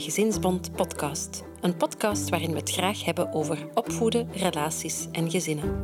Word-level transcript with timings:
Gezinsbond 0.00 0.72
Podcast. 0.72 1.44
Een 1.60 1.76
podcast 1.76 2.28
waarin 2.28 2.50
we 2.50 2.56
het 2.56 2.70
graag 2.70 3.04
hebben 3.04 3.32
over 3.32 3.66
opvoeden, 3.74 4.28
relaties 4.32 5.06
en 5.12 5.30
gezinnen. 5.30 5.80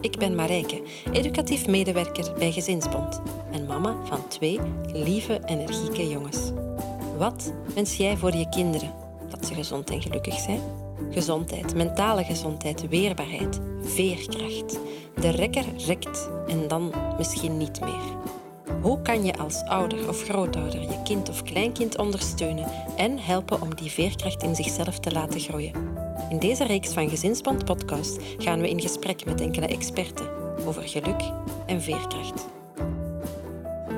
Ik 0.00 0.18
ben 0.18 0.34
Marijke, 0.34 0.82
educatief 1.12 1.66
medewerker 1.66 2.32
bij 2.38 2.52
Gezinsbond 2.52 3.22
en 3.52 3.66
mama 3.66 3.96
van 4.04 4.28
twee 4.28 4.60
lieve, 4.92 5.40
energieke 5.44 6.08
jongens. 6.08 6.50
Wat 7.18 7.52
wens 7.74 7.96
jij 7.96 8.16
voor 8.16 8.34
je 8.34 8.48
kinderen? 8.48 8.94
Dat 9.30 9.46
ze 9.46 9.54
gezond 9.54 9.90
en 9.90 10.02
gelukkig 10.02 10.38
zijn? 10.38 10.60
Gezondheid, 11.10 11.74
mentale 11.74 12.24
gezondheid, 12.24 12.88
weerbaarheid, 12.88 13.60
veerkracht. 13.82 14.78
De 15.14 15.30
rekker 15.30 15.64
rekt 15.86 16.30
en 16.46 16.68
dan 16.68 16.92
misschien 17.18 17.56
niet 17.56 17.80
meer. 17.80 18.11
Hoe 18.82 19.02
kan 19.02 19.24
je 19.24 19.38
als 19.38 19.62
ouder 19.64 20.08
of 20.08 20.22
grootouder 20.22 20.80
je 20.80 21.02
kind 21.04 21.28
of 21.28 21.42
kleinkind 21.42 21.98
ondersteunen 21.98 22.66
en 22.96 23.18
helpen 23.18 23.60
om 23.60 23.74
die 23.74 23.90
veerkracht 23.90 24.42
in 24.42 24.54
zichzelf 24.54 24.98
te 24.98 25.12
laten 25.12 25.40
groeien? 25.40 25.72
In 26.28 26.38
deze 26.38 26.64
reeks 26.64 26.92
van 26.92 27.08
Gezinsband 27.08 27.64
Podcast 27.64 28.20
gaan 28.38 28.60
we 28.60 28.70
in 28.70 28.80
gesprek 28.80 29.24
met 29.24 29.40
enkele 29.40 29.66
experten 29.66 30.26
over 30.66 30.82
geluk 30.82 31.20
en 31.66 31.82
veerkracht. 31.82 32.46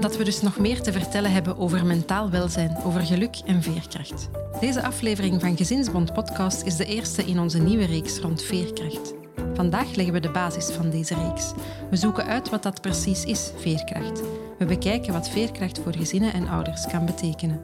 Dat 0.01 0.17
we 0.17 0.25
dus 0.25 0.43
nog 0.43 0.59
meer 0.59 0.83
te 0.83 0.93
vertellen 0.93 1.33
hebben 1.33 1.59
over 1.59 1.87
mentaal 1.87 2.31
welzijn, 2.31 2.77
over 2.85 3.01
geluk 3.01 3.37
en 3.47 3.63
veerkracht. 3.63 4.29
Deze 4.61 4.83
aflevering 4.83 5.41
van 5.41 5.57
Gezinsbond 5.57 6.13
Podcast 6.13 6.63
is 6.63 6.77
de 6.77 6.85
eerste 6.85 7.25
in 7.25 7.39
onze 7.39 7.59
nieuwe 7.59 7.85
reeks 7.85 8.19
rond 8.19 8.43
veerkracht. 8.43 9.15
Vandaag 9.55 9.95
leggen 9.95 10.15
we 10.15 10.21
de 10.21 10.31
basis 10.31 10.71
van 10.71 10.91
deze 10.91 11.15
reeks. 11.15 11.53
We 11.91 11.97
zoeken 11.97 12.27
uit 12.27 12.51
wat 12.51 12.63
dat 12.63 12.81
precies 12.81 13.25
is, 13.25 13.53
veerkracht. 13.57 14.23
We 14.59 14.65
bekijken 14.65 15.13
wat 15.13 15.29
veerkracht 15.29 15.79
voor 15.79 15.95
gezinnen 15.97 16.33
en 16.33 16.49
ouders 16.49 16.87
kan 16.87 17.07
betekenen. 17.07 17.61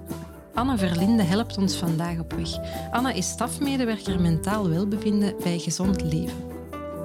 Anne 0.55 0.79
Verlinde 0.79 1.23
helpt 1.23 1.59
ons 1.59 1.77
vandaag 1.77 2.19
op 2.19 2.33
weg. 2.33 2.59
Anne 2.91 3.15
is 3.15 3.29
stafmedewerker 3.29 4.21
mentaal 4.21 4.69
welbevinden 4.69 5.35
bij 5.43 5.59
Gezond 5.59 6.03
Leven. 6.03 6.49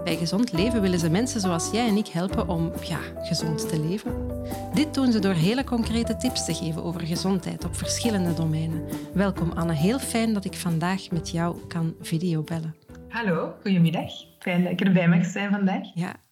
Bij 0.03 0.15
Gezond 0.15 0.51
Leven 0.51 0.81
willen 0.81 0.99
ze 0.99 1.09
mensen 1.09 1.41
zoals 1.41 1.71
jij 1.71 1.87
en 1.87 1.97
ik 1.97 2.07
helpen 2.07 2.47
om 2.47 2.71
ja, 2.87 2.99
gezond 3.23 3.69
te 3.69 3.79
leven. 3.79 4.27
Dit 4.73 4.93
doen 4.93 5.11
ze 5.11 5.19
door 5.19 5.33
hele 5.33 5.63
concrete 5.63 6.15
tips 6.15 6.45
te 6.45 6.53
geven 6.53 6.83
over 6.83 7.01
gezondheid 7.01 7.65
op 7.65 7.75
verschillende 7.75 8.33
domeinen. 8.33 8.83
Welkom 9.13 9.51
Anne, 9.51 9.73
heel 9.73 9.99
fijn 9.99 10.33
dat 10.33 10.45
ik 10.45 10.53
vandaag 10.53 11.11
met 11.11 11.29
jou 11.29 11.67
kan 11.67 11.95
videobellen. 12.01 12.75
Hallo, 13.09 13.53
goedemiddag. 13.61 14.11
Fijn 14.39 14.63
dat 14.63 14.71
ik 14.71 14.81
erbij 14.81 15.07
mag 15.07 15.25
zijn 15.25 15.51
vandaag. 15.51 15.93
Ja. 15.93 16.24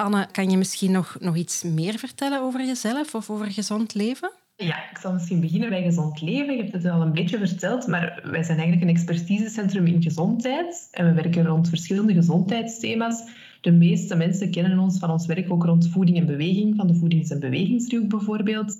Anne, 0.00 0.26
kan 0.32 0.50
je 0.50 0.56
misschien 0.56 0.92
nog, 0.92 1.16
nog 1.20 1.36
iets 1.36 1.62
meer 1.62 1.98
vertellen 1.98 2.40
over 2.40 2.64
jezelf 2.66 3.14
of 3.14 3.30
over 3.30 3.50
gezond 3.50 3.94
leven? 3.94 4.32
Ja, 4.56 4.90
ik 4.90 4.98
zal 4.98 5.12
misschien 5.12 5.40
beginnen 5.40 5.68
bij 5.68 5.82
gezond 5.82 6.20
leven. 6.20 6.54
Je 6.54 6.60
hebt 6.60 6.72
het 6.72 6.86
al 6.86 7.00
een 7.00 7.12
beetje 7.12 7.38
verteld, 7.38 7.86
maar 7.86 8.20
wij 8.24 8.42
zijn 8.42 8.58
eigenlijk 8.58 8.82
een 8.82 8.96
expertisecentrum 8.96 9.86
in 9.86 10.02
gezondheid. 10.02 10.88
En 10.90 11.06
we 11.06 11.12
werken 11.22 11.46
rond 11.46 11.68
verschillende 11.68 12.14
gezondheidsthema's. 12.14 13.22
De 13.60 13.72
meeste 13.72 14.16
mensen 14.16 14.50
kennen 14.50 14.78
ons 14.78 14.98
van 14.98 15.10
ons 15.10 15.26
werk 15.26 15.52
ook 15.52 15.64
rond 15.64 15.88
voeding 15.88 16.16
en 16.16 16.26
beweging, 16.26 16.76
van 16.76 16.86
de 16.86 16.94
voedings- 16.94 17.30
en 17.30 17.40
bewegingsdriehoek 17.40 18.08
bijvoorbeeld. 18.08 18.76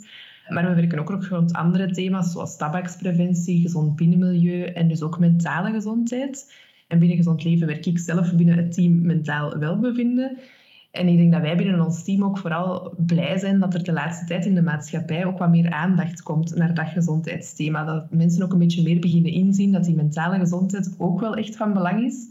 Maar 0.48 0.68
we 0.68 0.74
werken 0.74 0.98
ook 0.98 1.24
rond 1.24 1.52
andere 1.52 1.90
thema's, 1.90 2.32
zoals 2.32 2.56
tabakspreventie, 2.56 3.60
gezond 3.60 3.96
binnenmilieu 3.96 4.64
en 4.64 4.88
dus 4.88 5.02
ook 5.02 5.18
mentale 5.18 5.70
gezondheid. 5.70 6.52
En 6.88 6.98
binnen 6.98 7.16
Gezond 7.16 7.44
Leven 7.44 7.66
werk 7.66 7.86
ik 7.86 7.98
zelf 7.98 8.34
binnen 8.34 8.56
het 8.56 8.72
team 8.72 9.02
Mentaal 9.02 9.58
Welbevinden. 9.58 10.38
En 10.90 11.08
ik 11.08 11.16
denk 11.16 11.32
dat 11.32 11.40
wij 11.40 11.56
binnen 11.56 11.84
ons 11.84 12.04
team 12.04 12.24
ook 12.24 12.38
vooral 12.38 12.94
blij 12.96 13.38
zijn 13.38 13.58
dat 13.58 13.74
er 13.74 13.82
de 13.82 13.92
laatste 13.92 14.24
tijd 14.24 14.46
in 14.46 14.54
de 14.54 14.62
maatschappij 14.62 15.24
ook 15.24 15.38
wat 15.38 15.50
meer 15.50 15.70
aandacht 15.70 16.22
komt 16.22 16.54
naar 16.54 16.74
dat 16.74 16.88
gezondheidsthema. 16.88 17.84
Dat 17.84 18.10
mensen 18.10 18.42
ook 18.42 18.52
een 18.52 18.58
beetje 18.58 18.82
meer 18.82 19.00
beginnen 19.00 19.32
inzien 19.32 19.72
dat 19.72 19.84
die 19.84 19.94
mentale 19.94 20.38
gezondheid 20.38 20.94
ook 20.98 21.20
wel 21.20 21.34
echt 21.34 21.56
van 21.56 21.72
belang 21.72 22.04
is. 22.04 22.28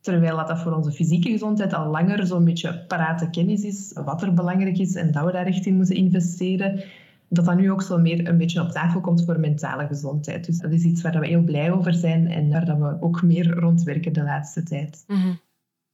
Terwijl 0.00 0.36
dat, 0.36 0.48
dat 0.48 0.60
voor 0.60 0.72
onze 0.72 0.92
fysieke 0.92 1.30
gezondheid 1.30 1.74
al 1.74 1.90
langer 1.90 2.26
zo'n 2.26 2.44
beetje 2.44 2.84
parate 2.88 3.30
kennis 3.30 3.62
is, 3.62 3.92
wat 4.04 4.22
er 4.22 4.34
belangrijk 4.34 4.78
is 4.78 4.94
en 4.94 5.12
dat 5.12 5.24
we 5.24 5.32
daar 5.32 5.46
echt 5.46 5.66
in 5.66 5.76
moeten 5.76 5.96
investeren. 5.96 6.82
Dat 7.28 7.44
dat 7.44 7.56
nu 7.56 7.70
ook 7.70 7.82
zo 7.82 7.98
meer 7.98 8.28
een 8.28 8.38
beetje 8.38 8.60
op 8.60 8.70
tafel 8.70 9.00
komt 9.00 9.24
voor 9.24 9.40
mentale 9.40 9.86
gezondheid. 9.86 10.46
Dus 10.46 10.58
dat 10.58 10.72
is 10.72 10.84
iets 10.84 11.02
waar 11.02 11.20
we 11.20 11.26
heel 11.26 11.42
blij 11.42 11.72
over 11.72 11.94
zijn 11.94 12.26
en 12.26 12.50
waar 12.50 12.80
we 12.80 12.96
ook 13.00 13.22
meer 13.22 13.54
rond 13.54 13.82
werken 13.82 14.12
de 14.12 14.22
laatste 14.22 14.62
tijd. 14.62 15.04
Mm 15.06 15.40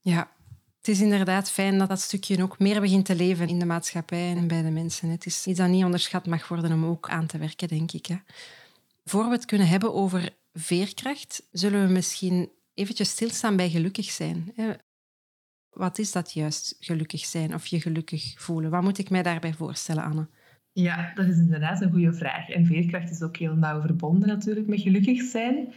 Ja, 0.01 0.27
is 0.89 1.01
inderdaad 1.01 1.51
fijn 1.51 1.77
dat 1.77 1.89
dat 1.89 1.99
stukje 1.99 2.43
ook 2.43 2.59
meer 2.59 2.81
begint 2.81 3.05
te 3.05 3.15
leven 3.15 3.47
in 3.47 3.59
de 3.59 3.65
maatschappij 3.65 4.35
en 4.35 4.47
bij 4.47 4.61
de 4.61 4.69
mensen. 4.69 5.09
Het 5.09 5.25
is 5.25 5.47
iets 5.47 5.59
dat 5.59 5.69
niet 5.69 5.83
onderschat 5.83 6.25
mag 6.27 6.47
worden 6.47 6.71
om 6.71 6.85
ook 6.85 7.09
aan 7.09 7.25
te 7.25 7.37
werken, 7.37 7.67
denk 7.67 7.91
ik. 7.91 8.05
Hè. 8.05 8.15
Voor 9.05 9.25
we 9.25 9.31
het 9.31 9.45
kunnen 9.45 9.67
hebben 9.67 9.93
over 9.93 10.29
veerkracht, 10.53 11.47
zullen 11.51 11.87
we 11.87 11.93
misschien 11.93 12.49
eventjes 12.73 13.09
stilstaan 13.09 13.55
bij 13.55 13.69
gelukkig 13.69 14.05
zijn. 14.05 14.53
Wat 15.69 15.97
is 15.97 16.11
dat 16.11 16.33
juist, 16.33 16.75
gelukkig 16.79 17.25
zijn 17.25 17.53
of 17.53 17.65
je 17.65 17.81
gelukkig 17.81 18.33
voelen? 18.37 18.71
Wat 18.71 18.81
moet 18.81 18.97
ik 18.97 19.09
mij 19.09 19.23
daarbij 19.23 19.53
voorstellen, 19.53 20.03
Anne? 20.03 20.27
Ja, 20.71 21.11
dat 21.15 21.27
is 21.27 21.37
inderdaad 21.37 21.81
een 21.81 21.91
goede 21.91 22.13
vraag. 22.13 22.49
En 22.49 22.65
veerkracht 22.65 23.11
is 23.11 23.21
ook 23.21 23.37
heel 23.37 23.55
nauw 23.55 23.81
verbonden 23.81 24.27
natuurlijk 24.27 24.67
met 24.67 24.81
gelukkig 24.81 25.21
zijn. 25.21 25.73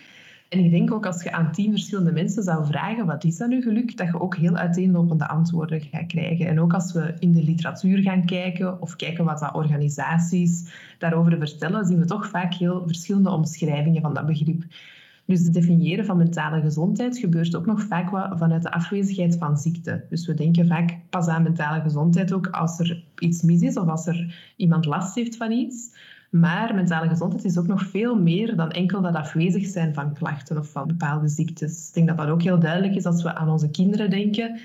En 0.52 0.64
ik 0.64 0.70
denk 0.70 0.92
ook 0.92 1.06
als 1.06 1.22
je 1.22 1.32
aan 1.32 1.52
tien 1.52 1.70
verschillende 1.70 2.12
mensen 2.12 2.42
zou 2.42 2.66
vragen 2.66 3.06
wat 3.06 3.24
is 3.24 3.36
dat 3.36 3.48
nu 3.48 3.62
geluk, 3.62 3.96
dat 3.96 4.06
je 4.06 4.20
ook 4.20 4.36
heel 4.36 4.56
uiteenlopende 4.56 5.28
antwoorden 5.28 5.80
gaat 5.80 6.06
krijgen. 6.06 6.46
En 6.46 6.60
ook 6.60 6.72
als 6.72 6.92
we 6.92 7.14
in 7.18 7.32
de 7.32 7.42
literatuur 7.42 7.98
gaan 7.98 8.24
kijken 8.24 8.82
of 8.82 8.96
kijken 8.96 9.24
wat 9.24 9.38
dat 9.38 9.54
organisaties 9.54 10.72
daarover 10.98 11.38
vertellen, 11.38 11.84
zien 11.84 11.98
we 11.98 12.04
toch 12.04 12.26
vaak 12.26 12.54
heel 12.54 12.82
verschillende 12.86 13.30
omschrijvingen 13.30 14.02
van 14.02 14.14
dat 14.14 14.26
begrip. 14.26 14.64
Dus 15.24 15.42
het 15.42 15.54
definiëren 15.54 16.04
van 16.04 16.16
mentale 16.16 16.60
gezondheid 16.60 17.18
gebeurt 17.18 17.56
ook 17.56 17.66
nog 17.66 17.82
vaak 17.82 18.08
vanuit 18.38 18.62
de 18.62 18.72
afwezigheid 18.72 19.36
van 19.38 19.58
ziekte. 19.58 20.04
Dus 20.08 20.26
we 20.26 20.34
denken 20.34 20.66
vaak 20.66 20.98
pas 21.10 21.26
aan 21.26 21.42
mentale 21.42 21.80
gezondheid 21.80 22.32
ook 22.32 22.46
als 22.46 22.78
er 22.78 23.04
iets 23.18 23.42
mis 23.42 23.60
is 23.60 23.76
of 23.76 23.88
als 23.88 24.06
er 24.06 24.52
iemand 24.56 24.84
last 24.84 25.14
heeft 25.14 25.36
van 25.36 25.50
iets. 25.50 25.91
Maar 26.32 26.75
mentale 26.75 27.09
gezondheid 27.09 27.44
is 27.44 27.59
ook 27.59 27.66
nog 27.66 27.87
veel 27.87 28.20
meer 28.20 28.56
dan 28.56 28.70
enkel 28.70 29.03
dat 29.03 29.15
afwezig 29.15 29.66
zijn 29.66 29.94
van 29.94 30.15
klachten 30.15 30.59
of 30.59 30.70
van 30.70 30.87
bepaalde 30.87 31.28
ziektes. 31.28 31.88
Ik 31.88 31.94
denk 31.94 32.09
dat 32.09 32.16
dat 32.16 32.28
ook 32.28 32.43
heel 32.43 32.59
duidelijk 32.59 32.94
is 32.94 33.04
als 33.04 33.22
we 33.22 33.34
aan 33.34 33.48
onze 33.48 33.70
kinderen 33.70 34.10
denken. 34.10 34.60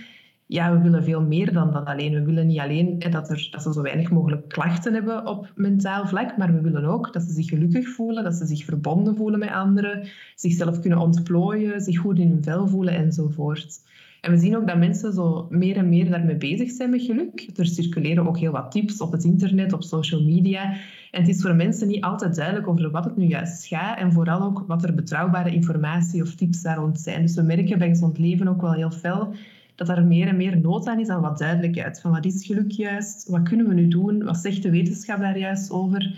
Ja, 0.45 0.72
we 0.72 0.81
willen 0.81 1.03
veel 1.03 1.22
meer 1.22 1.53
dan 1.53 1.72
dat 1.72 1.85
alleen. 1.85 2.13
We 2.13 2.23
willen 2.23 2.47
niet 2.47 2.59
alleen 2.59 3.00
dat, 3.00 3.29
er, 3.29 3.47
dat 3.51 3.61
ze 3.61 3.73
zo 3.73 3.81
weinig 3.81 4.11
mogelijk 4.11 4.50
klachten 4.50 4.94
hebben 4.94 5.25
op 5.25 5.51
mentaal 5.56 6.07
vlak, 6.07 6.38
maar 6.38 6.53
we 6.53 6.61
willen 6.61 6.85
ook 6.85 7.13
dat 7.13 7.23
ze 7.23 7.31
zich 7.31 7.47
gelukkig 7.47 7.88
voelen, 7.89 8.23
dat 8.23 8.35
ze 8.35 8.45
zich 8.45 8.63
verbonden 8.66 9.16
voelen 9.16 9.39
met 9.39 9.51
anderen, 9.51 10.07
zichzelf 10.35 10.79
kunnen 10.79 11.00
ontplooien, 11.00 11.81
zich 11.81 11.97
goed 11.97 12.19
in 12.19 12.29
hun 12.29 12.44
vel 12.44 12.67
voelen 12.67 12.94
enzovoort. 12.94 13.79
En 14.22 14.31
we 14.31 14.38
zien 14.38 14.57
ook 14.57 14.67
dat 14.67 14.78
mensen 14.78 15.13
zo 15.13 15.47
meer 15.50 15.78
en 15.78 15.89
meer 15.89 16.09
daarmee 16.09 16.35
bezig 16.35 16.72
zijn 16.72 16.89
met 16.89 17.01
geluk. 17.01 17.50
Er 17.55 17.66
circuleren 17.66 18.28
ook 18.28 18.38
heel 18.38 18.51
wat 18.51 18.72
tips 18.72 19.01
op 19.01 19.11
het 19.11 19.23
internet, 19.23 19.73
op 19.73 19.83
social 19.83 20.23
media. 20.23 20.72
En 21.11 21.22
het 21.22 21.28
is 21.28 21.41
voor 21.41 21.55
mensen 21.55 21.88
niet 21.88 22.03
altijd 22.03 22.35
duidelijk 22.35 22.67
over 22.67 22.91
wat 22.91 23.06
het 23.06 23.17
nu 23.17 23.25
juist 23.25 23.66
gaat 23.66 23.97
en 23.97 24.13
vooral 24.13 24.41
ook 24.41 24.63
wat 24.67 24.83
er 24.83 24.95
betrouwbare 24.95 25.53
informatie 25.53 26.22
of 26.22 26.35
tips 26.35 26.61
daar 26.61 26.77
rond 26.77 27.00
zijn. 27.00 27.22
Dus 27.22 27.35
we 27.35 27.41
merken 27.41 27.77
bij 27.77 27.88
Gezond 27.88 28.17
Leven 28.17 28.47
ook 28.47 28.61
wel 28.61 28.73
heel 28.73 28.91
fel 28.91 29.33
dat 29.75 29.89
er 29.89 30.06
meer 30.06 30.27
en 30.27 30.38
meer 30.38 30.59
nood 30.59 30.88
aan 30.88 31.00
is 31.00 31.09
aan 31.09 31.22
wat 31.22 31.38
duidelijkheid. 31.38 32.01
Van 32.01 32.11
wat 32.11 32.25
is 32.25 32.45
geluk 32.45 32.72
juist? 32.72 33.29
Wat 33.29 33.44
kunnen 33.44 33.67
we 33.67 33.73
nu 33.73 33.88
doen? 33.88 34.23
Wat 34.23 34.38
zegt 34.38 34.63
de 34.63 34.69
wetenschap 34.69 35.19
daar 35.19 35.38
juist 35.38 35.72
over? 35.72 36.16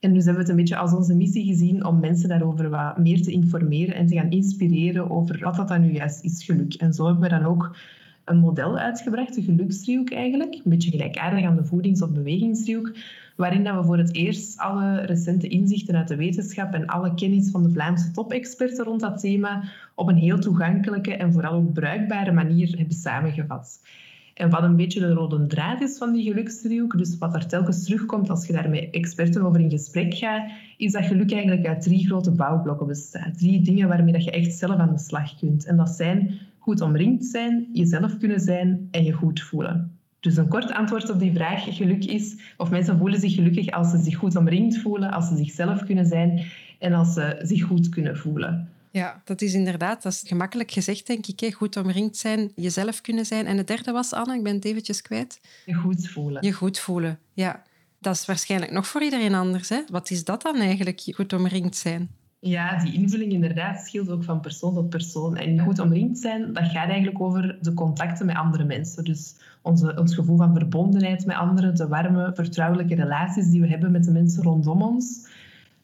En 0.00 0.12
dus 0.12 0.24
hebben 0.24 0.34
we 0.34 0.40
het 0.40 0.48
een 0.48 0.64
beetje 0.64 0.76
als 0.76 0.92
onze 0.92 1.14
missie 1.14 1.44
gezien 1.44 1.84
om 1.84 2.00
mensen 2.00 2.28
daarover 2.28 2.70
wat 2.70 2.98
meer 2.98 3.22
te 3.22 3.30
informeren 3.30 3.94
en 3.94 4.06
te 4.06 4.14
gaan 4.14 4.30
inspireren 4.30 5.10
over 5.10 5.38
wat 5.42 5.56
dat 5.56 5.68
dan 5.68 5.80
nu 5.80 5.92
juist 5.92 6.24
is, 6.24 6.44
geluk. 6.44 6.74
En 6.74 6.92
zo 6.92 7.04
hebben 7.04 7.22
we 7.22 7.28
dan 7.28 7.44
ook 7.44 7.76
een 8.24 8.38
model 8.38 8.78
uitgebracht, 8.78 9.34
de 9.34 9.42
geluksdriehoek 9.42 10.10
eigenlijk, 10.10 10.54
een 10.54 10.70
beetje 10.70 10.90
gelijkaardig 10.90 11.44
aan 11.44 11.56
de 11.56 11.64
voedings- 11.64 12.02
of 12.02 12.10
bewegingsdriehoek, 12.10 12.96
waarin 13.36 13.64
dat 13.64 13.74
we 13.74 13.84
voor 13.84 13.98
het 13.98 14.14
eerst 14.14 14.58
alle 14.58 15.00
recente 15.00 15.48
inzichten 15.48 15.96
uit 15.96 16.08
de 16.08 16.16
wetenschap 16.16 16.72
en 16.72 16.86
alle 16.86 17.14
kennis 17.14 17.50
van 17.50 17.62
de 17.62 17.70
Vlaamse 17.70 18.10
topexperten 18.10 18.84
rond 18.84 19.00
dat 19.00 19.20
thema 19.20 19.62
op 19.94 20.08
een 20.08 20.16
heel 20.16 20.38
toegankelijke 20.38 21.16
en 21.16 21.32
vooral 21.32 21.52
ook 21.52 21.72
bruikbare 21.72 22.32
manier 22.32 22.76
hebben 22.76 22.96
samengevat. 22.96 23.80
En 24.38 24.50
wat 24.50 24.62
een 24.62 24.76
beetje 24.76 25.00
de 25.00 25.12
rode 25.12 25.46
draad 25.46 25.80
is 25.80 25.98
van 25.98 26.12
die 26.12 26.22
geluksdriehoek, 26.22 26.98
dus 26.98 27.18
wat 27.18 27.34
er 27.34 27.46
telkens 27.46 27.84
terugkomt 27.84 28.30
als 28.30 28.46
je 28.46 28.52
daar 28.52 28.70
met 28.70 28.88
experten 28.90 29.42
over 29.42 29.60
in 29.60 29.70
gesprek 29.70 30.14
gaat, 30.14 30.50
is 30.76 30.92
dat 30.92 31.04
geluk 31.04 31.32
eigenlijk 31.32 31.66
uit 31.66 31.82
drie 31.82 32.06
grote 32.06 32.30
bouwblokken 32.30 32.86
bestaat. 32.86 33.38
Drie 33.38 33.60
dingen 33.60 33.88
waarmee 33.88 34.12
dat 34.12 34.24
je 34.24 34.30
echt 34.30 34.52
zelf 34.52 34.76
aan 34.76 34.92
de 34.92 34.98
slag 34.98 35.38
kunt. 35.38 35.66
En 35.66 35.76
dat 35.76 35.88
zijn 35.88 36.30
goed 36.58 36.80
omringd 36.80 37.24
zijn, 37.24 37.66
jezelf 37.72 38.18
kunnen 38.18 38.40
zijn 38.40 38.88
en 38.90 39.04
je 39.04 39.12
goed 39.12 39.40
voelen. 39.40 39.92
Dus 40.20 40.36
een 40.36 40.48
kort 40.48 40.72
antwoord 40.72 41.10
op 41.10 41.18
die 41.18 41.32
vraag, 41.32 41.76
geluk 41.76 42.04
is 42.04 42.54
of 42.56 42.70
mensen 42.70 42.98
voelen 42.98 43.20
zich 43.20 43.34
gelukkig 43.34 43.70
als 43.70 43.90
ze 43.90 43.98
zich 43.98 44.16
goed 44.16 44.36
omringd 44.36 44.78
voelen, 44.78 45.10
als 45.10 45.28
ze 45.28 45.36
zichzelf 45.36 45.84
kunnen 45.84 46.06
zijn 46.06 46.44
en 46.78 46.92
als 46.92 47.12
ze 47.14 47.38
zich 47.42 47.62
goed 47.62 47.88
kunnen 47.88 48.16
voelen. 48.16 48.68
Ja, 48.90 49.22
dat 49.24 49.40
is 49.42 49.54
inderdaad, 49.54 50.02
dat 50.02 50.12
is 50.12 50.22
gemakkelijk 50.26 50.70
gezegd, 50.70 51.06
denk 51.06 51.26
ik. 51.26 51.40
Hè. 51.40 51.50
Goed 51.50 51.76
omringd 51.76 52.16
zijn, 52.16 52.52
jezelf 52.54 53.00
kunnen 53.00 53.26
zijn. 53.26 53.46
En 53.46 53.56
het 53.56 53.66
derde 53.66 53.92
was, 53.92 54.12
Anne, 54.12 54.34
ik 54.36 54.42
ben 54.42 54.54
het 54.54 54.64
eventjes 54.64 55.02
kwijt. 55.02 55.40
Je 55.64 55.74
goed 55.74 56.08
voelen. 56.08 56.42
Je 56.46 56.52
goed 56.52 56.78
voelen, 56.78 57.18
ja. 57.32 57.62
Dat 58.00 58.14
is 58.14 58.26
waarschijnlijk 58.26 58.72
nog 58.72 58.86
voor 58.86 59.02
iedereen 59.02 59.34
anders. 59.34 59.68
Hè? 59.68 59.80
Wat 59.90 60.10
is 60.10 60.24
dat 60.24 60.42
dan 60.42 60.56
eigenlijk, 60.56 61.02
goed 61.14 61.32
omringd 61.32 61.76
zijn? 61.76 62.10
Ja, 62.40 62.78
die 62.82 62.92
invulling 62.92 63.32
inderdaad 63.32 63.86
scheelt 63.86 64.10
ook 64.10 64.24
van 64.24 64.40
persoon 64.40 64.74
tot 64.74 64.88
persoon. 64.88 65.36
En 65.36 65.60
goed 65.60 65.78
omringd 65.78 66.18
zijn, 66.18 66.52
dat 66.52 66.64
gaat 66.64 66.88
eigenlijk 66.88 67.20
over 67.20 67.58
de 67.60 67.74
contacten 67.74 68.26
met 68.26 68.36
andere 68.36 68.64
mensen. 68.64 69.04
Dus 69.04 69.34
onze, 69.62 69.96
ons 69.96 70.14
gevoel 70.14 70.36
van 70.36 70.54
verbondenheid 70.54 71.26
met 71.26 71.36
anderen, 71.36 71.74
de 71.74 71.88
warme, 71.88 72.30
vertrouwelijke 72.34 72.94
relaties 72.94 73.50
die 73.50 73.60
we 73.60 73.68
hebben 73.68 73.90
met 73.90 74.04
de 74.04 74.10
mensen 74.10 74.42
rondom 74.42 74.82
ons. 74.82 75.26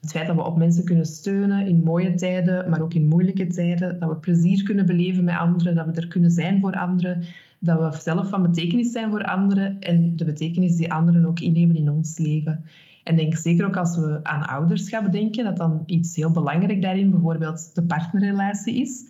Het 0.05 0.13
feit 0.13 0.27
dat 0.27 0.37
we 0.37 0.43
op 0.43 0.57
mensen 0.57 0.85
kunnen 0.85 1.07
steunen 1.07 1.67
in 1.67 1.83
mooie 1.83 2.15
tijden, 2.15 2.71
maar 2.71 2.81
ook 2.81 2.95
in 2.95 3.07
moeilijke 3.07 3.47
tijden. 3.47 3.99
Dat 3.99 4.09
we 4.09 4.17
plezier 4.17 4.63
kunnen 4.63 4.87
beleven 4.87 5.25
met 5.25 5.37
anderen, 5.37 5.75
dat 5.75 5.87
we 5.87 5.93
er 5.93 6.09
kunnen 6.09 6.31
zijn 6.31 6.61
voor 6.61 6.73
anderen. 6.73 7.23
Dat 7.59 7.79
we 7.79 8.01
zelf 8.01 8.29
van 8.29 8.43
betekenis 8.43 8.93
zijn 8.93 9.11
voor 9.11 9.25
anderen 9.25 9.81
en 9.81 10.17
de 10.17 10.25
betekenis 10.25 10.77
die 10.77 10.93
anderen 10.93 11.25
ook 11.25 11.41
innemen 11.41 11.77
in 11.77 11.91
ons 11.91 12.19
leven. 12.19 12.65
En 13.05 13.17
denk 13.17 13.37
zeker 13.37 13.67
ook 13.67 13.77
als 13.77 13.97
we 13.97 14.21
aan 14.23 14.47
ouderschap 14.47 15.13
denken, 15.13 15.45
dat 15.45 15.57
dan 15.57 15.83
iets 15.87 16.17
heel 16.17 16.31
belangrijk 16.31 16.83
daarin 16.83 17.11
bijvoorbeeld 17.11 17.75
de 17.75 17.83
partnerrelatie 17.83 18.81
is. 18.81 19.05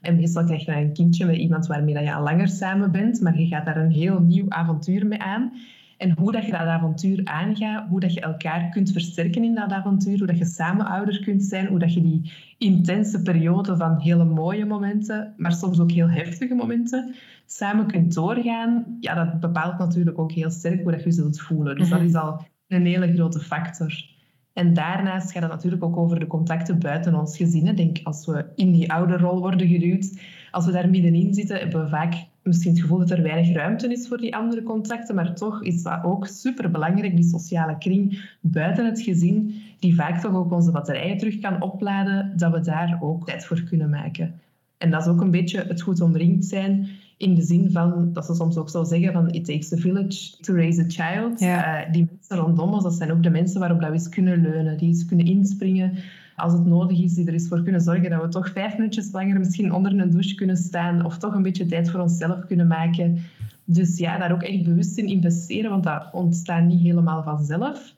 En 0.00 0.16
meestal 0.16 0.44
krijg 0.44 0.64
je 0.64 0.72
een 0.72 0.92
kindje 0.92 1.26
met 1.26 1.36
iemand 1.36 1.66
waarmee 1.66 2.02
je 2.02 2.14
al 2.14 2.22
langer 2.22 2.48
samen 2.48 2.90
bent, 2.90 3.20
maar 3.20 3.40
je 3.40 3.46
gaat 3.46 3.66
daar 3.66 3.76
een 3.76 3.92
heel 3.92 4.20
nieuw 4.20 4.48
avontuur 4.48 5.06
mee 5.06 5.22
aan. 5.22 5.52
En 5.98 6.14
hoe 6.18 6.32
dat 6.32 6.44
je 6.44 6.50
dat 6.50 6.60
avontuur 6.60 7.20
aangaat, 7.24 7.88
hoe 7.88 8.00
dat 8.00 8.14
je 8.14 8.20
elkaar 8.20 8.68
kunt 8.68 8.92
versterken 8.92 9.44
in 9.44 9.54
dat 9.54 9.70
avontuur, 9.70 10.18
hoe 10.18 10.26
dat 10.26 10.38
je 10.38 10.44
samen 10.44 10.86
ouder 10.86 11.22
kunt 11.22 11.42
zijn, 11.42 11.66
hoe 11.66 11.78
dat 11.78 11.94
je 11.94 12.02
die 12.02 12.32
intense 12.58 13.22
periode 13.22 13.76
van 13.76 14.00
hele 14.00 14.24
mooie 14.24 14.64
momenten, 14.64 15.34
maar 15.36 15.52
soms 15.52 15.80
ook 15.80 15.90
heel 15.90 16.10
heftige 16.10 16.54
momenten, 16.54 17.14
samen 17.46 17.86
kunt 17.86 18.14
doorgaan, 18.14 18.96
ja, 19.00 19.14
dat 19.14 19.40
bepaalt 19.40 19.78
natuurlijk 19.78 20.18
ook 20.18 20.32
heel 20.32 20.50
sterk 20.50 20.82
hoe 20.82 20.92
dat 20.92 21.02
je 21.02 21.12
zult 21.12 21.40
voelen. 21.40 21.76
Dus 21.76 21.88
dat 21.88 21.98
mhm. 21.98 22.08
is 22.08 22.14
al 22.14 22.46
een 22.68 22.86
hele 22.86 23.14
grote 23.14 23.40
factor. 23.40 24.12
En 24.52 24.74
daarnaast 24.74 25.32
gaat 25.32 25.42
het 25.42 25.50
natuurlijk 25.50 25.84
ook 25.84 25.96
over 25.96 26.18
de 26.18 26.26
contacten 26.26 26.78
buiten 26.78 27.14
ons 27.14 27.36
gezin. 27.36 27.74
Denk, 27.74 28.00
als 28.02 28.26
we 28.26 28.46
in 28.54 28.72
die 28.72 28.92
oude 28.92 29.16
rol 29.16 29.40
worden 29.40 29.68
geduwd, 29.68 30.20
als 30.50 30.66
we 30.66 30.72
daar 30.72 30.88
middenin 30.88 31.34
zitten, 31.34 31.58
hebben 31.58 31.82
we 31.82 31.88
vaak 31.88 32.14
misschien 32.44 32.72
het 32.72 32.80
gevoel 32.80 32.98
dat 32.98 33.10
er 33.10 33.22
weinig 33.22 33.52
ruimte 33.52 33.92
is 33.92 34.08
voor 34.08 34.18
die 34.18 34.36
andere 34.36 34.62
contacten. 34.62 35.14
Maar 35.14 35.34
toch 35.34 35.62
is 35.62 35.82
dat 35.82 36.04
ook 36.04 36.26
superbelangrijk, 36.26 37.16
die 37.16 37.24
sociale 37.24 37.78
kring 37.78 38.30
buiten 38.40 38.86
het 38.86 39.00
gezin, 39.00 39.54
die 39.78 39.94
vaak 39.94 40.20
toch 40.20 40.34
ook 40.34 40.52
onze 40.52 40.70
batterijen 40.70 41.18
terug 41.18 41.38
kan 41.38 41.62
opladen, 41.62 42.32
dat 42.36 42.52
we 42.52 42.60
daar 42.60 42.98
ook 43.00 43.26
tijd 43.26 43.44
voor 43.44 43.62
kunnen 43.62 43.90
maken. 43.90 44.34
En 44.78 44.90
dat 44.90 45.00
is 45.00 45.12
ook 45.12 45.20
een 45.20 45.30
beetje 45.30 45.64
het 45.68 45.82
goed 45.82 46.00
omringd 46.00 46.44
zijn 46.44 46.88
in 47.16 47.34
de 47.34 47.42
zin 47.42 47.70
van, 47.70 48.12
dat 48.12 48.26
ze 48.26 48.34
soms 48.34 48.56
ook 48.56 48.70
zo 48.70 48.84
zeggen 48.84 49.12
van 49.12 49.30
it 49.30 49.44
takes 49.44 49.72
a 49.72 49.76
village 49.76 50.36
to 50.40 50.54
raise 50.54 50.80
a 50.80 50.84
child. 50.88 51.40
Ja. 51.40 51.86
Uh, 51.86 51.92
die 51.92 52.06
mensen 52.10 52.36
rondom 52.36 52.72
ons, 52.72 52.82
dat 52.82 52.94
zijn 52.94 53.12
ook 53.12 53.22
de 53.22 53.30
mensen 53.30 53.60
waarop 53.60 53.80
dat 53.80 53.88
we 53.88 53.94
eens 53.94 54.08
kunnen 54.08 54.40
leunen, 54.40 54.78
die 54.78 54.88
eens 54.88 55.04
kunnen 55.04 55.26
inspringen 55.26 55.92
als 56.36 56.52
het 56.52 56.66
nodig 56.66 57.02
is, 57.02 57.14
die 57.14 57.26
er 57.26 57.32
eens 57.32 57.48
voor 57.48 57.62
kunnen 57.62 57.80
zorgen 57.80 58.10
dat 58.10 58.22
we 58.22 58.28
toch 58.28 58.52
vijf 58.52 58.76
minuutjes 58.76 59.12
langer 59.12 59.38
misschien 59.38 59.72
onder 59.72 59.98
een 59.98 60.10
douche 60.10 60.34
kunnen 60.34 60.56
staan 60.56 61.04
of 61.04 61.18
toch 61.18 61.34
een 61.34 61.42
beetje 61.42 61.66
tijd 61.66 61.90
voor 61.90 62.00
onszelf 62.00 62.46
kunnen 62.46 62.66
maken. 62.66 63.18
Dus 63.64 63.98
ja, 63.98 64.18
daar 64.18 64.32
ook 64.32 64.42
echt 64.42 64.64
bewust 64.64 64.98
in 64.98 65.06
investeren, 65.06 65.70
want 65.70 65.84
dat 65.84 66.08
ontstaat 66.12 66.64
niet 66.64 66.80
helemaal 66.80 67.22
vanzelf. 67.22 67.94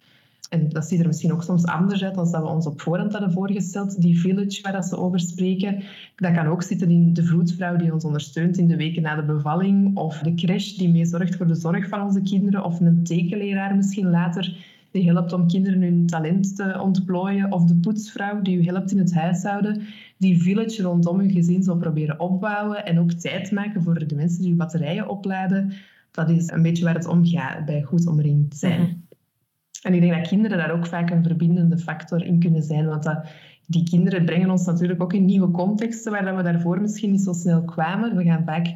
En 0.50 0.69
dat 0.69 0.85
ziet 0.85 1.00
er 1.00 1.06
misschien 1.06 1.33
ook 1.33 1.43
soms 1.43 1.65
anders 1.65 2.05
uit 2.05 2.15
dan 2.15 2.31
dat 2.31 2.43
we 2.43 2.49
ons 2.49 2.67
op 2.67 2.81
voorhand 2.81 3.12
hadden 3.12 3.33
voorgesteld. 3.33 4.03
Die 4.03 4.21
village 4.21 4.62
waar 4.62 4.73
dat 4.73 4.85
ze 4.85 4.97
over 4.97 5.21
spreken, 5.21 5.82
dat 6.17 6.32
kan 6.32 6.47
ook 6.47 6.62
zitten 6.62 6.91
in 6.91 7.15
de 7.15 7.25
vroedvrouw 7.25 7.77
die 7.77 7.93
ons 7.93 8.05
ondersteunt 8.05 8.59
in 8.59 8.67
de 8.67 8.77
weken 8.77 9.03
na 9.03 9.15
de 9.15 9.23
bevalling, 9.23 9.97
of 9.97 10.19
de 10.19 10.35
crash 10.35 10.73
die 10.73 10.89
meezorgt 10.89 11.37
voor 11.37 11.47
de 11.47 11.55
zorg 11.55 11.89
van 11.89 12.03
onze 12.03 12.23
kinderen, 12.23 12.65
of 12.65 12.81
een 12.81 13.05
tekenleraar 13.05 13.77
misschien 13.77 14.11
later 14.11 14.56
die 14.96 15.12
helpt 15.12 15.32
om 15.32 15.48
kinderen 15.48 15.82
hun 15.82 16.06
talent 16.06 16.56
te 16.56 16.81
ontplooien, 16.81 17.52
of 17.52 17.64
de 17.64 17.75
poetsvrouw 17.75 18.43
die 18.43 18.56
u 18.56 18.64
helpt 18.64 18.90
in 18.90 18.98
het 18.98 19.14
huishouden, 19.14 19.82
die 20.19 20.43
village 20.43 20.82
rondom 20.82 21.20
uw 21.20 21.31
gezin 21.31 21.62
zal 21.62 21.76
proberen 21.76 22.20
opbouwen 22.20 22.87
en 22.87 22.98
ook 22.98 23.12
tijd 23.12 23.50
maken 23.50 23.82
voor 23.82 24.06
de 24.06 24.14
mensen 24.14 24.43
die 24.43 24.50
uw 24.50 24.56
batterijen 24.56 25.08
opladen. 25.08 25.72
Dat 26.10 26.31
is 26.31 26.50
een 26.50 26.62
beetje 26.62 26.84
waar 26.84 26.94
het 26.94 27.06
om 27.06 27.26
gaat 27.26 27.64
bij 27.64 27.82
goed 27.82 28.06
omringd 28.06 28.56
zijn. 28.56 28.81
Mhm. 28.81 28.90
En 29.82 29.94
ik 29.94 30.00
denk 30.00 30.14
dat 30.14 30.28
kinderen 30.28 30.58
daar 30.58 30.72
ook 30.72 30.87
vaak 30.87 31.10
een 31.10 31.22
verbindende 31.22 31.78
factor 31.78 32.25
in 32.25 32.38
kunnen 32.38 32.62
zijn, 32.62 32.87
want 32.87 33.02
dat, 33.02 33.26
die 33.66 33.82
kinderen 33.82 34.25
brengen 34.25 34.50
ons 34.50 34.66
natuurlijk 34.66 35.02
ook 35.02 35.12
in 35.12 35.25
nieuwe 35.25 35.50
contexten 35.50 36.12
waar 36.12 36.37
we 36.37 36.43
daarvoor 36.43 36.81
misschien 36.81 37.10
niet 37.10 37.22
zo 37.22 37.32
snel 37.32 37.62
kwamen. 37.62 38.16
We 38.16 38.25
gaan 38.25 38.44
vaak 38.44 38.75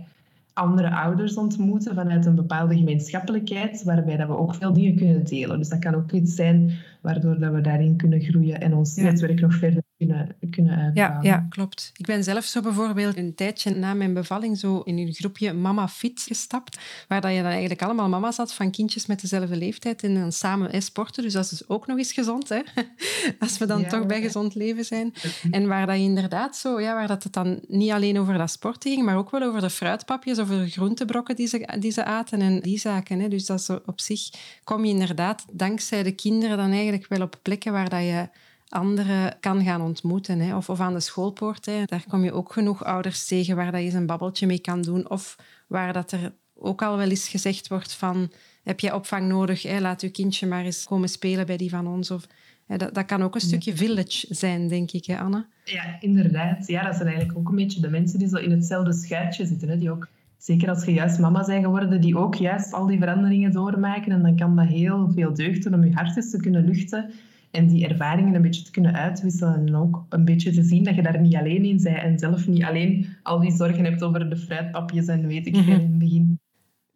andere 0.61 0.91
ouders 0.91 1.37
ontmoeten 1.37 1.95
vanuit 1.95 2.27
een 2.27 2.35
bepaalde 2.35 2.77
gemeenschappelijkheid, 2.77 3.83
waarbij 3.83 4.17
dat 4.17 4.29
we 4.29 4.37
ook 4.37 4.55
veel 4.55 4.73
dingen 4.73 4.97
kunnen 4.97 5.25
delen. 5.25 5.59
Dus 5.59 5.69
dat 5.69 5.79
kan 5.79 5.95
ook 5.95 6.13
iets 6.13 6.35
zijn 6.35 6.73
waardoor 7.01 7.39
dat 7.39 7.53
we 7.53 7.61
daarin 7.61 7.97
kunnen 7.97 8.21
groeien 8.21 8.61
en 8.61 8.75
ons 8.75 8.97
netwerk 8.97 9.41
nog 9.41 9.55
verder 9.55 9.83
kunnen, 10.07 10.37
kunnen 10.51 10.79
uitbouwen. 10.79 11.23
Ja, 11.23 11.31
ja, 11.31 11.47
klopt. 11.49 11.93
Ik 11.97 12.07
ben 12.07 12.25
zelf 12.25 12.45
zo 12.45 12.61
bijvoorbeeld 12.61 13.17
een 13.17 13.35
tijdje 13.35 13.75
na 13.75 13.95
mijn 13.95 14.15
bevalling 14.15 14.59
zo 14.59 14.81
in 14.81 14.99
een 14.99 15.13
groepje 15.13 15.53
Mama 15.53 15.89
Fit 15.89 16.25
gestapt, 16.27 16.79
waar 17.09 17.21
dat 17.21 17.31
je 17.35 17.43
dan 17.43 17.51
eigenlijk 17.51 17.83
allemaal 17.83 18.09
mama's 18.09 18.37
had 18.37 18.55
van 18.55 18.71
kindjes 18.71 19.07
met 19.07 19.21
dezelfde 19.21 19.57
leeftijd 19.57 20.03
en 20.03 20.15
dan 20.15 20.33
samen 20.33 20.83
sporten. 20.83 21.23
Dus 21.23 21.33
dat 21.33 21.45
is 21.45 21.51
dus 21.51 21.69
ook 21.69 21.87
nog 21.87 21.99
eens 21.99 22.13
gezond, 22.13 22.49
hè? 22.49 22.61
als 23.39 23.59
we 23.59 23.67
dan 23.67 23.87
toch 23.87 24.07
bij 24.07 24.21
gezond 24.21 24.55
leven 24.55 24.85
zijn. 24.85 25.13
En 25.51 25.67
waar 25.67 25.87
dat 25.87 25.97
je 25.97 26.03
inderdaad 26.03 26.57
zo, 26.57 26.81
ja, 26.81 26.95
waar 26.95 27.09
dat 27.09 27.23
het 27.23 27.33
dan 27.33 27.61
niet 27.69 27.91
alleen 27.91 28.19
over 28.19 28.39
dat 28.39 28.51
sporten 28.51 28.91
ging, 28.93 29.05
maar 29.05 29.17
ook 29.17 29.31
wel 29.31 29.43
over 29.43 29.61
de 29.61 29.71
fruitpapjes, 29.71 30.39
over 30.39 30.59
de 30.59 30.71
groentebrokken 30.71 31.37
die 31.37 31.47
ze, 31.47 31.77
die 31.79 31.93
ze 31.93 32.05
aten 32.05 32.41
en 32.41 32.61
die 32.61 32.79
zaken. 32.79 33.21
Hè? 33.21 33.29
Dus 33.29 33.47
dat 33.47 33.61
is 33.61 33.69
op 33.87 34.01
zich 34.01 34.29
kom 34.65 34.85
je 34.85 34.93
inderdaad 34.93 35.45
dankzij 35.53 36.03
de 36.03 36.13
kinderen 36.13 36.57
dan 36.57 36.71
eigenlijk 36.71 37.07
wel 37.09 37.23
op 37.23 37.39
plekken 37.43 37.73
waar 37.73 37.89
dat 37.89 38.03
je 38.03 38.29
anderen 38.71 39.37
kan 39.41 39.65
gaan 39.65 39.81
ontmoeten. 39.81 40.41
Hè. 40.41 40.57
Of, 40.57 40.69
of 40.69 40.81
aan 40.81 40.95
de 40.95 41.01
schoolpoort. 41.01 41.67
Hè. 41.67 41.83
Daar 41.85 42.05
kom 42.09 42.25
je 42.25 42.33
ook 42.33 42.53
genoeg 42.53 42.85
ouders 42.85 43.27
tegen 43.27 43.57
waar 43.57 43.73
dat 43.73 43.83
je 43.83 43.93
een 43.93 44.07
babbeltje 44.07 44.47
mee 44.47 44.61
kan 44.61 44.83
doen. 44.83 45.11
Of 45.11 45.37
waar 45.67 45.93
dat 45.93 46.13
er 46.13 46.33
ook 46.55 46.83
al 46.83 46.97
wel 46.97 47.09
eens 47.09 47.29
gezegd 47.29 47.69
wordt 47.69 47.93
van... 47.93 48.31
Heb 48.63 48.81
je 48.81 48.95
opvang 48.95 49.29
nodig? 49.29 49.63
Hè? 49.63 49.81
Laat 49.81 50.03
uw 50.03 50.11
kindje 50.11 50.47
maar 50.47 50.65
eens 50.65 50.85
komen 50.85 51.09
spelen 51.09 51.47
bij 51.47 51.57
die 51.57 51.71
van 51.71 51.87
ons. 51.87 52.11
Of, 52.11 52.27
hè, 52.67 52.77
dat, 52.77 52.95
dat 52.95 53.05
kan 53.05 53.23
ook 53.23 53.35
een 53.35 53.41
stukje 53.41 53.77
village 53.77 54.27
zijn, 54.29 54.69
denk 54.69 54.91
ik, 54.91 55.05
hè, 55.05 55.19
Anne? 55.19 55.47
Ja, 55.65 55.97
inderdaad. 56.01 56.67
Ja, 56.67 56.83
dat 56.83 56.95
zijn 56.95 57.09
eigenlijk 57.09 57.39
ook 57.39 57.49
een 57.49 57.57
beetje 57.57 57.81
de 57.81 57.91
mensen 57.91 58.19
die 58.19 58.29
zo 58.29 58.37
in 58.37 58.51
hetzelfde 58.51 58.93
schuitje 58.93 59.47
zitten. 59.47 59.69
Hè? 59.69 59.79
Die 59.79 59.91
ook, 59.91 60.09
zeker 60.39 60.69
als 60.69 60.85
je 60.85 60.93
juist 60.93 61.19
mama 61.19 61.45
zijn 61.45 61.63
geworden, 61.63 62.01
die 62.01 62.19
ook 62.19 62.35
juist 62.35 62.73
al 62.73 62.87
die 62.87 62.99
veranderingen 62.99 63.53
doormaken. 63.53 64.13
En 64.13 64.23
dan 64.23 64.37
kan 64.37 64.57
dat 64.57 64.67
heel 64.67 65.11
veel 65.15 65.35
deugd 65.35 65.63
doen 65.63 65.75
om 65.75 65.85
je 65.85 65.95
hart 65.95 66.17
eens 66.17 66.31
te 66.31 66.41
kunnen 66.41 66.65
luchten 66.65 67.11
en 67.51 67.67
die 67.67 67.89
ervaringen 67.89 68.35
een 68.35 68.43
beetje 68.43 68.63
te 68.63 68.71
kunnen 68.71 68.95
uitwisselen 68.95 69.67
en 69.67 69.77
ook 69.77 70.05
een 70.09 70.25
beetje 70.25 70.53
te 70.53 70.63
zien 70.63 70.85
dat 70.85 70.95
je 70.95 71.03
daar 71.03 71.21
niet 71.21 71.37
alleen 71.37 71.65
in 71.65 71.83
bent 71.83 71.99
en 71.99 72.19
zelf 72.19 72.47
niet 72.47 72.65
alleen 72.65 73.07
al 73.23 73.41
die 73.41 73.53
zorgen 73.53 73.85
hebt 73.85 74.03
over 74.03 74.31
de 74.31 74.37
fruitpapjes 74.37 75.07
en 75.07 75.27
weet 75.27 75.47
ik 75.47 75.55
veel 75.55 75.63
mhm. 75.63 75.73
in 75.73 75.81
het 75.81 75.99
begin. 75.99 76.41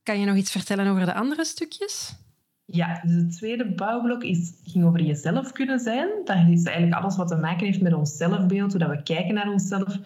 Kan 0.02 0.20
je 0.20 0.26
nog 0.26 0.36
iets 0.36 0.50
vertellen 0.50 0.86
over 0.86 1.06
de 1.06 1.14
andere 1.14 1.44
stukjes? 1.44 2.16
Ja, 2.64 3.00
dus 3.02 3.14
het 3.14 3.36
tweede 3.36 3.74
bouwblok 3.74 4.22
is, 4.22 4.52
ging 4.64 4.84
over 4.84 5.02
jezelf 5.02 5.52
kunnen 5.52 5.78
zijn. 5.78 6.08
Dat 6.24 6.36
is 6.36 6.64
eigenlijk 6.64 7.02
alles 7.02 7.16
wat 7.16 7.28
te 7.28 7.36
maken 7.36 7.66
heeft 7.66 7.80
met 7.80 7.94
ons 7.94 8.16
zelfbeeld, 8.16 8.70
hoe 8.70 8.80
dat 8.80 8.90
we 8.90 9.02
kijken 9.02 9.34
naar 9.34 9.52
onszelf, 9.52 9.98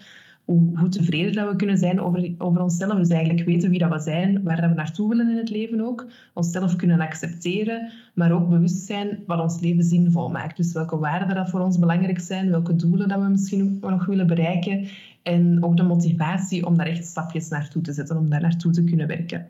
hoe, 0.49 0.89
tevreden 0.89 1.33
dat 1.33 1.51
we 1.51 1.57
kunnen 1.57 1.79
zijn 1.79 2.01
over, 2.01 2.35
over 2.39 2.63
onszelf. 2.63 2.99
Dus 2.99 3.09
eigenlijk 3.09 3.47
weten 3.47 3.71
wie 3.71 3.79
dat 3.79 3.91
we 3.91 3.99
zijn, 3.99 4.43
waar 4.43 4.61
dat 4.61 4.71
we 4.71 4.77
naartoe 4.77 5.09
willen 5.09 5.31
in 5.31 5.37
het 5.37 5.51
leven 5.51 5.81
ook. 5.81 6.07
Onszelf 6.35 6.77
kunnen 6.77 7.01
accepteren, 7.01 7.91
maar 8.15 8.33
ook 8.33 8.49
bewust 8.49 8.87
zijn 8.87 9.19
wat 9.27 9.41
ons 9.41 9.61
leven 9.61 9.85
zinvol 9.85 10.29
maakt. 10.29 10.57
Dus 10.57 10.73
welke 10.73 10.99
waarden 10.99 11.35
dat 11.35 11.51
voor 11.51 11.61
ons 11.61 11.79
belangrijk 11.79 12.21
zijn, 12.21 12.51
welke 12.51 12.77
doelen 12.77 13.09
dat 13.09 13.21
we 13.21 13.29
misschien 13.29 13.79
nog 13.81 14.07
willen 14.07 14.27
bereiken. 14.27 14.87
En 15.23 15.65
ook 15.65 15.77
de 15.77 15.83
motivatie 15.83 16.67
om 16.67 16.77
daar 16.77 16.87
echt 16.87 17.07
stapjes 17.07 17.49
naartoe 17.49 17.83
te 17.83 17.93
zetten, 17.93 18.17
om 18.17 18.31
daar 18.31 18.41
naartoe 18.41 18.73
te 18.73 18.85
kunnen 18.85 19.07
werken. 19.07 19.47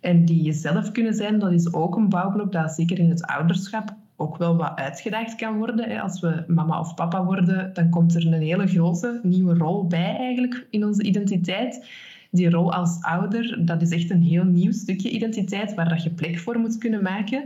En 0.00 0.24
die 0.24 0.42
jezelf 0.42 0.92
kunnen 0.92 1.14
zijn, 1.14 1.38
dat 1.38 1.52
is 1.52 1.72
ook 1.72 1.96
een 1.96 2.08
bouwblok 2.08 2.52
dat 2.52 2.72
zeker 2.72 2.98
in 2.98 3.10
het 3.10 3.22
ouderschap 3.26 3.96
ook 4.20 4.36
wel 4.36 4.56
wat 4.56 4.76
uitgedaagd 4.76 5.34
kan 5.34 5.56
worden. 5.58 6.00
Als 6.00 6.20
we 6.20 6.44
mama 6.46 6.80
of 6.80 6.94
papa 6.94 7.24
worden, 7.24 7.70
dan 7.74 7.90
komt 7.90 8.14
er 8.14 8.26
een 8.26 8.32
hele 8.32 8.66
grote 8.66 9.20
nieuwe 9.22 9.54
rol 9.54 9.86
bij 9.86 10.16
eigenlijk 10.16 10.66
in 10.70 10.84
onze 10.84 11.02
identiteit. 11.02 11.88
Die 12.30 12.50
rol 12.50 12.72
als 12.72 12.98
ouder, 13.00 13.64
dat 13.64 13.82
is 13.82 13.90
echt 13.90 14.10
een 14.10 14.22
heel 14.22 14.44
nieuw 14.44 14.72
stukje 14.72 15.10
identiteit 15.10 15.74
waar 15.74 15.88
dat 15.88 16.02
je 16.02 16.10
plek 16.10 16.38
voor 16.38 16.58
moet 16.58 16.78
kunnen 16.78 17.02
maken. 17.02 17.44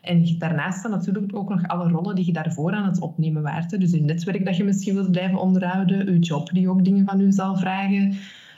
En 0.00 0.38
daarnaast 0.38 0.78
staan 0.78 0.90
natuurlijk 0.90 1.36
ook 1.36 1.48
nog 1.48 1.68
alle 1.68 1.88
rollen 1.88 2.14
die 2.14 2.26
je 2.26 2.32
daarvoor 2.32 2.72
aan 2.72 2.86
het 2.86 3.00
opnemen 3.00 3.42
waart. 3.42 3.80
Dus 3.80 3.90
je 3.90 4.00
netwerk 4.00 4.44
dat 4.44 4.56
je 4.56 4.64
misschien 4.64 4.94
wilt 4.94 5.10
blijven 5.10 5.38
onderhouden, 5.38 6.12
je 6.12 6.18
job 6.18 6.50
die 6.52 6.68
ook 6.68 6.84
dingen 6.84 7.06
van 7.06 7.20
u 7.20 7.32
zal 7.32 7.56
vragen, 7.56 8.14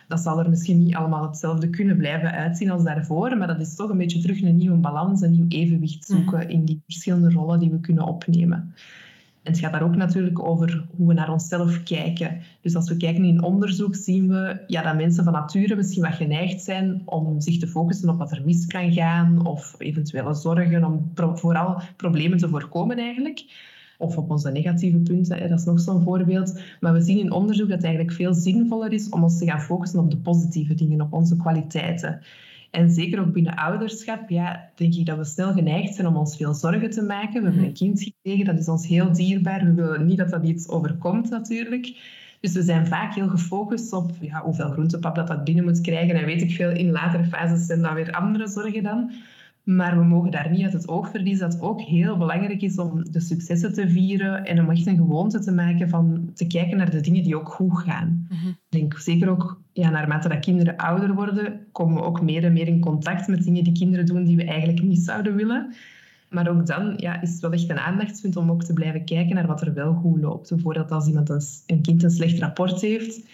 dat 0.08 0.20
zal 0.20 0.38
er 0.38 0.50
misschien 0.50 0.84
niet 0.84 0.94
allemaal 0.94 1.26
hetzelfde 1.26 1.70
kunnen 1.70 1.96
blijven 1.96 2.32
uitzien 2.32 2.70
als 2.70 2.84
daarvoor, 2.84 3.36
maar 3.36 3.46
dat 3.46 3.60
is 3.60 3.75
toch 3.75 3.90
een 3.90 3.98
beetje 3.98 4.20
terug 4.20 4.42
een 4.42 4.56
nieuwe 4.56 4.76
balans, 4.76 5.20
een 5.20 5.30
nieuw 5.30 5.48
evenwicht 5.48 6.08
mhm. 6.08 6.18
zoeken 6.18 6.48
in 6.48 6.64
die 6.64 6.82
verschillende 6.84 7.30
rollen 7.30 7.60
die 7.60 7.70
we 7.70 7.80
kunnen 7.80 8.04
opnemen. 8.04 8.75
En 9.42 9.52
het 9.52 9.60
gaat 9.60 9.72
daar 9.72 9.82
ook 9.82 9.96
natuurlijk 9.96 10.38
over 10.38 10.86
hoe 10.96 11.08
we 11.08 11.14
naar 11.14 11.32
onszelf 11.32 11.82
kijken. 11.82 12.40
Dus 12.60 12.75
als 12.75 12.88
we 12.88 12.96
kijken 12.96 13.25
in 13.25 13.42
onderzoek, 13.42 13.94
zien 13.94 14.28
we 14.28 14.64
ja, 14.66 14.82
dat 14.82 14.96
mensen 14.96 15.25
van 15.25 15.32
nature 15.32 15.76
misschien 15.76 16.02
wat 16.02 16.14
geneigd 16.14 16.62
zijn 16.62 17.02
om 17.04 17.40
zich 17.40 17.58
te 17.58 17.66
focussen 17.66 18.08
op 18.08 18.18
wat 18.18 18.32
er 18.32 18.42
mis 18.44 18.66
kan 18.66 18.92
gaan 18.92 19.46
of 19.46 19.75
eventuele 19.78 20.34
zorgen 20.34 20.84
om 20.84 21.10
vooral 21.14 21.80
problemen 21.96 22.38
te 22.38 22.48
voorkomen 22.48 22.98
eigenlijk. 22.98 23.44
Of 23.98 24.16
op 24.16 24.30
onze 24.30 24.50
negatieve 24.50 24.98
punten, 24.98 25.48
dat 25.48 25.58
is 25.58 25.64
nog 25.64 25.80
zo'n 25.80 26.02
voorbeeld. 26.02 26.60
Maar 26.80 26.92
we 26.92 27.00
zien 27.00 27.18
in 27.18 27.32
onderzoek 27.32 27.68
dat 27.68 27.76
het 27.76 27.86
eigenlijk 27.86 28.16
veel 28.16 28.34
zinvoller 28.34 28.92
is 28.92 29.08
om 29.08 29.22
ons 29.22 29.38
te 29.38 29.46
gaan 29.46 29.60
focussen 29.60 29.98
op 29.98 30.10
de 30.10 30.16
positieve 30.16 30.74
dingen, 30.74 31.00
op 31.00 31.12
onze 31.12 31.36
kwaliteiten. 31.36 32.20
En 32.70 32.90
zeker 32.90 33.20
ook 33.20 33.32
binnen 33.32 33.56
ouderschap, 33.56 34.28
ja, 34.30 34.70
denk 34.74 34.94
ik 34.94 35.06
dat 35.06 35.16
we 35.16 35.24
snel 35.24 35.52
geneigd 35.52 35.94
zijn 35.94 36.06
om 36.06 36.16
ons 36.16 36.36
veel 36.36 36.54
zorgen 36.54 36.90
te 36.90 37.02
maken. 37.02 37.42
We 37.42 37.48
hebben 37.48 37.64
een 37.64 37.72
kind 37.72 38.02
gekregen, 38.02 38.44
dat 38.44 38.58
is 38.58 38.68
ons 38.68 38.86
heel 38.86 39.12
dierbaar. 39.12 39.64
We 39.64 39.72
willen 39.72 40.06
niet 40.06 40.18
dat 40.18 40.30
dat 40.30 40.44
iets 40.44 40.68
overkomt 40.68 41.30
natuurlijk. 41.30 42.14
Dus 42.40 42.52
we 42.52 42.62
zijn 42.62 42.86
vaak 42.86 43.14
heel 43.14 43.28
gefocust 43.28 43.92
op 43.92 44.10
ja, 44.20 44.42
hoeveel 44.42 44.70
groentepap 44.70 45.14
dat 45.14 45.26
dat 45.26 45.44
binnen 45.44 45.64
moet 45.64 45.80
krijgen. 45.80 46.16
En 46.16 46.24
weet 46.24 46.42
ik 46.42 46.50
veel, 46.50 46.70
in 46.70 46.90
latere 46.90 47.24
fases 47.24 47.66
zijn 47.66 47.82
dat 47.82 47.92
weer 47.92 48.12
andere 48.12 48.48
zorgen 48.48 48.82
dan. 48.82 49.12
Maar 49.66 49.99
we 49.99 50.04
mogen 50.04 50.30
daar 50.30 50.50
niet 50.50 50.62
uit 50.62 50.73
het 50.73 50.88
oog 50.88 51.11
verliezen 51.11 51.44
dat 51.44 51.52
het 51.52 51.62
ook 51.62 51.80
heel 51.80 52.16
belangrijk 52.16 52.62
is 52.62 52.78
om 52.78 53.11
de 53.11 53.20
successen 53.20 53.73
te 53.73 53.88
vieren 53.88 54.44
en 54.44 54.61
om 54.61 54.70
echt 54.70 54.87
een 54.87 54.96
gewoonte 54.96 55.38
te 55.38 55.52
maken 55.52 55.88
van 55.88 56.30
te 56.35 56.46
kijken 56.46 56.76
naar 56.76 56.90
de 56.90 57.00
dingen 57.00 57.23
die 57.23 57.37
ook 57.37 57.49
goed 57.49 57.78
gaan. 57.78 58.26
Mhm. 58.28 58.49
Ik 58.49 58.56
denk 58.68 58.99
zeker 58.99 59.28
ook, 59.28 59.61
ja, 59.73 59.90
naarmate 59.90 60.28
dat 60.28 60.38
kinderen 60.38 60.76
ouder 60.76 61.14
worden, 61.14 61.61
komen 61.73 61.94
we 61.94 62.02
ook 62.02 62.23
meer 62.23 62.44
en 62.44 62.52
meer 62.52 62.66
in 62.66 62.80
contact 62.80 63.28
met 63.28 63.44
dingen 63.44 63.64
die 63.64 63.73
kinderen 63.73 64.06
doen 64.06 64.25
die 64.25 64.37
we 64.37 64.44
eigenlijk 64.44 64.82
niet 64.82 65.00
zouden 65.00 65.35
willen. 65.35 65.75
Maar 66.30 66.49
ook 66.49 66.66
dan 66.66 66.94
ja, 66.96 67.20
is 67.20 67.30
het 67.30 67.40
wel 67.40 67.52
echt 67.52 67.70
een 67.70 67.78
aandachtspunt 67.78 68.37
om 68.37 68.50
ook 68.50 68.64
te 68.64 68.73
blijven 68.73 69.04
kijken 69.04 69.35
naar 69.35 69.46
wat 69.46 69.61
er 69.61 69.75
wel 69.75 69.94
goed 69.94 70.20
loopt. 70.20 70.49
Bijvoorbeeld 70.49 70.90
als 70.90 71.06
iemand 71.06 71.28
een, 71.28 71.42
een 71.66 71.82
kind 71.82 72.02
een 72.02 72.11
slecht 72.11 72.38
rapport 72.38 72.80
heeft, 72.80 73.28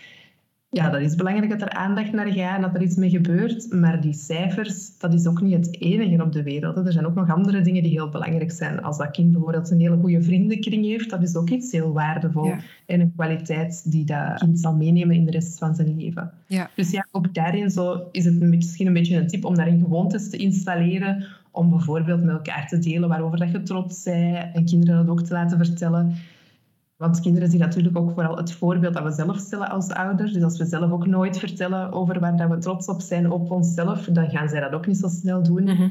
ja, 0.74 0.90
dat 0.90 1.00
is 1.00 1.14
belangrijk 1.14 1.50
dat 1.50 1.60
er 1.60 1.70
aandacht 1.70 2.12
naar 2.12 2.32
gaat 2.32 2.56
en 2.56 2.62
dat 2.62 2.74
er 2.74 2.82
iets 2.82 2.96
mee 2.96 3.10
gebeurt. 3.10 3.72
Maar 3.72 4.00
die 4.00 4.12
cijfers, 4.12 4.98
dat 4.98 5.14
is 5.14 5.26
ook 5.26 5.40
niet 5.40 5.52
het 5.52 5.80
enige 5.80 6.22
op 6.22 6.32
de 6.32 6.42
wereld. 6.42 6.76
Er 6.76 6.92
zijn 6.92 7.06
ook 7.06 7.14
nog 7.14 7.30
andere 7.30 7.60
dingen 7.60 7.82
die 7.82 7.92
heel 7.92 8.08
belangrijk 8.08 8.50
zijn. 8.50 8.82
Als 8.82 8.98
dat 8.98 9.10
kind 9.10 9.32
bijvoorbeeld 9.32 9.70
een 9.70 9.80
hele 9.80 9.96
goede 9.96 10.22
vriendenkring 10.22 10.84
heeft, 10.84 11.10
dat 11.10 11.22
is 11.22 11.36
ook 11.36 11.50
iets 11.50 11.72
heel 11.72 11.92
waardevol. 11.92 12.54
En 12.86 13.00
een 13.00 13.12
kwaliteit 13.14 13.90
die 13.90 14.04
dat 14.04 14.38
kind 14.38 14.60
zal 14.60 14.74
meenemen 14.74 15.16
in 15.16 15.24
de 15.24 15.30
rest 15.30 15.58
van 15.58 15.74
zijn 15.74 15.96
leven. 15.96 16.30
Ja. 16.46 16.70
Dus 16.74 16.90
ja, 16.90 17.06
ook 17.10 17.34
daarin 17.34 17.70
zo 17.70 18.08
is 18.12 18.24
het 18.24 18.40
misschien 18.40 18.86
een 18.86 18.92
beetje 18.92 19.16
een 19.16 19.28
tip 19.28 19.44
om 19.44 19.54
daarin 19.54 19.80
gewoontes 19.80 20.30
te 20.30 20.36
installeren. 20.36 21.26
Om 21.50 21.70
bijvoorbeeld 21.70 22.22
met 22.22 22.34
elkaar 22.34 22.68
te 22.68 22.78
delen 22.78 23.08
waarover 23.08 23.38
dat 23.38 23.50
je 23.50 23.62
trots 23.62 24.02
bent. 24.02 24.54
En 24.54 24.64
kinderen 24.64 24.96
dat 24.96 25.08
ook 25.08 25.22
te 25.22 25.32
laten 25.32 25.58
vertellen. 25.58 26.14
Want 27.02 27.20
kinderen 27.20 27.50
zien 27.50 27.60
natuurlijk 27.60 27.96
ook 27.96 28.10
vooral 28.10 28.36
het 28.36 28.52
voorbeeld 28.52 28.94
dat 28.94 29.02
we 29.02 29.10
zelf 29.10 29.38
stellen 29.38 29.70
als 29.70 29.88
ouders. 29.88 30.32
Dus 30.32 30.42
als 30.42 30.58
we 30.58 30.64
zelf 30.64 30.90
ook 30.90 31.06
nooit 31.06 31.38
vertellen 31.38 31.92
over 31.92 32.20
waar 32.20 32.36
dat 32.36 32.50
we 32.50 32.58
trots 32.58 32.86
op 32.86 33.00
zijn 33.00 33.30
op 33.30 33.50
onszelf, 33.50 34.04
dan 34.04 34.30
gaan 34.30 34.48
zij 34.48 34.60
dat 34.60 34.72
ook 34.72 34.86
niet 34.86 34.96
zo 34.96 35.08
snel 35.08 35.42
doen. 35.42 35.62
Mhm. 35.62 35.88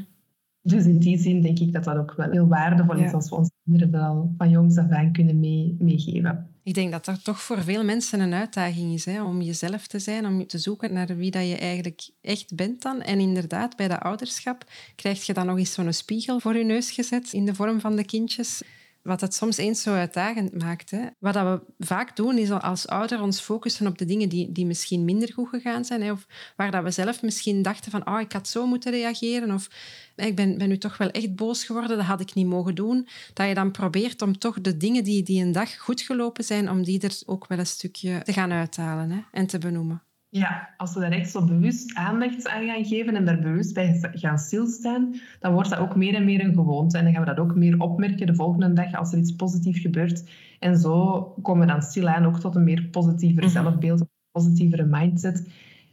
Dus 0.62 0.84
in 0.84 0.98
die 0.98 1.18
zin 1.18 1.42
denk 1.42 1.58
ik 1.58 1.72
dat 1.72 1.84
dat 1.84 1.96
ook 1.96 2.14
wel 2.16 2.30
heel 2.30 2.46
waardevol 2.48 2.96
is 2.96 3.12
als 3.12 3.28
we 3.28 3.36
onze 3.36 3.50
kinderen 3.64 3.90
dat 3.90 4.02
al 4.02 4.34
van 4.38 4.50
jongs 4.50 4.76
af 4.76 4.90
aan 4.90 5.12
kunnen 5.12 5.40
mee, 5.40 5.76
meegeven. 5.78 6.46
Ik 6.62 6.74
denk 6.74 6.92
dat 6.92 7.04
dat 7.04 7.24
toch 7.24 7.40
voor 7.40 7.62
veel 7.62 7.84
mensen 7.84 8.20
een 8.20 8.32
uitdaging 8.32 8.92
is, 8.92 9.04
hè? 9.04 9.22
om 9.22 9.42
jezelf 9.42 9.86
te 9.86 9.98
zijn, 9.98 10.26
om 10.26 10.46
te 10.46 10.58
zoeken 10.58 10.92
naar 10.92 11.16
wie 11.16 11.30
dat 11.30 11.48
je 11.48 11.56
eigenlijk 11.56 12.10
echt 12.20 12.54
bent 12.54 12.82
dan. 12.82 13.00
En 13.00 13.18
inderdaad, 13.18 13.76
bij 13.76 13.88
dat 13.88 14.00
ouderschap 14.00 14.64
krijg 14.96 15.26
je 15.26 15.32
dan 15.32 15.46
nog 15.46 15.58
eens 15.58 15.72
zo'n 15.72 15.92
spiegel 15.92 16.40
voor 16.40 16.56
je 16.56 16.64
neus 16.64 16.90
gezet 16.90 17.32
in 17.32 17.46
de 17.46 17.54
vorm 17.54 17.80
van 17.80 17.96
de 17.96 18.04
kindjes 18.04 18.62
wat 19.02 19.20
het 19.20 19.34
soms 19.34 19.56
eens 19.56 19.82
zo 19.82 19.94
uitdagend 19.94 20.62
maakt. 20.62 20.92
Wat 21.18 21.34
dat 21.34 21.44
we 21.44 21.84
vaak 21.84 22.16
doen, 22.16 22.38
is 22.38 22.50
als 22.50 22.86
ouder 22.86 23.22
ons 23.22 23.40
focussen 23.40 23.86
op 23.86 23.98
de 23.98 24.04
dingen 24.04 24.28
die, 24.28 24.52
die 24.52 24.66
misschien 24.66 25.04
minder 25.04 25.32
goed 25.32 25.48
gegaan 25.48 25.84
zijn. 25.84 26.02
Hè, 26.02 26.12
of 26.12 26.26
waar 26.56 26.70
dat 26.70 26.82
we 26.82 26.90
zelf 26.90 27.22
misschien 27.22 27.62
dachten 27.62 27.90
van, 27.90 28.06
oh, 28.06 28.20
ik 28.20 28.32
had 28.32 28.48
zo 28.48 28.66
moeten 28.66 28.92
reageren. 28.92 29.54
Of 29.54 29.68
ik 30.16 30.36
ben, 30.36 30.58
ben 30.58 30.68
nu 30.68 30.78
toch 30.78 30.96
wel 30.96 31.10
echt 31.10 31.34
boos 31.34 31.64
geworden, 31.64 31.96
dat 31.96 32.06
had 32.06 32.20
ik 32.20 32.34
niet 32.34 32.46
mogen 32.46 32.74
doen. 32.74 33.08
Dat 33.32 33.48
je 33.48 33.54
dan 33.54 33.70
probeert 33.70 34.22
om 34.22 34.38
toch 34.38 34.60
de 34.60 34.76
dingen 34.76 35.04
die, 35.04 35.22
die 35.22 35.44
een 35.44 35.52
dag 35.52 35.78
goed 35.78 36.00
gelopen 36.00 36.44
zijn, 36.44 36.70
om 36.70 36.82
die 36.82 37.00
er 37.00 37.20
ook 37.26 37.46
wel 37.46 37.58
een 37.58 37.66
stukje 37.66 38.20
te 38.22 38.32
gaan 38.32 38.52
uithalen 38.52 39.10
hè, 39.10 39.20
en 39.32 39.46
te 39.46 39.58
benoemen. 39.58 40.02
Ja, 40.34 40.74
als 40.76 40.94
we 40.94 41.00
daar 41.00 41.10
echt 41.10 41.30
zo 41.30 41.44
bewust 41.44 41.94
aandacht 41.94 42.48
aan 42.48 42.66
gaan 42.66 42.84
geven 42.84 43.16
en 43.16 43.24
daar 43.24 43.40
bewust 43.40 43.74
bij 43.74 44.10
gaan 44.12 44.38
stilstaan, 44.38 45.14
dan 45.40 45.52
wordt 45.52 45.70
dat 45.70 45.78
ook 45.78 45.96
meer 45.96 46.14
en 46.14 46.24
meer 46.24 46.44
een 46.44 46.54
gewoonte. 46.54 46.98
En 46.98 47.04
dan 47.04 47.12
gaan 47.12 47.22
we 47.22 47.34
dat 47.34 47.38
ook 47.38 47.54
meer 47.54 47.80
opmerken 47.80 48.26
de 48.26 48.34
volgende 48.34 48.72
dag 48.72 48.94
als 48.94 49.12
er 49.12 49.18
iets 49.18 49.36
positiefs 49.36 49.80
gebeurt. 49.80 50.30
En 50.58 50.76
zo 50.76 51.20
komen 51.42 51.66
we 51.66 51.72
dan 51.72 51.82
stilaan 51.82 52.26
ook 52.26 52.40
tot 52.40 52.54
een 52.54 52.64
meer 52.64 52.84
positiever 52.84 53.42
mhm. 53.42 53.52
zelfbeeld, 53.52 54.00
een 54.00 54.08
positievere 54.30 54.84
mindset. 54.84 55.48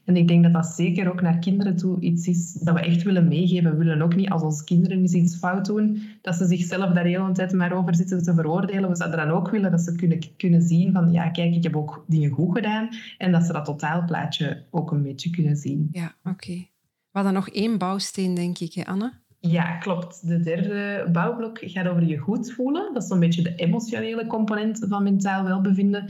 En 0.09 0.15
ik 0.15 0.27
denk 0.27 0.43
dat 0.43 0.53
dat 0.53 0.65
zeker 0.65 1.11
ook 1.11 1.21
naar 1.21 1.39
kinderen 1.39 1.75
toe 1.75 1.99
iets 1.99 2.27
is 2.27 2.53
dat 2.53 2.73
we 2.73 2.81
echt 2.81 3.03
willen 3.03 3.27
meegeven. 3.27 3.71
We 3.71 3.77
willen 3.77 4.01
ook 4.01 4.15
niet 4.15 4.29
als 4.29 4.41
onze 4.41 4.63
kinderen 4.63 4.97
eens 4.97 5.13
iets 5.13 5.37
fout 5.37 5.65
doen, 5.65 6.01
dat 6.21 6.35
ze 6.35 6.45
zichzelf 6.45 6.93
daar 6.93 7.03
de 7.03 7.09
hele 7.09 7.31
tijd 7.31 7.53
maar 7.53 7.73
over 7.73 7.95
zitten 7.95 8.23
te 8.23 8.33
veroordelen. 8.33 8.89
We 8.89 8.95
zouden 8.95 9.19
dan 9.19 9.29
ook 9.29 9.49
willen 9.49 9.71
dat 9.71 9.81
ze 9.81 9.95
kunnen, 9.95 10.19
kunnen 10.37 10.61
zien 10.61 10.91
van, 10.93 11.11
ja, 11.11 11.29
kijk, 11.29 11.55
ik 11.55 11.63
heb 11.63 11.75
ook 11.75 12.03
dingen 12.07 12.29
goed 12.29 12.55
gedaan. 12.55 12.89
En 13.17 13.31
dat 13.31 13.43
ze 13.43 13.53
dat 13.53 13.65
totaalplaatje 13.65 14.63
ook 14.69 14.91
een 14.91 15.03
beetje 15.03 15.29
kunnen 15.29 15.55
zien. 15.55 15.87
Ja, 15.91 16.15
oké. 16.23 16.29
Okay. 16.29 16.69
We 17.11 17.19
hadden 17.19 17.33
nog 17.33 17.49
één 17.49 17.77
bouwsteen, 17.77 18.33
denk 18.33 18.59
ik, 18.59 18.73
hè, 18.73 18.85
Anne? 18.85 19.13
Ja, 19.39 19.77
klopt. 19.77 20.27
De 20.27 20.39
derde 20.39 21.09
bouwblok 21.11 21.59
gaat 21.61 21.87
over 21.87 22.03
je 22.03 22.17
goed 22.17 22.51
voelen. 22.51 22.93
Dat 22.93 23.03
is 23.03 23.09
zo'n 23.09 23.19
beetje 23.19 23.41
de 23.41 23.55
emotionele 23.55 24.27
component 24.27 24.85
van 24.89 25.03
mentaal 25.03 25.43
welbevinden 25.43 26.09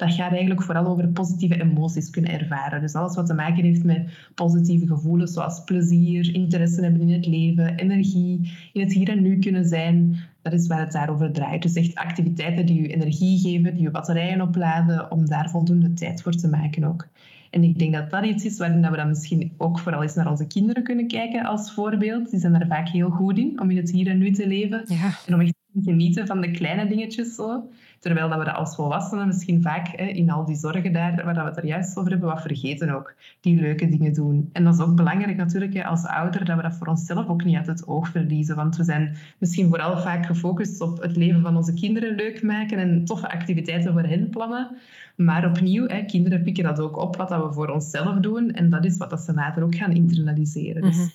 dat 0.00 0.14
gaat 0.14 0.30
eigenlijk 0.30 0.62
vooral 0.62 0.86
over 0.86 1.08
positieve 1.08 1.60
emoties 1.60 2.10
kunnen 2.10 2.40
ervaren. 2.40 2.80
Dus 2.80 2.94
alles 2.94 3.14
wat 3.14 3.26
te 3.26 3.34
maken 3.34 3.64
heeft 3.64 3.84
met 3.84 4.10
positieve 4.34 4.86
gevoelens, 4.86 5.32
zoals 5.32 5.64
plezier, 5.64 6.34
interesse 6.34 6.82
hebben 6.82 7.00
in 7.00 7.12
het 7.12 7.26
leven, 7.26 7.76
energie, 7.76 8.52
in 8.72 8.80
het 8.80 8.92
hier 8.92 9.08
en 9.08 9.22
nu 9.22 9.38
kunnen 9.38 9.64
zijn, 9.64 10.16
dat 10.42 10.52
is 10.52 10.66
waar 10.66 10.80
het 10.80 10.92
daarover 10.92 11.32
draait. 11.32 11.62
Dus 11.62 11.74
echt 11.74 11.94
activiteiten 11.94 12.66
die 12.66 12.82
je 12.82 12.94
energie 12.94 13.38
geven, 13.38 13.74
die 13.74 13.82
je 13.82 13.90
batterijen 13.90 14.40
opladen, 14.40 15.10
om 15.10 15.26
daar 15.26 15.50
voldoende 15.50 15.92
tijd 15.92 16.22
voor 16.22 16.34
te 16.34 16.48
maken 16.48 16.84
ook. 16.84 17.08
En 17.50 17.62
ik 17.62 17.78
denk 17.78 17.92
dat 17.92 18.10
dat 18.10 18.24
iets 18.24 18.44
is 18.44 18.58
waarin 18.58 18.90
we 18.90 18.96
dan 18.96 19.08
misschien 19.08 19.52
ook 19.56 19.78
vooral 19.78 20.02
eens 20.02 20.14
naar 20.14 20.30
onze 20.30 20.46
kinderen 20.46 20.82
kunnen 20.82 21.06
kijken 21.06 21.44
als 21.44 21.72
voorbeeld. 21.72 22.30
Die 22.30 22.40
zijn 22.40 22.52
daar 22.52 22.66
vaak 22.66 22.88
heel 22.88 23.10
goed 23.10 23.38
in, 23.38 23.60
om 23.60 23.70
in 23.70 23.76
het 23.76 23.90
hier 23.90 24.08
en 24.08 24.18
nu 24.18 24.30
te 24.30 24.46
leven. 24.46 24.84
Ja. 24.86 25.10
En 25.26 25.34
om 25.34 25.40
echt 25.40 25.54
te 25.72 25.80
genieten 25.82 26.26
van 26.26 26.40
de 26.40 26.50
kleine 26.50 26.88
dingetjes 26.88 27.34
zo. 27.34 27.70
Terwijl 28.00 28.28
dat 28.28 28.38
we 28.38 28.44
dat 28.44 28.54
als 28.54 28.74
volwassenen 28.74 29.26
misschien 29.26 29.62
vaak 29.62 29.88
hè, 29.88 30.04
in 30.04 30.30
al 30.30 30.44
die 30.44 30.56
zorgen 30.56 30.92
daar, 30.92 31.24
waar 31.24 31.34
dat 31.34 31.42
we 31.42 31.48
het 31.48 31.58
er 31.58 31.66
juist 31.66 31.96
over 31.96 32.10
hebben, 32.10 32.28
wat 32.28 32.40
vergeten 32.40 32.90
ook. 32.90 33.14
Die 33.40 33.60
leuke 33.60 33.88
dingen 33.88 34.12
doen. 34.12 34.50
En 34.52 34.64
dat 34.64 34.74
is 34.74 34.80
ook 34.80 34.96
belangrijk 34.96 35.36
natuurlijk 35.36 35.74
hè, 35.74 35.84
als 35.84 36.04
ouder, 36.04 36.44
dat 36.44 36.56
we 36.56 36.62
dat 36.62 36.74
voor 36.74 36.86
onszelf 36.86 37.28
ook 37.28 37.44
niet 37.44 37.56
uit 37.56 37.66
het 37.66 37.86
oog 37.86 38.08
verliezen. 38.08 38.56
Want 38.56 38.76
we 38.76 38.84
zijn 38.84 39.16
misschien 39.38 39.68
vooral 39.68 39.98
vaak 39.98 40.26
gefocust 40.26 40.80
op 40.80 41.02
het 41.02 41.16
leven 41.16 41.42
van 41.42 41.56
onze 41.56 41.74
kinderen 41.74 42.14
leuk 42.14 42.42
maken 42.42 42.78
en 42.78 43.04
toffe 43.04 43.30
activiteiten 43.30 43.92
voor 43.92 44.02
hen 44.02 44.28
plannen. 44.28 44.76
Maar 45.16 45.46
opnieuw, 45.46 45.86
hè, 45.86 46.04
kinderen 46.04 46.42
pikken 46.42 46.64
dat 46.64 46.80
ook 46.80 46.96
op 46.96 47.16
wat 47.16 47.28
dat 47.28 47.46
we 47.46 47.52
voor 47.52 47.68
onszelf 47.68 48.16
doen. 48.16 48.50
En 48.50 48.70
dat 48.70 48.84
is 48.84 48.96
wat 48.96 49.10
dat 49.10 49.20
ze 49.20 49.34
later 49.34 49.62
ook 49.62 49.74
gaan 49.74 49.92
internaliseren. 49.92 50.82
Dus 50.82 50.96
mhm. 50.96 51.08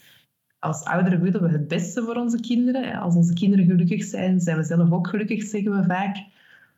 als 0.59 0.83
ouderen 0.83 1.21
willen 1.21 1.41
we 1.41 1.49
het 1.49 1.67
beste 1.67 2.01
voor 2.01 2.15
onze 2.15 2.39
kinderen. 2.39 2.99
Als 2.99 3.15
onze 3.15 3.33
kinderen 3.33 3.65
gelukkig 3.65 4.03
zijn, 4.03 4.39
zijn 4.39 4.57
we 4.57 4.63
zelf 4.63 4.91
ook 4.91 5.07
gelukkig, 5.07 5.43
zeggen 5.43 5.79
we 5.79 5.83
vaak. 5.83 6.33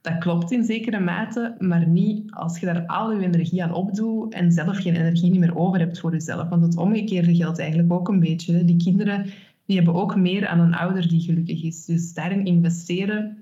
Dat 0.08 0.18
klopt 0.18 0.52
in 0.52 0.64
zekere 0.64 1.00
mate, 1.00 1.56
maar 1.60 1.88
niet 1.88 2.32
als 2.32 2.60
je 2.60 2.66
daar 2.66 2.86
al 2.86 3.12
je 3.12 3.26
energie 3.26 3.64
aan 3.64 3.74
opdoet 3.74 4.34
en 4.34 4.52
zelf 4.52 4.78
geen 4.78 4.96
energie 4.96 5.40
meer 5.40 5.58
over 5.58 5.80
hebt 5.80 6.00
voor 6.00 6.12
jezelf. 6.12 6.50
Want 6.50 6.64
het 6.64 6.78
omgekeerde 6.78 7.36
geldt 7.36 7.60
eigenlijk 7.60 7.94
ook 7.94 8.08
een 8.08 8.20
beetje. 8.20 8.66
Die 8.66 8.78
kinderen 8.78 9.26
die 9.66 9.76
hebben 9.76 9.94
ook 9.94 10.16
meer 10.16 10.48
aan 10.48 10.60
een 10.60 10.74
ouder 10.74 11.08
die 11.08 11.22
gelukkig 11.22 11.64
is. 11.64 11.86
Dus 11.86 12.14
daarin 12.14 12.46
investeren, 12.46 13.38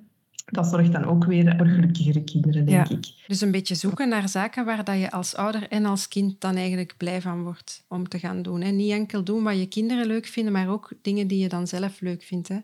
dat 0.46 0.68
zorgt 0.68 0.92
dan 0.92 1.06
ook 1.06 1.26
weer 1.26 1.54
voor 1.58 1.68
gelukkigere 1.68 2.24
kinderen, 2.24 2.66
denk 2.66 2.88
ik. 2.88 3.06
Dus 3.28 3.42
een 3.42 3.52
beetje 3.52 3.76
zoeken 3.76 4.10
naar 4.10 4.30
zaken 4.30 4.66
waar 4.66 4.84
dat 4.84 5.00
je 5.00 5.12
als 5.12 5.36
ouder 5.36 5.68
en 5.70 5.86
als 5.86 6.08
kind 6.08 6.42
dan 6.42 6.56
eigenlijk 6.56 6.94
blij 6.98 7.22
van 7.22 7.44
wordt 7.44 7.84
om 7.88 8.08
te 8.08 8.20
gaan 8.20 8.42
doen. 8.42 8.62
Hè? 8.62 8.72
Niet 8.72 8.92
enkel 8.92 9.24
doen 9.24 9.44
wat 9.44 9.60
je 9.60 9.68
kinderen 9.68 10.06
leuk 10.06 10.26
vinden, 10.26 10.54
maar 10.54 10.70
ook 10.70 10.92
dingen 11.02 11.28
die 11.28 11.40
je 11.40 11.50
dan 11.50 11.68
zelf 11.68 12.02
leuk 12.02 12.24
vindt. 12.24 12.48
Hè? 12.48 12.58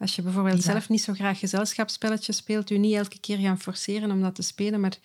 Als 0.00 0.16
je 0.16 0.22
bijvoorbeeld 0.22 0.62
zelf 0.62 0.88
niet 0.88 1.00
zo 1.00 1.12
graag 1.12 1.38
gezelschapsspelletjes 1.38 2.36
speelt, 2.36 2.70
u 2.70 2.78
niet 2.78 2.94
elke 2.94 3.20
keer 3.20 3.38
gaan 3.38 3.58
forceren 3.58 4.10
om 4.10 4.20
dat 4.20 4.34
te 4.34 4.42
spelen, 4.42 4.80
maar 4.80 4.96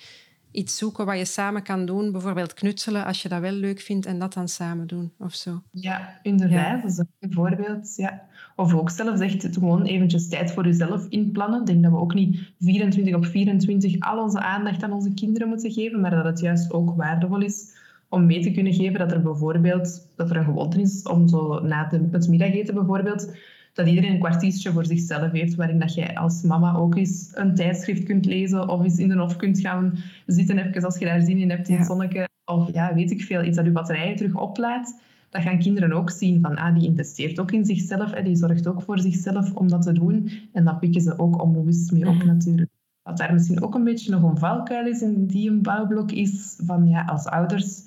iets 0.51 0.77
zoeken 0.77 1.05
wat 1.05 1.17
je 1.17 1.25
samen 1.25 1.63
kan 1.63 1.85
doen. 1.85 2.11
Bijvoorbeeld 2.11 2.53
knutselen, 2.53 3.05
als 3.05 3.21
je 3.21 3.29
dat 3.29 3.41
wel 3.41 3.51
leuk 3.51 3.79
vindt, 3.79 4.05
en 4.05 4.19
dat 4.19 4.33
dan 4.33 4.47
samen 4.47 4.87
doen 4.87 5.11
of 5.19 5.33
zo. 5.33 5.61
Ja, 5.71 6.19
inderdaad. 6.21 6.81
Dat 6.81 6.91
is 6.91 6.97
een 7.19 7.33
voorbeeld. 7.33 7.93
Ja. 7.95 8.21
Of 8.55 8.73
ook 8.73 8.89
zelfs 8.89 9.21
echt 9.21 9.47
gewoon 9.51 9.83
eventjes 9.83 10.27
tijd 10.27 10.51
voor 10.51 10.65
jezelf 10.65 11.05
inplannen. 11.09 11.59
Ik 11.59 11.65
denk 11.65 11.83
dat 11.83 11.91
we 11.91 11.97
ook 11.97 12.13
niet 12.13 12.39
24 12.59 13.15
op 13.15 13.25
24 13.25 13.99
al 13.99 14.23
onze 14.23 14.39
aandacht 14.39 14.83
aan 14.83 14.93
onze 14.93 15.13
kinderen 15.13 15.47
moeten 15.47 15.71
geven, 15.71 16.01
maar 16.01 16.11
dat 16.11 16.25
het 16.25 16.39
juist 16.39 16.71
ook 16.71 16.95
waardevol 16.95 17.41
is 17.41 17.73
om 18.09 18.25
mee 18.25 18.41
te 18.41 18.51
kunnen 18.51 18.73
geven 18.73 18.99
dat 18.99 19.11
er 19.11 19.21
bijvoorbeeld 19.21 20.07
dat 20.15 20.29
er 20.29 20.37
een 20.37 20.43
gewoonte 20.43 20.81
is 20.81 21.03
om 21.03 21.27
zo 21.27 21.59
na 21.59 21.87
het 22.11 22.27
middageten 22.27 22.73
bijvoorbeeld 22.73 23.33
dat 23.75 23.87
iedereen 23.87 24.11
een 24.11 24.19
kwartiertje 24.19 24.71
voor 24.71 24.85
zichzelf 24.85 25.31
heeft, 25.31 25.55
waarin 25.55 25.79
dat 25.79 25.93
jij 25.93 26.15
als 26.15 26.41
mama 26.41 26.75
ook 26.75 26.95
eens 26.95 27.31
een 27.33 27.55
tijdschrift 27.55 28.03
kunt 28.03 28.25
lezen 28.25 28.69
of 28.69 28.83
eens 28.83 28.97
in 28.97 29.07
de 29.07 29.17
hof 29.17 29.35
kunt 29.35 29.59
gaan 29.59 29.97
zitten, 30.25 30.57
even 30.57 30.83
als 30.83 30.97
je 30.97 31.05
daar 31.05 31.21
zin 31.21 31.37
in 31.37 31.49
hebt 31.49 31.69
in 31.69 31.77
het 31.77 31.85
zonnetje. 31.85 32.27
Of 32.45 32.73
ja, 32.73 32.93
weet 32.93 33.11
ik 33.11 33.21
veel, 33.21 33.43
iets 33.43 33.55
dat 33.55 33.65
je 33.65 33.71
batterijen 33.71 34.15
terug 34.15 34.35
oplaadt. 34.35 35.01
dat 35.29 35.41
gaan 35.41 35.59
kinderen 35.59 35.93
ook 35.93 36.09
zien 36.09 36.41
van, 36.41 36.55
ah, 36.55 36.75
die 36.75 36.87
investeert 36.87 37.39
ook 37.39 37.51
in 37.51 37.65
zichzelf, 37.65 38.13
hè, 38.13 38.23
die 38.23 38.35
zorgt 38.35 38.67
ook 38.67 38.81
voor 38.81 38.99
zichzelf 38.99 39.53
om 39.53 39.67
dat 39.67 39.81
te 39.81 39.91
doen. 39.91 40.29
En 40.53 40.63
dat 40.63 40.79
pikken 40.79 41.01
ze 41.01 41.19
ook 41.19 41.41
onbewust 41.41 41.91
mee 41.91 42.07
op 42.07 42.23
natuurlijk. 42.23 42.71
Wat 43.03 43.17
daar 43.17 43.33
misschien 43.33 43.63
ook 43.63 43.75
een 43.75 43.83
beetje 43.83 44.11
nog 44.11 44.23
een 44.23 44.37
valkuil 44.37 44.87
is 44.87 45.01
in 45.01 45.25
die 45.25 45.49
een 45.49 45.61
bouwblok 45.61 46.11
is 46.11 46.59
van, 46.65 46.87
ja, 46.87 47.03
als 47.05 47.25
ouders 47.25 47.81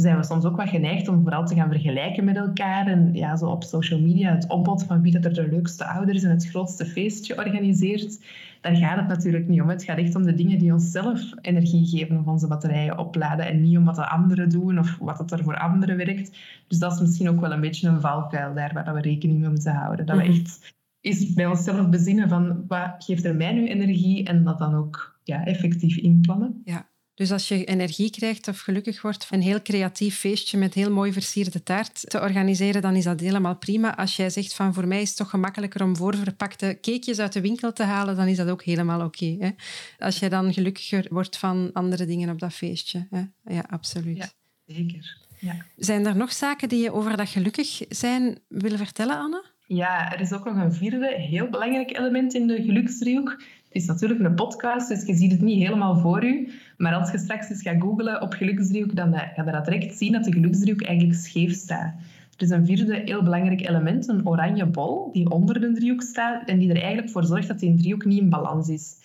zijn 0.00 0.16
we 0.16 0.24
soms 0.24 0.44
ook 0.44 0.56
wat 0.56 0.68
geneigd 0.68 1.08
om 1.08 1.22
vooral 1.22 1.46
te 1.46 1.54
gaan 1.54 1.70
vergelijken 1.70 2.24
met 2.24 2.36
elkaar. 2.36 2.86
En 2.86 3.14
ja, 3.14 3.36
zo 3.36 3.46
op 3.46 3.64
social 3.64 4.00
media 4.00 4.34
het 4.34 4.48
opbod 4.48 4.82
van 4.82 5.02
wie 5.02 5.12
dat 5.12 5.24
er 5.24 5.34
de 5.34 5.48
leukste 5.48 5.84
ouders 5.84 6.22
en 6.22 6.30
het 6.30 6.48
grootste 6.48 6.86
feestje 6.86 7.36
organiseert. 7.36 8.24
Daar 8.60 8.76
gaat 8.76 8.96
het 8.96 9.08
natuurlijk 9.08 9.48
niet 9.48 9.60
om. 9.60 9.68
Het 9.68 9.84
gaat 9.84 9.98
echt 9.98 10.14
om 10.14 10.22
de 10.22 10.34
dingen 10.34 10.58
die 10.58 10.72
onszelf 10.72 11.20
energie 11.40 11.86
geven 11.86 12.18
of 12.18 12.26
onze 12.26 12.46
batterijen 12.46 12.98
opladen. 12.98 13.46
En 13.46 13.62
niet 13.62 13.76
om 13.76 13.84
wat 13.84 13.94
de 13.94 14.08
anderen 14.08 14.48
doen 14.48 14.78
of 14.78 14.96
wat 15.00 15.18
het 15.18 15.30
er 15.30 15.42
voor 15.42 15.58
anderen 15.58 15.96
werkt. 15.96 16.38
Dus 16.68 16.78
dat 16.78 16.92
is 16.92 17.00
misschien 17.00 17.28
ook 17.28 17.40
wel 17.40 17.52
een 17.52 17.60
beetje 17.60 17.88
een 17.88 18.00
valkuil 18.00 18.54
daar 18.54 18.74
waar 18.74 18.94
we 18.94 19.00
rekening 19.00 19.38
mee 19.38 19.48
moeten 19.48 19.74
houden. 19.74 20.06
Dat 20.06 20.16
we 20.16 20.22
mhm. 20.22 20.32
echt 20.32 20.74
eens 21.00 21.34
bij 21.34 21.46
onszelf 21.46 21.88
bezinnen 21.88 22.28
van 22.28 22.64
wat 22.68 22.94
geeft 22.98 23.24
er 23.24 23.36
mij 23.36 23.52
nu 23.52 23.68
energie 23.68 24.24
en 24.24 24.44
dat 24.44 24.58
dan 24.58 24.74
ook 24.74 25.18
ja, 25.24 25.44
effectief 25.44 25.96
inplannen. 25.96 26.62
Ja. 26.64 26.87
Dus 27.18 27.32
als 27.32 27.48
je 27.48 27.64
energie 27.64 28.10
krijgt 28.10 28.48
of 28.48 28.60
gelukkig 28.60 29.02
wordt 29.02 29.28
een 29.30 29.42
heel 29.42 29.62
creatief 29.62 30.18
feestje 30.18 30.58
met 30.58 30.74
heel 30.74 30.90
mooi 30.90 31.12
versierde 31.12 31.62
taart 31.62 32.10
te 32.10 32.20
organiseren, 32.20 32.82
dan 32.82 32.94
is 32.94 33.04
dat 33.04 33.20
helemaal 33.20 33.56
prima. 33.56 33.96
Als 33.96 34.16
jij 34.16 34.30
zegt 34.30 34.54
van 34.54 34.74
voor 34.74 34.86
mij 34.86 35.00
is 35.00 35.08
het 35.08 35.16
toch 35.16 35.30
gemakkelijker 35.30 35.82
om 35.82 35.96
voorverpakte 35.96 36.78
cakejes 36.80 37.18
uit 37.18 37.32
de 37.32 37.40
winkel 37.40 37.72
te 37.72 37.82
halen, 37.82 38.16
dan 38.16 38.26
is 38.26 38.36
dat 38.36 38.48
ook 38.48 38.62
helemaal 38.62 39.04
oké. 39.04 39.54
als 39.98 40.18
jij 40.18 40.28
dan 40.28 40.52
gelukkiger 40.52 41.06
wordt 41.10 41.36
van 41.36 41.70
andere 41.72 42.06
dingen 42.06 42.30
op 42.30 42.38
dat 42.38 42.52
feestje. 42.52 43.06
Hè? 43.10 43.22
Ja, 43.54 43.64
absoluut. 43.70 44.16
Ja, 44.16 44.30
zeker. 44.66 45.16
Ja. 45.38 45.56
Zijn 45.76 46.06
er 46.06 46.16
nog 46.16 46.32
zaken 46.32 46.68
die 46.68 46.82
je 46.82 46.92
over 46.92 47.16
dat 47.16 47.28
gelukkig 47.28 47.82
zijn 47.88 48.38
willen 48.48 48.78
vertellen, 48.78 49.18
Anne? 49.18 49.44
Ja, 49.66 50.12
er 50.12 50.20
is 50.20 50.32
ook 50.32 50.44
nog 50.44 50.56
een 50.56 50.72
vierde 50.72 51.14
heel 51.16 51.48
belangrijk 51.48 51.96
element 51.96 52.34
in 52.34 52.46
de 52.46 52.62
geluksdriehoek. 52.62 53.42
Het 53.68 53.82
is 53.82 53.86
natuurlijk 53.86 54.20
een 54.20 54.34
podcast, 54.34 54.88
dus 54.88 55.06
je 55.06 55.14
ziet 55.14 55.32
het 55.32 55.40
niet 55.40 55.62
helemaal 55.62 55.98
voor 55.98 56.24
u. 56.24 56.48
Maar 56.76 56.94
als 56.94 57.10
je 57.10 57.18
straks 57.18 57.50
eens 57.50 57.62
gaat 57.62 57.80
googlen 57.80 58.22
op 58.22 58.32
geluksdriehoek, 58.32 58.96
dan 58.96 59.14
ga 59.14 59.42
je 59.44 59.50
dat 59.50 59.64
direct 59.64 59.98
zien 59.98 60.12
dat 60.12 60.24
de 60.24 60.32
geluksdriehoek 60.32 60.82
eigenlijk 60.82 61.18
scheef 61.18 61.52
staat. 61.52 61.94
Er 62.36 62.44
is 62.44 62.50
een 62.50 62.66
vierde 62.66 63.02
heel 63.04 63.22
belangrijk 63.22 63.68
element, 63.68 64.08
een 64.08 64.26
oranje 64.26 64.66
bol, 64.66 65.12
die 65.12 65.30
onder 65.30 65.60
de 65.60 65.72
driehoek 65.72 66.02
staat 66.02 66.48
en 66.48 66.58
die 66.58 66.70
er 66.70 66.80
eigenlijk 66.80 67.10
voor 67.10 67.24
zorgt 67.24 67.48
dat 67.48 67.58
die 67.58 67.74
driehoek 67.74 68.04
niet 68.04 68.20
in 68.20 68.28
balans 68.28 68.68
is. 68.68 68.96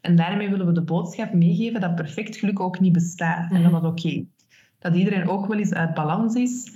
En 0.00 0.16
daarmee 0.16 0.50
willen 0.50 0.66
we 0.66 0.72
de 0.72 0.82
boodschap 0.82 1.32
meegeven 1.32 1.80
dat 1.80 1.94
perfect 1.94 2.36
geluk 2.36 2.60
ook 2.60 2.80
niet 2.80 2.92
bestaat 2.92 3.52
en 3.52 3.62
dat 3.62 3.72
dat 3.72 3.84
oké. 3.84 4.24
Dat 4.78 4.94
iedereen 4.94 5.28
ook 5.28 5.46
wel 5.46 5.58
eens 5.58 5.72
uit 5.72 5.94
balans 5.94 6.34
is 6.34 6.72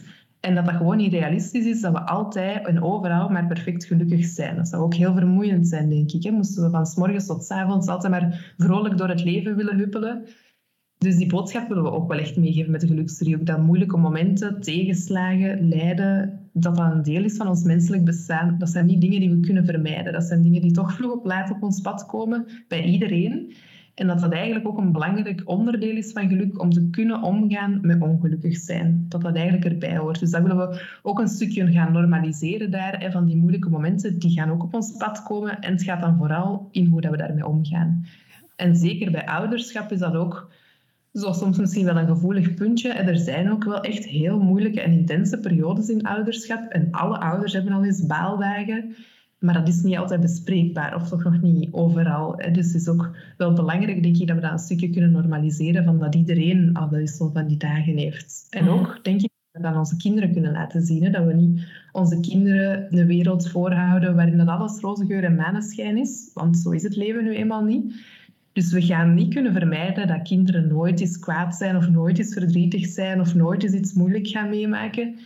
en 0.47 0.55
dat 0.55 0.65
dat 0.65 0.75
gewoon 0.75 0.97
niet 0.97 1.13
realistisch 1.13 1.67
is 1.67 1.81
dat 1.81 1.93
we 1.93 2.01
altijd 2.01 2.67
en 2.67 2.83
overal 2.83 3.29
maar 3.29 3.47
perfect 3.47 3.85
gelukkig 3.85 4.25
zijn. 4.25 4.57
Dat 4.57 4.69
zou 4.69 4.83
ook 4.83 4.95
heel 4.95 5.15
vermoeiend 5.15 5.69
zijn, 5.69 5.89
denk 5.89 6.13
ik. 6.13 6.23
Hè? 6.23 6.31
Moesten 6.31 6.63
we 6.65 6.71
van 6.71 6.87
s 6.87 6.95
morgens 6.95 7.27
tot 7.27 7.45
s 7.45 7.51
avonds 7.51 7.87
altijd 7.87 8.13
maar 8.13 8.55
vrolijk 8.59 8.99
door 8.99 9.09
het 9.09 9.25
leven 9.25 9.57
willen 9.57 9.77
huppelen. 9.77 10.25
Dus 10.99 11.17
die 11.17 11.27
boodschap 11.27 11.69
willen 11.69 11.83
we 11.83 11.91
ook 11.91 12.09
wel 12.09 12.19
echt 12.19 12.37
meegeven 12.37 12.71
met 12.71 12.81
de 12.81 12.87
geluksdriehoek. 12.87 13.47
Dat 13.47 13.63
moeilijke 13.63 13.97
momenten, 13.97 14.61
tegenslagen, 14.61 15.69
lijden, 15.69 16.41
dat 16.53 16.77
dat 16.77 16.93
een 16.93 17.03
deel 17.03 17.25
is 17.25 17.37
van 17.37 17.49
ons 17.49 17.63
menselijk 17.63 18.05
bestaan. 18.05 18.57
Dat 18.59 18.71
zijn 18.71 18.87
niet 18.87 19.01
dingen 19.01 19.21
die 19.21 19.31
we 19.31 19.41
kunnen 19.41 19.65
vermijden. 19.65 20.13
Dat 20.13 20.25
zijn 20.25 20.43
dingen 20.43 20.63
die 20.63 20.73
toch 20.73 20.93
vroeg 20.93 21.13
op 21.13 21.25
laat 21.25 21.51
op 21.51 21.63
ons 21.63 21.81
pad 21.81 22.07
komen, 22.07 22.47
bij 22.69 22.85
iedereen. 22.85 23.55
En 23.97 24.07
dat 24.07 24.21
dat 24.21 24.33
eigenlijk 24.33 24.69
ook 24.69 24.79
een 24.79 24.93
belangrijk 24.93 25.43
onderdeel 25.45 25.97
is 25.97 26.13
van 26.13 26.29
geluk 26.29 26.61
om 26.61 26.71
te 26.71 26.91
kunnen 26.91 27.23
omgaan 27.23 27.79
met 27.83 28.01
ongelukkig 28.01 28.57
zijn. 28.57 29.07
Dat 29.09 29.23
dat 29.23 29.35
eigenlijk 29.35 29.65
erbij 29.65 29.97
hoort. 29.97 30.21
Dus 30.21 30.31
dat 30.31 30.43
willen 30.43 30.57
we 30.57 30.99
ook 31.03 31.19
een 31.19 31.29
stukje 31.29 31.73
gaan 31.73 31.93
normaliseren 31.93 32.71
daar. 32.71 33.01
Hè, 33.01 33.11
van 33.11 33.25
die 33.25 33.37
moeilijke 33.37 33.69
momenten, 33.69 34.19
die 34.19 34.31
gaan 34.31 34.51
ook 34.51 34.63
op 34.63 34.75
ons 34.75 34.97
pad 34.97 35.23
komen. 35.23 35.61
En 35.61 35.73
het 35.73 35.83
gaat 35.83 36.01
dan 36.01 36.17
vooral 36.17 36.69
in 36.71 36.87
hoe 36.87 37.01
dat 37.01 37.11
we 37.11 37.17
daarmee 37.17 37.47
omgaan. 37.47 38.07
En 38.57 38.77
zeker 38.77 39.11
bij 39.11 39.27
ouderschap 39.27 39.93
is 39.93 39.99
dat 39.99 40.15
ook 40.15 40.51
zo 41.13 41.33
soms 41.33 41.59
misschien 41.59 41.85
wel 41.85 41.97
een 41.97 42.07
gevoelig 42.07 42.55
puntje. 42.55 42.93
En 42.93 43.09
er 43.09 43.19
zijn 43.19 43.51
ook 43.51 43.65
wel 43.65 43.81
echt 43.81 44.05
heel 44.05 44.39
moeilijke 44.39 44.81
en 44.81 44.93
intense 44.93 45.41
periodes 45.41 45.89
in 45.89 46.07
ouderschap. 46.07 46.71
En 46.71 46.89
alle 46.91 47.19
ouders 47.19 47.53
hebben 47.53 47.73
al 47.73 47.85
eens 47.85 48.07
baaldagen. 48.07 48.95
Maar 49.39 49.55
dat 49.55 49.69
is 49.69 49.83
niet 49.83 49.97
altijd 49.97 50.21
bespreekbaar, 50.21 50.95
of 50.95 51.09
toch 51.09 51.25
nog 51.25 51.41
niet 51.43 51.69
overal. 51.73 52.37
Dus 52.53 52.67
het 52.67 52.75
is 52.75 52.89
ook 52.89 53.11
wel 53.37 53.53
belangrijk, 53.53 54.03
denk 54.03 54.17
ik, 54.17 54.27
dat 54.27 54.37
we 54.37 54.43
dat 54.43 54.53
een 54.53 54.59
stukje 54.59 54.91
kunnen 54.91 55.11
normaliseren, 55.11 55.85
van 55.85 55.99
dat 55.99 56.15
iedereen 56.15 56.75
al 56.75 56.89
wel 56.89 57.01
eens 57.01 57.17
zo 57.17 57.31
van 57.33 57.47
die 57.47 57.57
dagen 57.57 57.97
heeft. 57.97 58.47
En 58.51 58.65
mhm. 58.65 58.73
ook, 58.73 58.99
denk 59.03 59.23
ik, 59.23 59.31
dat 59.53 59.63
we 59.63 59.69
aan 59.69 59.79
onze 59.79 59.97
kinderen 59.97 60.33
kunnen 60.33 60.53
laten 60.53 60.83
zien. 60.83 61.13
Dat 61.13 61.25
we 61.25 61.33
niet 61.33 61.67
onze 61.93 62.21
kinderen 62.21 62.99
een 62.99 63.07
wereld 63.07 63.49
voorhouden 63.49 64.15
waarin 64.15 64.37
dat 64.37 64.49
alles 64.49 64.81
roze 64.81 65.07
geur 65.07 65.25
en 65.25 65.35
maneschijn 65.35 65.97
is. 65.97 66.31
Want 66.35 66.59
zo 66.59 66.71
is 66.71 66.83
het 66.83 66.97
leven 66.97 67.25
nu 67.25 67.35
eenmaal 67.35 67.65
niet. 67.65 67.95
Dus 68.53 68.73
we 68.73 68.83
gaan 68.83 69.15
niet 69.15 69.35
kunnen 69.35 69.53
vermijden 69.53 70.07
dat 70.07 70.23
kinderen 70.23 70.69
nooit 70.69 71.01
eens 71.01 71.19
kwaad 71.19 71.55
zijn 71.55 71.77
of 71.77 71.89
nooit 71.89 72.19
eens 72.19 72.33
verdrietig 72.33 72.87
zijn 72.87 73.21
of 73.21 73.35
nooit 73.35 73.63
eens 73.63 73.73
iets 73.73 73.93
moeilijk 73.93 74.27
gaan 74.27 74.49
meemaken. 74.49 75.19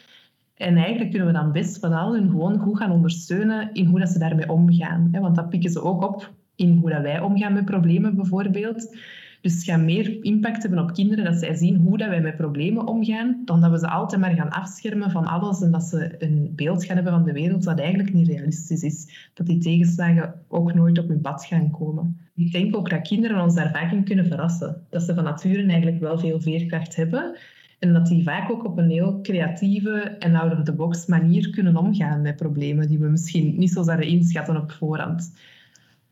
En 0.60 0.76
eigenlijk 0.76 1.10
kunnen 1.10 1.28
we 1.28 1.34
dan 1.34 1.52
best 1.52 1.78
vooral 1.78 2.14
hun 2.14 2.30
gewoon 2.30 2.58
goed 2.58 2.76
gaan 2.76 2.90
ondersteunen 2.90 3.72
in 3.72 3.86
hoe 3.86 3.98
dat 3.98 4.08
ze 4.08 4.18
daarmee 4.18 4.50
omgaan. 4.50 5.10
Want 5.10 5.36
dat 5.36 5.48
pikken 5.48 5.70
ze 5.70 5.82
ook 5.82 6.02
op 6.02 6.32
in 6.54 6.76
hoe 6.76 6.90
dat 6.90 7.02
wij 7.02 7.20
omgaan 7.20 7.52
met 7.52 7.64
problemen 7.64 8.16
bijvoorbeeld. 8.16 8.96
Dus 9.40 9.54
het 9.54 9.64
gaat 9.64 9.80
meer 9.80 10.24
impact 10.24 10.62
hebben 10.62 10.82
op 10.82 10.92
kinderen 10.92 11.24
dat 11.24 11.36
zij 11.36 11.54
zien 11.54 11.76
hoe 11.76 11.98
dat 11.98 12.08
wij 12.08 12.20
met 12.20 12.36
problemen 12.36 12.86
omgaan, 12.86 13.42
dan 13.44 13.60
dat 13.60 13.70
we 13.70 13.78
ze 13.78 13.88
altijd 13.88 14.20
maar 14.20 14.34
gaan 14.34 14.50
afschermen 14.50 15.10
van 15.10 15.26
alles 15.26 15.62
en 15.62 15.70
dat 15.70 15.82
ze 15.82 16.14
een 16.18 16.52
beeld 16.56 16.84
gaan 16.84 16.94
hebben 16.94 17.12
van 17.12 17.24
de 17.24 17.32
wereld 17.32 17.64
dat 17.64 17.78
eigenlijk 17.78 18.12
niet 18.12 18.28
realistisch 18.28 18.82
is. 18.82 19.30
Dat 19.34 19.46
die 19.46 19.58
tegenslagen 19.58 20.34
ook 20.48 20.74
nooit 20.74 20.98
op 20.98 21.08
hun 21.08 21.20
pad 21.20 21.44
gaan 21.44 21.70
komen. 21.70 22.16
Ik 22.34 22.52
denk 22.52 22.76
ook 22.76 22.90
dat 22.90 23.08
kinderen 23.08 23.42
ons 23.42 23.54
daar 23.54 23.70
vaak 23.72 23.92
in 23.92 24.04
kunnen 24.04 24.26
verrassen. 24.26 24.86
Dat 24.90 25.02
ze 25.02 25.14
van 25.14 25.24
nature 25.24 25.66
eigenlijk 25.66 26.00
wel 26.00 26.18
veel 26.18 26.40
veerkracht 26.40 26.96
hebben 26.96 27.36
en 27.80 27.92
dat 27.92 28.06
die 28.06 28.22
vaak 28.22 28.50
ook 28.50 28.64
op 28.64 28.78
een 28.78 28.90
heel 28.90 29.20
creatieve 29.22 30.00
en 30.00 30.34
out-of-the-box 30.34 31.06
manier 31.06 31.50
kunnen 31.50 31.76
omgaan 31.76 32.22
met 32.22 32.36
problemen 32.36 32.88
die 32.88 32.98
we 32.98 33.08
misschien 33.08 33.58
niet 33.58 33.72
zo 33.72 33.82
zouden 33.82 34.06
inschatten 34.06 34.56
op 34.56 34.72
voorhand. 34.72 35.32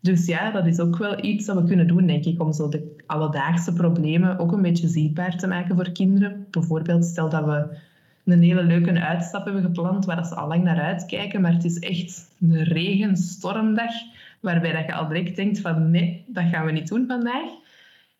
Dus 0.00 0.26
ja, 0.26 0.50
dat 0.50 0.66
is 0.66 0.80
ook 0.80 0.98
wel 0.98 1.24
iets 1.24 1.46
dat 1.46 1.56
we 1.56 1.64
kunnen 1.64 1.86
doen, 1.86 2.06
denk 2.06 2.24
ik, 2.24 2.42
om 2.42 2.52
zo 2.52 2.68
de 2.68 2.96
alledaagse 3.06 3.72
problemen 3.72 4.38
ook 4.38 4.52
een 4.52 4.62
beetje 4.62 4.88
zichtbaar 4.88 5.36
te 5.36 5.46
maken 5.46 5.76
voor 5.76 5.90
kinderen. 5.90 6.46
Bijvoorbeeld, 6.50 7.04
stel 7.04 7.28
dat 7.28 7.44
we 7.44 7.76
een 8.24 8.42
hele 8.42 8.62
leuke 8.62 9.00
uitstap 9.00 9.44
hebben 9.44 9.62
gepland 9.62 10.04
waar 10.04 10.26
ze 10.26 10.34
al 10.34 10.48
lang 10.48 10.62
naar 10.62 10.80
uitkijken, 10.80 11.40
maar 11.40 11.52
het 11.52 11.64
is 11.64 11.78
echt 11.78 12.30
een 12.40 12.62
regenstormdag 12.62 13.92
waarbij 14.40 14.72
dat 14.72 14.86
je 14.86 14.94
al 14.94 15.08
direct 15.08 15.36
denkt 15.36 15.60
van 15.60 15.90
nee, 15.90 16.24
dat 16.26 16.44
gaan 16.44 16.66
we 16.66 16.72
niet 16.72 16.88
doen 16.88 17.06
vandaag 17.06 17.50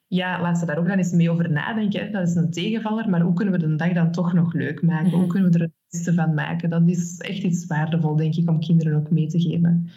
ja, 0.09 0.41
laat 0.41 0.59
ze 0.59 0.67
daar 0.67 0.79
ook 0.79 0.89
dan 0.89 0.97
eens 0.97 1.13
mee 1.13 1.31
over 1.31 1.51
nadenken. 1.51 2.13
Dat 2.13 2.29
is 2.29 2.35
een 2.35 2.51
tegenvaller, 2.51 3.09
maar 3.09 3.21
hoe 3.21 3.35
kunnen 3.35 3.55
we 3.55 3.61
de 3.61 3.77
dag 3.77 3.93
dan 3.93 4.11
toch 4.11 4.33
nog 4.33 4.53
leuk 4.53 4.83
maken? 4.83 5.11
Hoe 5.11 5.21
mhm. 5.21 5.29
kunnen 5.29 5.53
we 5.53 5.59
er 5.59 5.65
het 5.65 5.73
beste 5.91 6.15
van 6.15 6.35
maken? 6.35 6.71
Dat 6.71 6.83
is 6.89 7.19
echt 7.19 7.43
iets 7.43 7.67
waardevol, 7.67 8.17
denk 8.17 8.35
ik, 8.35 8.49
om 8.49 8.61
kinderen 8.61 8.99
ook 8.99 9.11
mee 9.11 9.27
te 9.27 9.41
geven. 9.41 9.89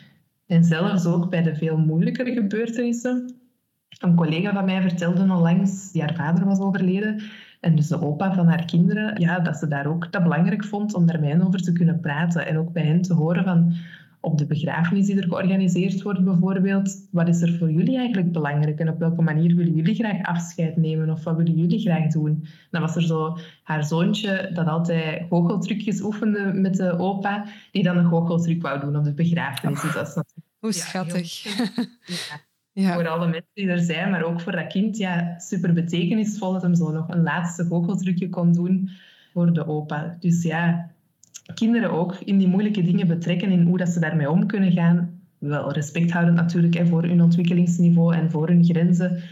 En 0.46 0.64
zelfs 0.64 1.06
ook 1.06 1.30
bij 1.30 1.44
de 1.44 1.56
veel 1.56 1.78
moeilijkere 1.78 2.34
gebeurtenissen. 2.34 3.36
Een 4.00 4.16
collega 4.16 4.54
van 4.54 4.66
mij 4.66 4.82
vertelde 4.82 5.22
onlangs, 5.22 5.92
die 5.92 6.02
haar 6.02 6.16
vader 6.16 6.46
was 6.46 6.60
overleden, 6.60 7.22
en 7.60 7.76
dus 7.76 7.88
de 7.88 8.02
opa 8.02 8.34
van 8.34 8.48
haar 8.48 8.66
kinderen, 8.66 9.20
ja, 9.20 9.40
dat 9.40 9.58
ze 9.58 9.68
daar 9.68 9.86
ook 9.86 10.12
dat 10.12 10.24
belangrijk 10.24 10.64
vond 10.64 10.94
om 10.94 11.06
daar 11.06 11.20
met 11.20 11.30
hen 11.30 11.48
over 11.48 11.62
te 11.62 11.72
kunnen 11.72 12.00
praten. 12.00 12.48
En 12.48 12.58
ook 12.58 12.72
bij 12.72 12.84
hen 12.84 13.02
te 13.02 13.14
horen 13.14 13.44
van, 13.44 13.74
op 14.22 14.38
de 14.38 14.46
begrafenis 14.46 15.06
die 15.06 15.18
er 15.22 15.28
georganiseerd 15.28 16.02
wordt 16.02 16.24
bijvoorbeeld. 16.24 17.08
Wat 17.12 17.28
is 17.28 17.42
er 17.42 17.58
voor 17.58 17.72
jullie 17.72 17.98
eigenlijk 17.98 18.32
belangrijk 18.32 18.80
en 18.80 18.90
op 18.90 19.00
welke 19.00 19.22
manier 19.22 19.56
willen 19.56 19.76
jullie 19.76 19.96
graag 19.96 20.24
afscheid 20.24 20.78
nemen 20.78 21.10
of 21.10 21.24
wat 21.24 21.36
willen 21.36 21.56
jullie 21.56 21.80
graag 21.80 22.12
doen? 22.12 22.46
Dan 22.72 22.82
was 22.82 22.96
er 22.96 23.02
zo 23.02 23.38
haar 23.64 23.84
zoontje 23.84 24.52
dat 24.54 24.68
altijd 24.68 25.26
goocheltrucjes 25.30 26.02
oefende 26.02 26.54
met 26.54 26.76
de 26.76 26.98
opa, 27.00 27.46
die 27.72 27.84
dan 27.84 27.98
een 27.98 28.06
goocheltruc 28.06 28.62
wou 28.62 28.80
doen 28.80 28.96
op 28.96 29.04
de 29.04 29.14
begrafenis. 29.14 29.82
Dus 29.82 29.94
dat 29.94 30.08
is 30.08 30.16
natuurlijk, 30.16 30.48
Hoe 30.60 30.72
schattig. 30.72 31.44
ja, 32.84 32.94
Voor 32.94 33.08
alle 33.08 33.28
mensen 33.28 33.52
die 33.54 33.68
er 33.68 33.80
zijn, 33.80 34.12
maar 34.12 34.24
ook 34.24 34.42
voor 34.42 34.52
dat 34.52 34.68
kind, 34.68 34.98
ja, 34.98 35.40
super 35.40 35.74
betekenisvol 35.74 36.54
dat 36.54 36.62
hem 36.62 36.76
zo 36.76 36.92
nog 36.92 37.10
een 37.10 37.24
laatste 37.24 37.64
goocheltrucje 37.64 38.30
kon 38.30 38.54
doen 38.54 38.90
voor 39.34 39.54
de 39.54 39.68
opa. 39.68 40.18
Dus 40.20 40.44
ja, 40.44 40.92
kinderen 41.54 41.92
ook 41.92 42.16
in 42.16 42.38
die 42.38 42.48
moeilijke 42.48 42.82
dingen 42.84 43.08
betrekken 43.08 43.52
in 43.52 43.62
hoe 43.62 43.78
dat 43.78 43.90
ze 43.90 44.00
daarmee 44.00 44.30
om 44.30 44.46
kunnen 44.46 44.72
gaan. 44.72 45.20
Wel 45.38 45.72
respect 45.72 46.12
houden 46.12 46.34
natuurlijk 46.34 46.74
hè, 46.74 46.86
voor 46.86 47.04
hun 47.04 47.22
ontwikkelingsniveau 47.22 48.16
en 48.16 48.32
voor 48.32 48.48
hun 48.48 48.66
grenzen. 48.66 49.24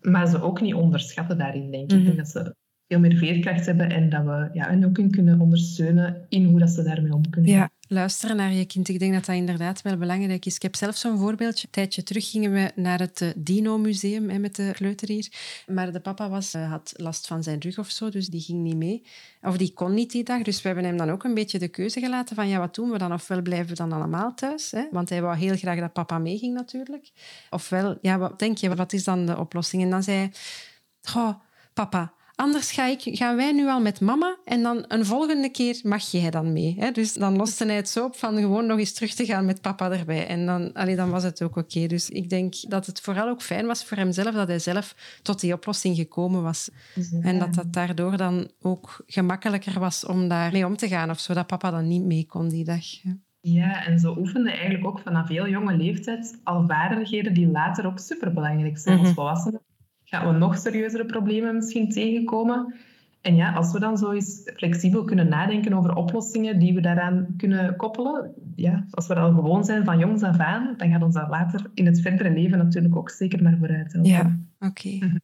Maar 0.00 0.26
ze 0.26 0.42
ook 0.42 0.60
niet 0.60 0.74
onderschatten 0.74 1.38
daarin, 1.38 1.70
denk 1.70 1.92
ik. 1.92 1.98
Mm 1.98 2.16
Dat 2.16 2.28
ze 2.28 2.54
veel 2.88 3.00
meer 3.00 3.16
veerkracht 3.16 3.66
hebben 3.66 3.90
en 3.90 4.08
dat 4.08 4.24
we 4.24 4.48
ja, 4.52 4.68
hen 4.68 4.84
ook 4.84 5.10
kunnen 5.10 5.40
ondersteunen 5.40 6.26
in 6.28 6.44
hoe 6.44 6.58
dat 6.58 6.70
ze 6.70 6.82
daarmee 6.82 7.14
om 7.14 7.30
kunnen 7.30 7.50
gaan. 7.50 7.60
Ja, 7.60 7.70
luisteren 7.88 8.36
naar 8.36 8.52
je 8.52 8.64
kind. 8.64 8.88
Ik 8.88 8.98
denk 8.98 9.12
dat 9.12 9.24
dat 9.24 9.34
inderdaad 9.34 9.82
wel 9.82 9.96
belangrijk 9.96 10.46
is. 10.46 10.54
Ik 10.54 10.62
heb 10.62 10.76
zelf 10.76 10.96
zo'n 10.96 11.18
voorbeeldje. 11.18 11.66
Een 11.66 11.72
tijdje 11.72 12.02
terug 12.02 12.30
gingen 12.30 12.52
we 12.52 12.72
naar 12.74 12.98
het 12.98 13.20
eh, 13.20 13.28
Dino-museum 13.36 14.40
met 14.40 14.56
de 14.56 14.72
kleuter 14.74 15.08
hier. 15.08 15.28
Maar 15.66 15.92
de 15.92 16.00
papa 16.00 16.28
was, 16.28 16.54
eh, 16.54 16.70
had 16.70 16.92
last 16.96 17.26
van 17.26 17.42
zijn 17.42 17.60
rug 17.60 17.78
of 17.78 17.90
zo, 17.90 18.10
dus 18.10 18.26
die 18.26 18.40
ging 18.40 18.62
niet 18.62 18.76
mee. 18.76 19.02
Of 19.42 19.56
die 19.56 19.72
kon 19.72 19.94
niet 19.94 20.10
die 20.10 20.24
dag. 20.24 20.42
Dus 20.42 20.62
we 20.62 20.66
hebben 20.66 20.86
hem 20.86 20.96
dan 20.96 21.10
ook 21.10 21.24
een 21.24 21.34
beetje 21.34 21.58
de 21.58 21.68
keuze 21.68 22.00
gelaten 22.00 22.36
van 22.36 22.48
ja, 22.48 22.58
wat 22.58 22.74
doen 22.74 22.90
we 22.90 22.98
dan? 22.98 23.12
Ofwel 23.12 23.42
blijven 23.42 23.68
we 23.68 23.74
dan 23.74 23.92
allemaal 23.92 24.34
thuis, 24.34 24.70
hè? 24.70 24.88
want 24.90 25.08
hij 25.08 25.22
wou 25.22 25.36
heel 25.36 25.56
graag 25.56 25.78
dat 25.78 25.92
papa 25.92 26.18
meeging 26.18 26.54
natuurlijk. 26.54 27.10
Ofwel, 27.50 27.98
ja, 28.02 28.18
wat 28.18 28.38
denk 28.38 28.58
je, 28.58 28.74
wat 28.74 28.92
is 28.92 29.04
dan 29.04 29.26
de 29.26 29.38
oplossing? 29.38 29.82
En 29.82 29.90
dan 29.90 30.02
zei 30.02 30.16
hij, 30.16 30.32
oh, 31.14 31.34
papa, 31.74 32.12
Anders 32.40 32.72
ga 32.72 32.86
ik, 32.86 33.00
gaan 33.04 33.36
wij 33.36 33.52
nu 33.52 33.68
al 33.68 33.80
met 33.80 34.00
mama 34.00 34.36
en 34.44 34.62
dan 34.62 34.84
een 34.88 35.04
volgende 35.04 35.50
keer 35.50 35.80
mag 35.82 36.10
jij 36.10 36.30
dan 36.30 36.52
mee. 36.52 36.74
Hè? 36.78 36.90
Dus 36.90 37.12
dan 37.14 37.36
loste 37.36 37.64
hij 37.64 37.76
het 37.76 37.88
zo 37.88 38.04
op 38.04 38.16
van 38.16 38.36
gewoon 38.36 38.66
nog 38.66 38.78
eens 38.78 38.92
terug 38.92 39.14
te 39.14 39.24
gaan 39.24 39.44
met 39.44 39.60
papa 39.60 39.90
erbij. 39.90 40.26
En 40.26 40.46
dan, 40.46 40.72
allee, 40.72 40.96
dan 40.96 41.10
was 41.10 41.22
het 41.22 41.42
ook 41.42 41.56
oké. 41.56 41.86
Dus 41.86 42.10
ik 42.10 42.28
denk 42.28 42.54
dat 42.68 42.86
het 42.86 43.00
vooral 43.00 43.28
ook 43.28 43.42
fijn 43.42 43.66
was 43.66 43.84
voor 43.84 43.96
hemzelf 43.96 44.34
dat 44.34 44.48
hij 44.48 44.58
zelf 44.58 44.94
tot 45.22 45.40
die 45.40 45.52
oplossing 45.52 45.96
gekomen 45.96 46.42
was. 46.42 46.70
En 47.20 47.38
dat 47.38 47.54
dat 47.54 47.72
daardoor 47.72 48.16
dan 48.16 48.50
ook 48.60 49.02
gemakkelijker 49.06 49.80
was 49.80 50.06
om 50.06 50.28
daarmee 50.28 50.66
om 50.66 50.76
te 50.76 50.88
gaan. 50.88 51.10
Of 51.10 51.20
zo, 51.20 51.34
dat 51.34 51.46
papa 51.46 51.70
dan 51.70 51.88
niet 51.88 52.04
mee 52.04 52.26
kon 52.26 52.48
die 52.48 52.64
dag. 52.64 52.84
Ja, 53.40 53.86
en 53.86 53.98
zo 53.98 54.14
oefende 54.18 54.50
eigenlijk 54.50 54.86
ook 54.86 54.98
vanaf 54.98 55.28
heel 55.28 55.48
jonge 55.48 55.76
leeftijd 55.76 56.40
al 56.44 56.66
vaardigheden 56.66 57.34
die 57.34 57.46
later 57.50 57.86
ook 57.86 57.98
superbelangrijk 57.98 58.78
zijn 58.78 58.98
als 58.98 59.06
mhm. 59.06 59.14
volwassenen 59.14 59.60
gaan 60.10 60.32
we 60.32 60.38
nog 60.38 60.58
serieuzere 60.58 61.06
problemen 61.06 61.54
misschien 61.54 61.90
tegenkomen. 61.90 62.74
En 63.20 63.36
ja, 63.36 63.52
als 63.52 63.72
we 63.72 63.78
dan 63.78 63.98
zo 63.98 64.10
eens 64.10 64.50
flexibel 64.56 65.04
kunnen 65.04 65.28
nadenken 65.28 65.72
over 65.72 65.94
oplossingen 65.94 66.58
die 66.58 66.74
we 66.74 66.80
daaraan 66.80 67.34
kunnen 67.36 67.76
koppelen, 67.76 68.34
ja, 68.56 68.86
als 68.90 69.06
we 69.06 69.14
al 69.14 69.32
gewoon 69.32 69.64
zijn 69.64 69.84
van 69.84 69.98
jongs 69.98 70.22
af 70.22 70.38
aan, 70.38 70.74
dan 70.76 70.90
gaat 70.90 71.02
ons 71.02 71.14
dat 71.14 71.28
later 71.28 71.70
in 71.74 71.86
het 71.86 72.00
verdere 72.00 72.30
leven 72.30 72.58
natuurlijk 72.58 72.96
ook 72.96 73.10
zeker 73.10 73.42
naar 73.42 73.56
vooruit 73.58 73.92
helpen. 73.92 74.10
Ja, 74.10 74.38
oké. 74.58 75.20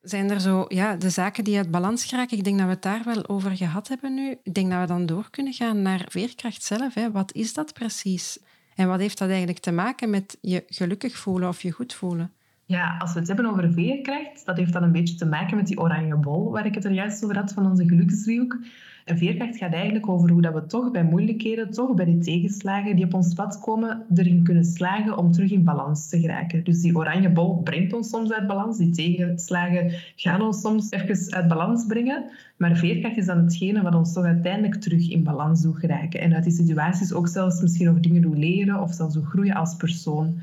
Zijn 0.00 0.30
er 0.30 0.40
zo 0.40 0.64
ja, 0.68 0.96
de 0.96 1.10
zaken 1.10 1.44
die 1.44 1.56
uit 1.56 1.70
balans 1.70 2.04
geraken? 2.04 2.38
Ik 2.38 2.44
denk 2.44 2.58
dat 2.58 2.66
we 2.66 2.72
het 2.72 2.82
daar 2.82 3.02
wel 3.04 3.28
over 3.28 3.56
gehad 3.56 3.88
hebben 3.88 4.14
nu. 4.14 4.36
Ik 4.42 4.54
denk 4.54 4.70
dat 4.70 4.80
we 4.80 4.86
dan 4.86 5.06
door 5.06 5.30
kunnen 5.30 5.52
gaan 5.52 5.82
naar 5.82 6.04
veerkracht 6.08 6.62
zelf. 6.62 6.94
Hè. 6.94 7.10
Wat 7.10 7.32
is 7.32 7.54
dat 7.54 7.72
precies? 7.72 8.38
En 8.74 8.88
wat 8.88 9.00
heeft 9.00 9.18
dat 9.18 9.28
eigenlijk 9.28 9.58
te 9.58 9.72
maken 9.72 10.10
met 10.10 10.38
je 10.40 10.64
gelukkig 10.66 11.16
voelen 11.16 11.48
of 11.48 11.62
je 11.62 11.70
goed 11.70 11.94
voelen? 11.94 12.32
Ja, 12.68 12.96
als 12.98 13.12
we 13.12 13.18
het 13.18 13.28
hebben 13.28 13.46
over 13.46 13.72
veerkracht, 13.72 14.44
dat 14.44 14.56
heeft 14.56 14.72
dan 14.72 14.82
een 14.82 14.92
beetje 14.92 15.14
te 15.14 15.26
maken 15.26 15.56
met 15.56 15.66
die 15.66 15.78
oranje 15.80 16.16
bol 16.16 16.50
waar 16.50 16.66
ik 16.66 16.74
het 16.74 16.84
er 16.84 16.92
juist 16.92 17.24
over 17.24 17.36
had 17.36 17.52
van 17.52 17.66
onze 17.66 17.88
geluksdriehoek. 17.88 18.58
En 19.04 19.18
veerkracht 19.18 19.56
gaat 19.56 19.72
eigenlijk 19.72 20.08
over 20.08 20.30
hoe 20.30 20.42
dat 20.42 20.54
we 20.54 20.66
toch 20.66 20.90
bij 20.90 21.04
moeilijkheden, 21.04 21.70
toch 21.70 21.94
bij 21.94 22.04
die 22.04 22.18
tegenslagen 22.18 22.96
die 22.96 23.04
op 23.04 23.14
ons 23.14 23.34
pad 23.34 23.60
komen, 23.60 24.04
erin 24.14 24.42
kunnen 24.42 24.64
slagen 24.64 25.16
om 25.18 25.32
terug 25.32 25.50
in 25.50 25.64
balans 25.64 26.08
te 26.08 26.20
geraken. 26.20 26.64
Dus 26.64 26.80
die 26.80 26.96
oranje 26.96 27.30
bol 27.30 27.62
brengt 27.62 27.92
ons 27.92 28.08
soms 28.08 28.32
uit 28.32 28.46
balans, 28.46 28.78
die 28.78 28.90
tegenslagen 28.90 29.92
gaan 30.16 30.40
ons 30.40 30.60
soms 30.60 30.90
even 30.90 31.34
uit 31.34 31.48
balans 31.48 31.86
brengen, 31.86 32.30
maar 32.56 32.76
veerkracht 32.76 33.16
is 33.16 33.26
dan 33.26 33.38
hetgene 33.38 33.82
wat 33.82 33.94
ons 33.94 34.12
toch 34.12 34.24
uiteindelijk 34.24 34.74
terug 34.74 35.10
in 35.10 35.24
balans 35.24 35.62
doet 35.62 35.78
geraken. 35.78 36.20
En 36.20 36.34
uit 36.34 36.44
die 36.44 36.52
situaties 36.52 37.12
ook 37.12 37.28
zelfs 37.28 37.60
misschien 37.60 37.86
nog 37.86 38.00
dingen 38.00 38.22
doen 38.22 38.38
leren 38.38 38.80
of 38.80 38.92
zelfs 38.92 39.18
ook 39.18 39.26
groeien 39.28 39.54
als 39.54 39.76
persoon. 39.76 40.40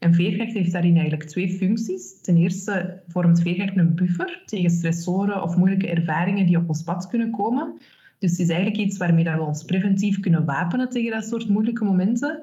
En 0.00 0.14
veerkracht 0.14 0.52
heeft 0.52 0.72
daarin 0.72 0.96
eigenlijk 0.96 1.28
twee 1.28 1.50
functies. 1.50 2.20
Ten 2.20 2.36
eerste 2.36 3.00
vormt 3.08 3.40
veerkracht 3.40 3.76
een 3.76 3.94
buffer 3.94 4.42
tegen 4.46 4.70
stressoren 4.70 5.42
of 5.42 5.56
moeilijke 5.56 5.88
ervaringen 5.88 6.46
die 6.46 6.56
op 6.56 6.68
ons 6.68 6.82
pad 6.82 7.06
kunnen 7.06 7.30
komen. 7.30 7.78
Dus 8.18 8.30
het 8.30 8.40
is 8.40 8.48
eigenlijk 8.48 8.80
iets 8.80 8.98
waarmee 8.98 9.24
we 9.24 9.40
ons 9.40 9.64
preventief 9.64 10.20
kunnen 10.20 10.44
wapenen 10.44 10.88
tegen 10.90 11.10
dat 11.10 11.24
soort 11.24 11.48
moeilijke 11.48 11.84
momenten, 11.84 12.42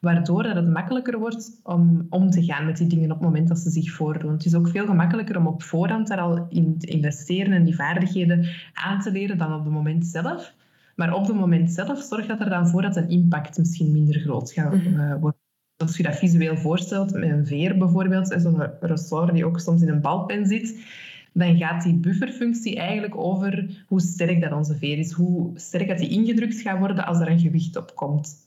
waardoor 0.00 0.42
dat 0.42 0.54
het 0.54 0.68
makkelijker 0.68 1.18
wordt 1.18 1.60
om 1.62 2.06
om 2.10 2.30
te 2.30 2.44
gaan 2.44 2.66
met 2.66 2.76
die 2.76 2.86
dingen 2.86 3.10
op 3.10 3.16
het 3.16 3.26
moment 3.26 3.48
dat 3.48 3.58
ze 3.58 3.70
zich 3.70 3.92
voordoen. 3.92 4.32
Het 4.32 4.44
is 4.44 4.54
ook 4.54 4.68
veel 4.68 4.86
gemakkelijker 4.86 5.36
om 5.36 5.46
op 5.46 5.62
voorhand 5.62 6.08
daar 6.08 6.20
al 6.20 6.46
in 6.48 6.78
te 6.78 6.86
investeren 6.86 7.52
en 7.52 7.64
die 7.64 7.74
vaardigheden 7.74 8.46
aan 8.72 9.00
te 9.00 9.12
leren 9.12 9.38
dan 9.38 9.54
op 9.54 9.64
het 9.64 9.72
moment 9.72 10.06
zelf. 10.06 10.54
Maar 10.96 11.14
op 11.14 11.26
het 11.26 11.36
moment 11.36 11.70
zelf 11.70 12.02
zorgt 12.02 12.28
dat 12.28 12.40
er 12.40 12.50
dan 12.50 12.68
voor 12.68 12.82
dat 12.82 12.96
een 12.96 13.08
impact 13.08 13.58
misschien 13.58 13.92
minder 13.92 14.20
groot 14.20 14.52
gaat 14.52 14.74
uh, 14.74 15.14
worden 15.20 15.42
als 15.76 15.96
je 15.96 16.02
dat 16.02 16.16
visueel 16.16 16.56
voorstelt, 16.56 17.12
met 17.12 17.30
een 17.30 17.46
veer 17.46 17.78
bijvoorbeeld, 17.78 18.34
zo'n 18.38 18.70
ressort 18.80 19.34
die 19.34 19.46
ook 19.46 19.60
soms 19.60 19.82
in 19.82 19.88
een 19.88 20.00
balpen 20.00 20.46
zit, 20.46 20.84
dan 21.32 21.56
gaat 21.56 21.82
die 21.82 21.94
bufferfunctie 21.94 22.76
eigenlijk 22.76 23.16
over 23.16 23.84
hoe 23.86 24.00
sterk 24.00 24.40
dat 24.40 24.52
onze 24.52 24.74
veer 24.74 24.98
is, 24.98 25.12
hoe 25.12 25.50
sterk 25.54 25.88
dat 25.88 25.98
die 25.98 26.08
ingedrukt 26.08 26.60
gaat 26.60 26.78
worden 26.78 27.06
als 27.06 27.20
er 27.20 27.28
een 27.28 27.40
gewicht 27.40 27.76
op 27.76 27.94
komt. 27.94 28.42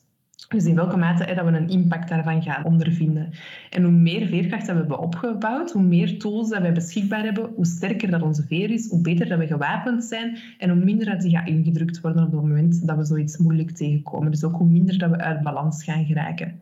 Dus 0.48 0.66
in 0.66 0.76
welke 0.76 0.98
mate 0.98 1.34
dat 1.36 1.46
we 1.46 1.52
een 1.52 1.70
impact 1.70 2.10
daarvan 2.10 2.44
gaan 2.44 2.66
ondervinden. 2.66 3.30
En 3.70 3.84
hoe 3.84 3.92
meer 3.92 4.28
veerkracht 4.28 4.66
dat 4.66 4.76
we 4.76 4.80
hebben 4.80 5.00
opgebouwd, 5.00 5.72
hoe 5.72 5.84
meer 5.84 6.20
tools 6.20 6.50
dat 6.50 6.62
wij 6.62 6.74
beschikbaar 6.74 7.24
hebben, 7.24 7.50
hoe 7.56 7.66
sterker 7.66 8.12
dat 8.12 8.22
onze 8.22 8.44
veer 8.44 8.70
is, 8.70 8.90
hoe 8.90 9.02
beter 9.02 9.28
dat 9.28 9.40
we 9.40 9.48
gewapend 9.48 10.04
zijn 10.04 10.38
en 10.58 10.70
hoe 10.70 10.84
minder 10.84 11.06
dat 11.06 11.22
die 11.22 11.32
gaat 11.32 11.48
ingedrukt 11.48 12.02
worden 12.02 12.24
op 12.24 12.32
het 12.32 12.42
moment 12.42 12.88
dat 12.88 12.98
we 12.98 13.06
zoiets 13.06 13.38
moeilijk 13.38 13.72
tegenkomen. 13.72 14.32
Dus 14.32 14.44
ook 14.44 14.56
hoe 14.56 14.68
minder 14.68 14.98
dat 14.98 15.10
we 15.10 15.18
uit 15.18 15.42
balans 15.42 15.84
gaan 15.84 16.06
geraken. 16.06 16.62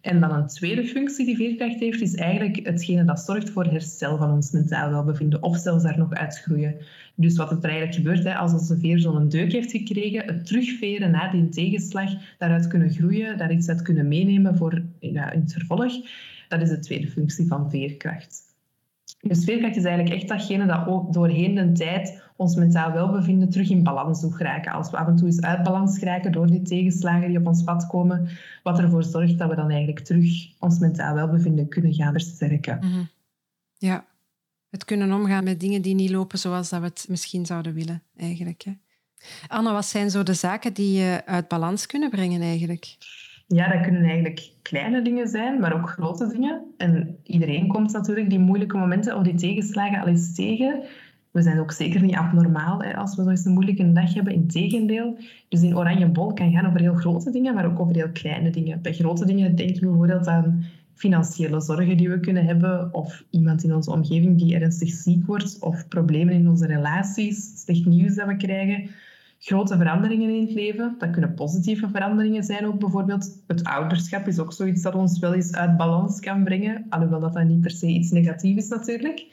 En 0.00 0.20
dan 0.20 0.32
een 0.32 0.46
tweede 0.46 0.84
functie 0.84 1.26
die 1.26 1.36
veerkracht 1.36 1.80
heeft, 1.80 2.00
is 2.00 2.14
eigenlijk 2.14 2.66
hetgene 2.66 3.04
dat 3.04 3.20
zorgt 3.20 3.50
voor 3.50 3.64
herstel 3.64 4.16
van 4.16 4.30
ons 4.30 4.50
mentaal 4.50 4.90
welbevinden, 4.90 5.42
of 5.42 5.58
zelfs 5.58 5.82
daar 5.82 5.98
nog 5.98 6.12
uitgroeien. 6.12 6.76
Dus 7.14 7.36
wat 7.36 7.50
er 7.50 7.70
eigenlijk 7.70 7.94
gebeurt, 7.94 8.36
als 8.36 8.52
onze 8.52 8.78
veer 8.78 8.98
zo'n 8.98 9.28
deuk 9.28 9.52
heeft 9.52 9.70
gekregen, 9.70 10.26
het 10.26 10.46
terugveren 10.46 11.10
na 11.10 11.30
die 11.30 11.48
tegenslag, 11.48 12.36
daaruit 12.38 12.66
kunnen 12.66 12.90
groeien, 12.90 13.38
daar 13.38 13.52
iets 13.52 13.68
uit 13.68 13.82
kunnen 13.82 14.08
meenemen 14.08 14.56
voor 14.56 14.82
ja, 14.98 15.30
in 15.30 15.40
het 15.40 15.52
vervolg, 15.52 15.92
dat 16.48 16.60
is 16.60 16.68
de 16.68 16.78
tweede 16.78 17.08
functie 17.08 17.46
van 17.46 17.70
veerkracht. 17.70 18.49
Dus 19.18 19.44
veerkracht 19.44 19.76
is 19.76 19.84
eigenlijk 19.84 20.14
echt 20.14 20.28
datgene 20.28 20.66
dat 20.66 20.86
ook 20.86 21.12
doorheen 21.12 21.54
de 21.54 21.72
tijd 21.72 22.22
ons 22.36 22.54
mentaal 22.54 22.92
welbevinden 22.92 23.50
terug 23.50 23.70
in 23.70 23.82
balans 23.82 24.20
doet 24.20 24.34
geraken. 24.34 24.72
Als 24.72 24.90
we 24.90 24.96
af 24.96 25.06
en 25.06 25.16
toe 25.16 25.26
eens 25.26 25.40
uit 25.40 25.62
balans 25.62 25.98
geraken 25.98 26.32
door 26.32 26.46
die 26.46 26.62
tegenslagen 26.62 27.28
die 27.28 27.38
op 27.38 27.46
ons 27.46 27.62
pad 27.62 27.86
komen, 27.86 28.28
wat 28.62 28.78
ervoor 28.78 29.04
zorgt 29.04 29.38
dat 29.38 29.48
we 29.48 29.56
dan 29.56 29.70
eigenlijk 29.70 30.04
terug 30.04 30.32
ons 30.58 30.78
mentaal 30.78 31.14
welbevinden 31.14 31.68
kunnen 31.68 31.94
gaan 31.94 32.12
versterken. 32.12 32.78
Mhm. 32.80 33.02
Ja, 33.78 34.04
het 34.70 34.84
kunnen 34.84 35.12
omgaan 35.12 35.44
met 35.44 35.60
dingen 35.60 35.82
die 35.82 35.94
niet 35.94 36.10
lopen 36.10 36.38
zoals 36.38 36.68
dat 36.68 36.80
we 36.80 36.86
het 36.86 37.06
misschien 37.08 37.46
zouden 37.46 37.74
willen, 37.74 38.02
eigenlijk. 38.16 38.62
Hè? 38.62 38.72
Anne, 39.48 39.72
wat 39.72 39.86
zijn 39.86 40.10
zo 40.10 40.22
de 40.22 40.34
zaken 40.34 40.72
die 40.72 40.98
je 40.98 41.22
uit 41.26 41.48
balans 41.48 41.86
kunnen 41.86 42.10
brengen 42.10 42.40
eigenlijk? 42.40 42.96
Ja, 43.54 43.68
dat 43.68 43.80
kunnen 43.80 44.02
eigenlijk 44.02 44.50
kleine 44.62 45.02
dingen 45.02 45.28
zijn, 45.28 45.60
maar 45.60 45.74
ook 45.74 45.88
grote 45.88 46.26
dingen. 46.26 46.62
En 46.76 47.16
iedereen 47.24 47.66
komt 47.66 47.92
natuurlijk 47.92 48.30
die 48.30 48.38
moeilijke 48.38 48.76
momenten 48.76 49.16
of 49.16 49.22
die 49.22 49.34
tegenslagen 49.34 50.00
al 50.00 50.06
eens 50.06 50.34
tegen. 50.34 50.82
We 51.30 51.42
zijn 51.42 51.58
ook 51.58 51.72
zeker 51.72 52.02
niet 52.02 52.14
abnormaal 52.14 52.82
hè, 52.82 52.96
als 52.96 53.16
we 53.16 53.22
zo 53.22 53.28
eens 53.28 53.44
een 53.44 53.52
moeilijke 53.52 53.92
dag 53.92 54.14
hebben. 54.14 54.32
Integendeel. 54.32 55.16
Dus 55.48 55.62
in 55.62 55.76
oranje 55.76 56.06
bol 56.06 56.32
kan 56.32 56.52
gaan 56.52 56.66
over 56.66 56.80
heel 56.80 56.94
grote 56.94 57.30
dingen, 57.30 57.54
maar 57.54 57.66
ook 57.66 57.80
over 57.80 57.94
heel 57.94 58.10
kleine 58.12 58.50
dingen. 58.50 58.82
Bij 58.82 58.92
grote 58.92 59.24
dingen 59.24 59.56
denk 59.56 59.74
je 59.74 59.80
bijvoorbeeld 59.80 60.26
aan 60.26 60.64
financiële 60.94 61.60
zorgen 61.60 61.96
die 61.96 62.08
we 62.08 62.20
kunnen 62.20 62.44
hebben, 62.44 62.94
of 62.94 63.24
iemand 63.30 63.64
in 63.64 63.74
onze 63.74 63.90
omgeving 63.90 64.38
die 64.38 64.54
ernstig 64.54 64.90
ziek 64.90 65.26
wordt, 65.26 65.58
of 65.60 65.88
problemen 65.88 66.34
in 66.34 66.48
onze 66.48 66.66
relaties, 66.66 67.62
slecht 67.62 67.84
nieuws 67.84 68.14
dat 68.14 68.26
we 68.26 68.36
krijgen 68.36 68.90
grote 69.42 69.76
veranderingen 69.76 70.34
in 70.34 70.40
het 70.40 70.52
leven. 70.54 70.94
Dat 70.98 71.10
kunnen 71.10 71.34
positieve 71.34 71.88
veranderingen 71.88 72.44
zijn 72.44 72.66
ook. 72.66 72.78
Bijvoorbeeld 72.78 73.42
het 73.46 73.64
ouderschap 73.64 74.26
is 74.26 74.38
ook 74.38 74.52
zoiets 74.52 74.82
dat 74.82 74.94
ons 74.94 75.18
wel 75.18 75.34
eens 75.34 75.54
uit 75.54 75.76
balans 75.76 76.20
kan 76.20 76.44
brengen. 76.44 76.86
Alhoewel 76.88 77.20
dat, 77.20 77.32
dat 77.32 77.44
niet 77.44 77.60
per 77.60 77.70
se 77.70 77.86
iets 77.86 78.10
negatiefs 78.10 78.64
is 78.64 78.68
natuurlijk. 78.68 79.26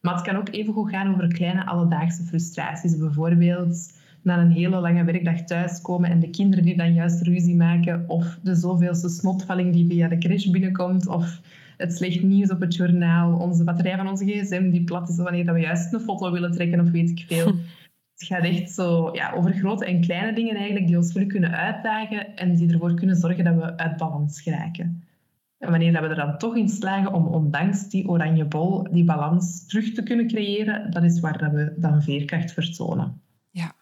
Maar 0.00 0.14
het 0.14 0.24
kan 0.24 0.36
ook 0.36 0.48
even 0.50 0.72
goed 0.72 0.90
gaan 0.90 1.14
over 1.14 1.28
kleine 1.28 1.66
alledaagse 1.66 2.22
frustraties. 2.22 2.96
Bijvoorbeeld 2.96 3.92
na 4.22 4.38
een 4.38 4.50
hele 4.50 4.80
lange 4.80 5.04
werkdag 5.04 5.44
thuiskomen 5.44 6.10
en 6.10 6.20
de 6.20 6.30
kinderen 6.30 6.64
die 6.64 6.76
dan 6.76 6.94
juist 6.94 7.22
ruzie 7.22 7.56
maken. 7.56 8.04
Of 8.08 8.38
de 8.42 8.54
zoveelste 8.54 9.08
snotvalling 9.08 9.72
die 9.72 9.86
via 9.86 10.08
de 10.08 10.18
crash 10.18 10.46
binnenkomt. 10.46 11.06
Of 11.06 11.40
het 11.76 11.96
slecht 11.96 12.22
nieuws 12.22 12.50
op 12.50 12.60
het 12.60 12.74
journaal. 12.74 13.38
Onze 13.38 13.64
batterij 13.64 13.96
van 13.96 14.08
onze 14.08 14.24
gsm 14.24 14.70
die 14.70 14.84
plat 14.84 15.08
is 15.08 15.16
wanneer 15.16 15.52
we 15.52 15.60
juist 15.60 15.92
een 15.92 16.00
foto 16.00 16.32
willen 16.32 16.52
trekken 16.52 16.80
of 16.80 16.90
weet 16.90 17.10
ik 17.10 17.24
veel. 17.28 17.54
Het 18.16 18.26
gaat 18.26 18.44
echt 18.44 18.70
zo 18.70 19.10
ja, 19.12 19.32
over 19.32 19.52
grote 19.52 19.84
en 19.84 20.00
kleine 20.00 20.32
dingen 20.32 20.54
eigenlijk 20.54 20.86
die 20.86 20.96
ons 20.96 21.12
geluk 21.12 21.28
kunnen 21.28 21.56
uitdagen 21.56 22.36
en 22.36 22.54
die 22.54 22.72
ervoor 22.72 22.94
kunnen 22.94 23.16
zorgen 23.16 23.44
dat 23.44 23.54
we 23.54 23.76
uit 23.76 23.96
balans 23.96 24.40
geraken. 24.40 25.04
En 25.58 25.70
wanneer 25.70 25.92
we 25.92 25.98
er 25.98 26.14
dan 26.14 26.38
toch 26.38 26.56
in 26.56 26.68
slagen 26.68 27.12
om 27.12 27.26
ondanks 27.26 27.88
die 27.88 28.08
oranje 28.08 28.44
bol 28.44 28.82
die 28.90 29.04
balans 29.04 29.66
terug 29.66 29.92
te 29.92 30.02
kunnen 30.02 30.26
creëren, 30.26 30.90
dat 30.90 31.02
is 31.02 31.20
waar 31.20 31.38
dat 31.38 31.52
we 31.52 31.74
dan 31.76 32.02
veerkracht 32.02 32.52
vertonen. 32.52 33.20
Ja. 33.50 33.72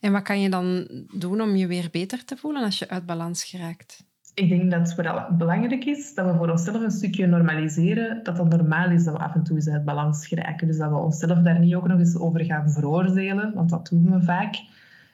En 0.00 0.12
wat 0.12 0.22
kan 0.22 0.40
je 0.40 0.50
dan 0.50 0.88
doen 1.18 1.40
om 1.40 1.56
je 1.56 1.66
weer 1.66 1.88
beter 1.90 2.24
te 2.24 2.36
voelen 2.36 2.62
als 2.62 2.78
je 2.78 2.88
uit 2.88 3.06
balans 3.06 3.44
geraakt? 3.44 4.04
Ik 4.34 4.48
denk 4.48 4.70
dat 4.70 4.80
het 4.80 4.94
vooral 4.94 5.36
belangrijk 5.36 5.84
is 5.84 6.14
dat 6.14 6.26
we 6.26 6.34
voor 6.34 6.50
onszelf 6.50 6.82
een 6.82 6.90
stukje 6.90 7.26
normaliseren 7.26 8.22
dat 8.22 8.38
het 8.38 8.48
normaal 8.48 8.90
is 8.90 9.04
dat 9.04 9.14
we 9.14 9.20
af 9.20 9.34
en 9.34 9.42
toe 9.42 9.56
eens 9.56 9.68
uit 9.68 9.84
balans 9.84 10.26
geraken. 10.26 10.66
Dus 10.66 10.78
dat 10.78 10.90
we 10.90 10.96
onszelf 10.96 11.38
daar 11.38 11.58
niet 11.58 11.74
ook 11.74 11.88
nog 11.88 11.98
eens 11.98 12.18
over 12.18 12.44
gaan 12.44 12.70
veroordelen, 12.70 13.54
want 13.54 13.70
dat 13.70 13.88
doen 13.88 14.10
we 14.10 14.22
vaak. 14.22 14.54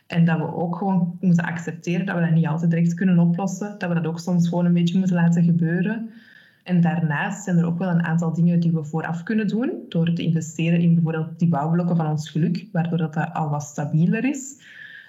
En 0.07 0.24
dat 0.24 0.38
we 0.38 0.55
ook 0.55 0.76
gewoon 0.76 1.18
moeten 1.20 1.44
accepteren 1.44 2.07
dat 2.07 2.14
we 2.14 2.20
dat 2.20 2.31
niet 2.31 2.46
altijd 2.46 2.70
direct 2.70 2.94
kunnen 2.94 3.18
oplossen. 3.18 3.74
Dat 3.79 3.88
we 3.88 3.94
dat 3.94 4.07
ook 4.07 4.18
soms 4.18 4.48
gewoon 4.48 4.64
een 4.64 4.72
beetje 4.72 4.98
moeten 4.98 5.16
laten 5.16 5.44
gebeuren. 5.44 6.11
En 6.62 6.81
daarnaast 6.81 7.44
zijn 7.44 7.59
er 7.59 7.66
ook 7.66 7.79
wel 7.79 7.88
een 7.88 8.05
aantal 8.05 8.33
dingen 8.33 8.61
die 8.61 8.72
we 8.72 8.85
vooraf 8.85 9.22
kunnen 9.22 9.46
doen. 9.46 9.72
Door 9.88 10.12
te 10.12 10.22
investeren 10.22 10.81
in 10.81 10.94
bijvoorbeeld 10.94 11.38
die 11.38 11.48
bouwblokken 11.48 11.96
van 11.96 12.11
ons 12.11 12.31
geluk, 12.31 12.66
waardoor 12.72 12.98
dat, 12.98 13.14
dat 13.14 13.33
al 13.33 13.50
wat 13.50 13.62
stabieler 13.62 14.24
is. 14.24 14.61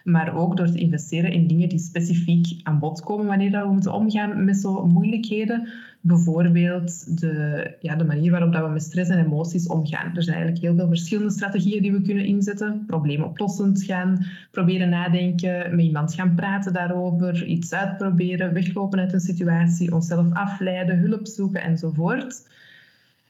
Maar 0.08 0.36
ook 0.36 0.58
door 0.58 0.72
te 0.72 0.80
investeren 0.80 1.32
in 1.32 1.48
dingen 1.48 1.70
die 1.70 1.80
specifiek 1.80 2.60
aan 2.64 2.80
bod 2.80 3.02
komen 3.02 3.26
wanneer 3.26 3.52
we 3.52 3.72
moeten 3.72 3.94
omgaan 3.94 4.46
met 4.46 4.58
zo'n 4.58 4.90
moeilijkheden. 4.90 5.68
Bijvoorbeeld 6.02 7.20
de, 7.20 7.76
ja, 7.80 7.96
de 7.96 8.04
manier 8.04 8.32
waarop 8.32 8.54
dat 8.54 8.66
we 8.66 8.70
met 8.70 8.84
stress 8.84 9.10
en 9.10 9.26
emoties 9.26 9.68
omgaan. 9.68 10.16
Er 10.16 10.24
zijn 10.24 10.36
eigenlijk 10.36 10.66
heel 10.66 10.76
veel 10.76 10.88
verschillende 10.88 11.32
strategieën 11.32 11.82
die 11.82 11.92
we 11.92 12.02
kunnen 12.02 12.26
inzetten. 12.26 12.84
Probleemoplossend 12.86 13.84
gaan 13.84 14.26
proberen 14.52 14.90
nadenken, 14.90 15.76
met 15.76 15.86
iemand 15.86 16.14
gaan 16.14 16.36
praten 16.36 16.74
daarover, 16.74 17.46
iets 17.46 17.74
uitproberen, 17.74 18.54
weglopen 18.54 19.00
uit 19.00 19.14
een 19.14 19.20
situatie, 19.20 19.94
onszelf 19.94 20.34
afleiden, 20.34 21.00
hulp 21.00 21.28
zoeken 21.28 21.62
enzovoort. 21.62 22.50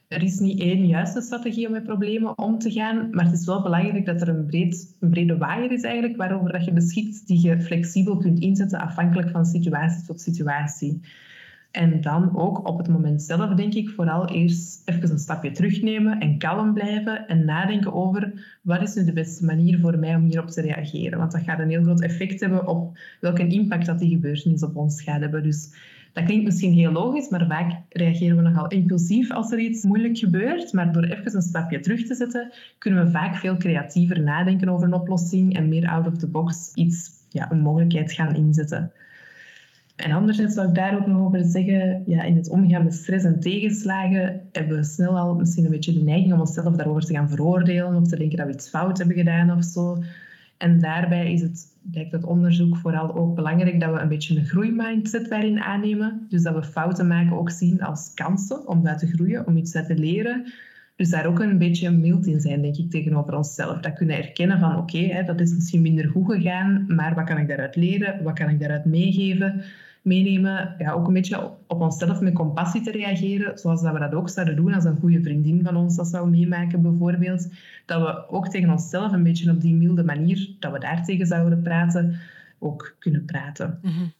Er 0.08 0.24
is 0.24 0.39
niet 0.39 0.60
één 0.60 0.88
juiste 0.88 1.22
strategie 1.22 1.65
om 1.65 1.72
met 1.72 1.84
problemen 1.84 2.38
om 2.38 2.60
te 2.60 2.72
gaan, 2.72 3.10
maar 3.12 3.26
het 3.26 3.34
is 3.34 3.46
wel 3.46 3.62
belangrijk 3.62 4.06
dat 4.06 4.22
er 4.22 4.30
een, 4.30 4.46
breed, 4.46 4.96
een 5.00 5.10
brede 5.10 5.38
waaier 5.38 5.72
is 5.72 5.82
eigenlijk 5.82 6.17
waarover 6.17 6.52
dat 6.52 6.65
je 6.65 6.72
beschikt, 6.72 7.28
die 7.28 7.48
je 7.48 7.62
flexibel 7.62 8.17
kunt 8.17 8.39
inzetten 8.39 8.80
afhankelijk 8.80 9.30
van 9.30 9.46
situatie 9.46 10.06
tot 10.06 10.22
situatie. 10.22 11.02
En 11.72 12.02
dan 12.02 12.38
ook 12.38 12.67
op 12.67 12.78
het 12.78 12.88
moment 12.88 13.22
zelf, 13.22 13.54
denk 13.54 13.74
ik, 13.74 13.89
vooral 13.89 14.30
eerst 14.30 14.82
even 14.86 15.12
een 15.12 15.20
stapje 15.20 15.52
terugnemen 15.52 16.20
en 16.20 16.38
kalm 16.38 16.74
blijven 16.74 17.28
en 17.28 17.46
nadenken 17.46 17.93
over 17.93 18.58
wat 18.62 18.82
is 18.82 18.96
nu 18.96 19.06
de 19.06 19.13
beste 19.13 19.46
manier 19.46 19.80
voor 19.80 20.00
mij 20.00 20.15
om 20.15 20.24
hierop 20.24 20.50
te 20.50 20.62
reageren. 20.62 21.20
Want 21.20 21.32
dat 21.32 21.41
gaat 21.41 21.60
een 21.60 21.70
heel 21.70 21.84
groot 21.84 22.02
effect 22.02 22.39
hebben 22.39 22.67
op 22.67 22.98
welke 23.22 23.48
impact 23.48 23.86
dat 23.86 24.00
die 24.00 24.10
gebeurtenis 24.10 24.63
op 24.63 24.76
ons 24.76 25.02
gaat 25.02 25.20
hebben. 25.20 25.43
Dus 25.43 25.70
dat 26.17 26.25
klinkt 26.25 26.45
misschien 26.45 26.73
heel 26.73 26.91
logisch, 26.91 27.30
maar 27.30 27.45
vaak 27.47 27.71
reageren 27.89 28.36
we 28.36 28.41
nogal 28.41 28.67
impulsief 28.67 29.32
als 29.32 29.51
er 29.51 29.60
iets 29.60 29.84
moeilijk 29.84 30.17
gebeurt. 30.17 30.73
Maar 30.73 30.93
door 30.93 31.03
even 31.03 31.36
een 31.36 31.41
stapje 31.41 31.80
terug 31.80 32.06
te 32.06 32.15
zetten, 32.15 32.53
kunnen 32.77 33.06
we 33.06 33.12
vaak 33.12 33.36
veel 33.36 33.58
creatiever 33.58 34.21
nadenken 34.21 34.69
over 34.69 34.88
een 34.88 34.93
oplossing 34.93 35.56
en 35.56 35.69
meer 35.69 35.88
out 35.88 36.08
of 36.08 36.17
the 36.17 36.27
box 36.27 36.71
iets, 36.73 37.10
ja, 37.30 37.51
een 37.51 37.60
mogelijkheid 37.60 38.12
gaan 38.12 38.36
inzetten. 38.36 38.91
En 39.95 40.12
anderzijds 40.12 40.53
zou 40.53 40.67
ik 40.67 40.75
daar 40.75 40.95
ook 40.95 41.08
nog 41.08 41.25
over 41.25 41.43
zeggen, 41.43 42.03
ja, 42.06 42.23
in 42.23 42.36
het 42.36 42.49
omgaan 42.49 42.84
met 42.84 42.93
stress 42.93 43.25
en 43.25 43.39
tegenslagen 43.39 44.41
hebben 44.51 44.77
we 44.77 44.84
snel 44.84 45.17
al 45.17 45.36
misschien 45.36 45.65
een 45.65 45.71
beetje 45.71 45.93
de 45.93 46.03
neiging 46.03 46.34
om 46.34 46.39
onszelf 46.39 46.75
daarover 46.75 47.06
te 47.06 47.13
gaan 47.13 47.30
veroordelen 47.30 47.95
of 47.95 48.08
te 48.08 48.17
denken 48.17 48.38
dat 48.38 48.47
we 48.47 48.53
iets 48.53 48.69
fout 48.69 48.97
hebben 48.97 49.17
gedaan 49.17 49.58
of 49.58 49.63
zo. 49.63 49.97
En 50.58 50.80
daarbij 50.80 51.34
is 51.34 51.41
het, 51.41 51.78
blijkt 51.82 52.12
het 52.12 52.24
onderzoek 52.24 52.78
vooral 52.78 53.15
ook 53.15 53.36
belangrijk 53.36 53.80
dat 53.80 53.93
we 53.93 54.00
een 54.00 54.08
beetje 54.08 54.38
een 54.38 54.46
groeimindset 54.46 55.30
daarin 55.30 55.60
aannemen. 55.60 56.26
Dus 56.30 56.43
dat 56.43 56.56
we 56.56 56.63
fouten 56.63 57.08
maken 57.08 57.38
ook 57.38 57.50
zien 57.50 57.82
als 57.82 58.12
kansen 58.13 58.67
om 58.67 58.84
daar 58.84 58.98
te 58.98 59.08
groeien, 59.08 59.48
om 59.48 59.58
iets 59.58 59.76
uit 59.76 59.88
te 59.88 59.98
leren. 59.98 60.54
Dus 60.96 61.10
daar 61.10 61.26
ook 61.26 61.39
een 61.39 61.58
beetje 61.58 61.91
mild 61.91 62.26
in 62.26 62.41
zijn, 62.41 62.62
denk 62.62 62.78
ik, 62.78 62.89
tegenover 62.89 63.36
onszelf. 63.36 63.80
Dat 63.80 63.93
kunnen 63.93 64.17
erkennen 64.17 64.60
van, 64.60 64.78
oké, 64.78 65.24
dat 65.26 65.39
is 65.39 65.54
misschien 65.54 65.82
minder 65.82 66.10
goed 66.10 66.32
gegaan, 66.32 66.86
maar 66.88 67.15
wat 67.15 67.26
kan 67.26 67.38
ik 67.38 67.48
daaruit 67.48 67.76
leren? 67.76 68.24
Wat 68.24 68.34
kan 68.34 68.50
ik 68.50 68.60
daaruit 68.60 68.86
meegeven? 68.86 69.63
Meenemen, 70.08 70.76
ja, 70.78 70.91
ook 70.91 71.08
een 71.08 71.13
beetje 71.13 71.52
op 71.67 71.82
onszelf 71.82 72.20
met 72.20 72.34
compassie 72.34 72.82
te 72.82 72.91
reageren, 72.91 73.58
zoals 73.58 73.82
dat 73.82 73.93
we 73.93 74.00
dat 74.00 74.13
ook 74.13 74.30
zouden 74.30 74.56
doen 74.56 74.74
als 74.74 74.84
een 74.84 75.00
goede 75.00 75.22
vriendin 75.22 75.63
van 75.63 75.76
ons 75.76 75.96
dat 75.96 76.08
zou 76.08 76.30
meemaken 76.30 76.82
bijvoorbeeld. 76.82 77.48
Dat 77.86 78.02
we 78.02 78.30
ook 78.30 78.48
tegen 78.48 78.70
onszelf 78.70 79.12
een 79.12 79.24
beetje 79.24 79.52
op 79.52 79.62
die 79.62 79.76
milde 79.76 80.04
manier, 80.04 80.56
dat 80.60 80.72
we 80.72 80.80
daar 80.80 81.04
tegen 81.04 81.26
zouden 81.26 81.62
praten, 81.62 82.20
ook 82.60 82.96
kunnen 83.00 83.26
praten. 83.26 83.80
Mm 83.82 84.15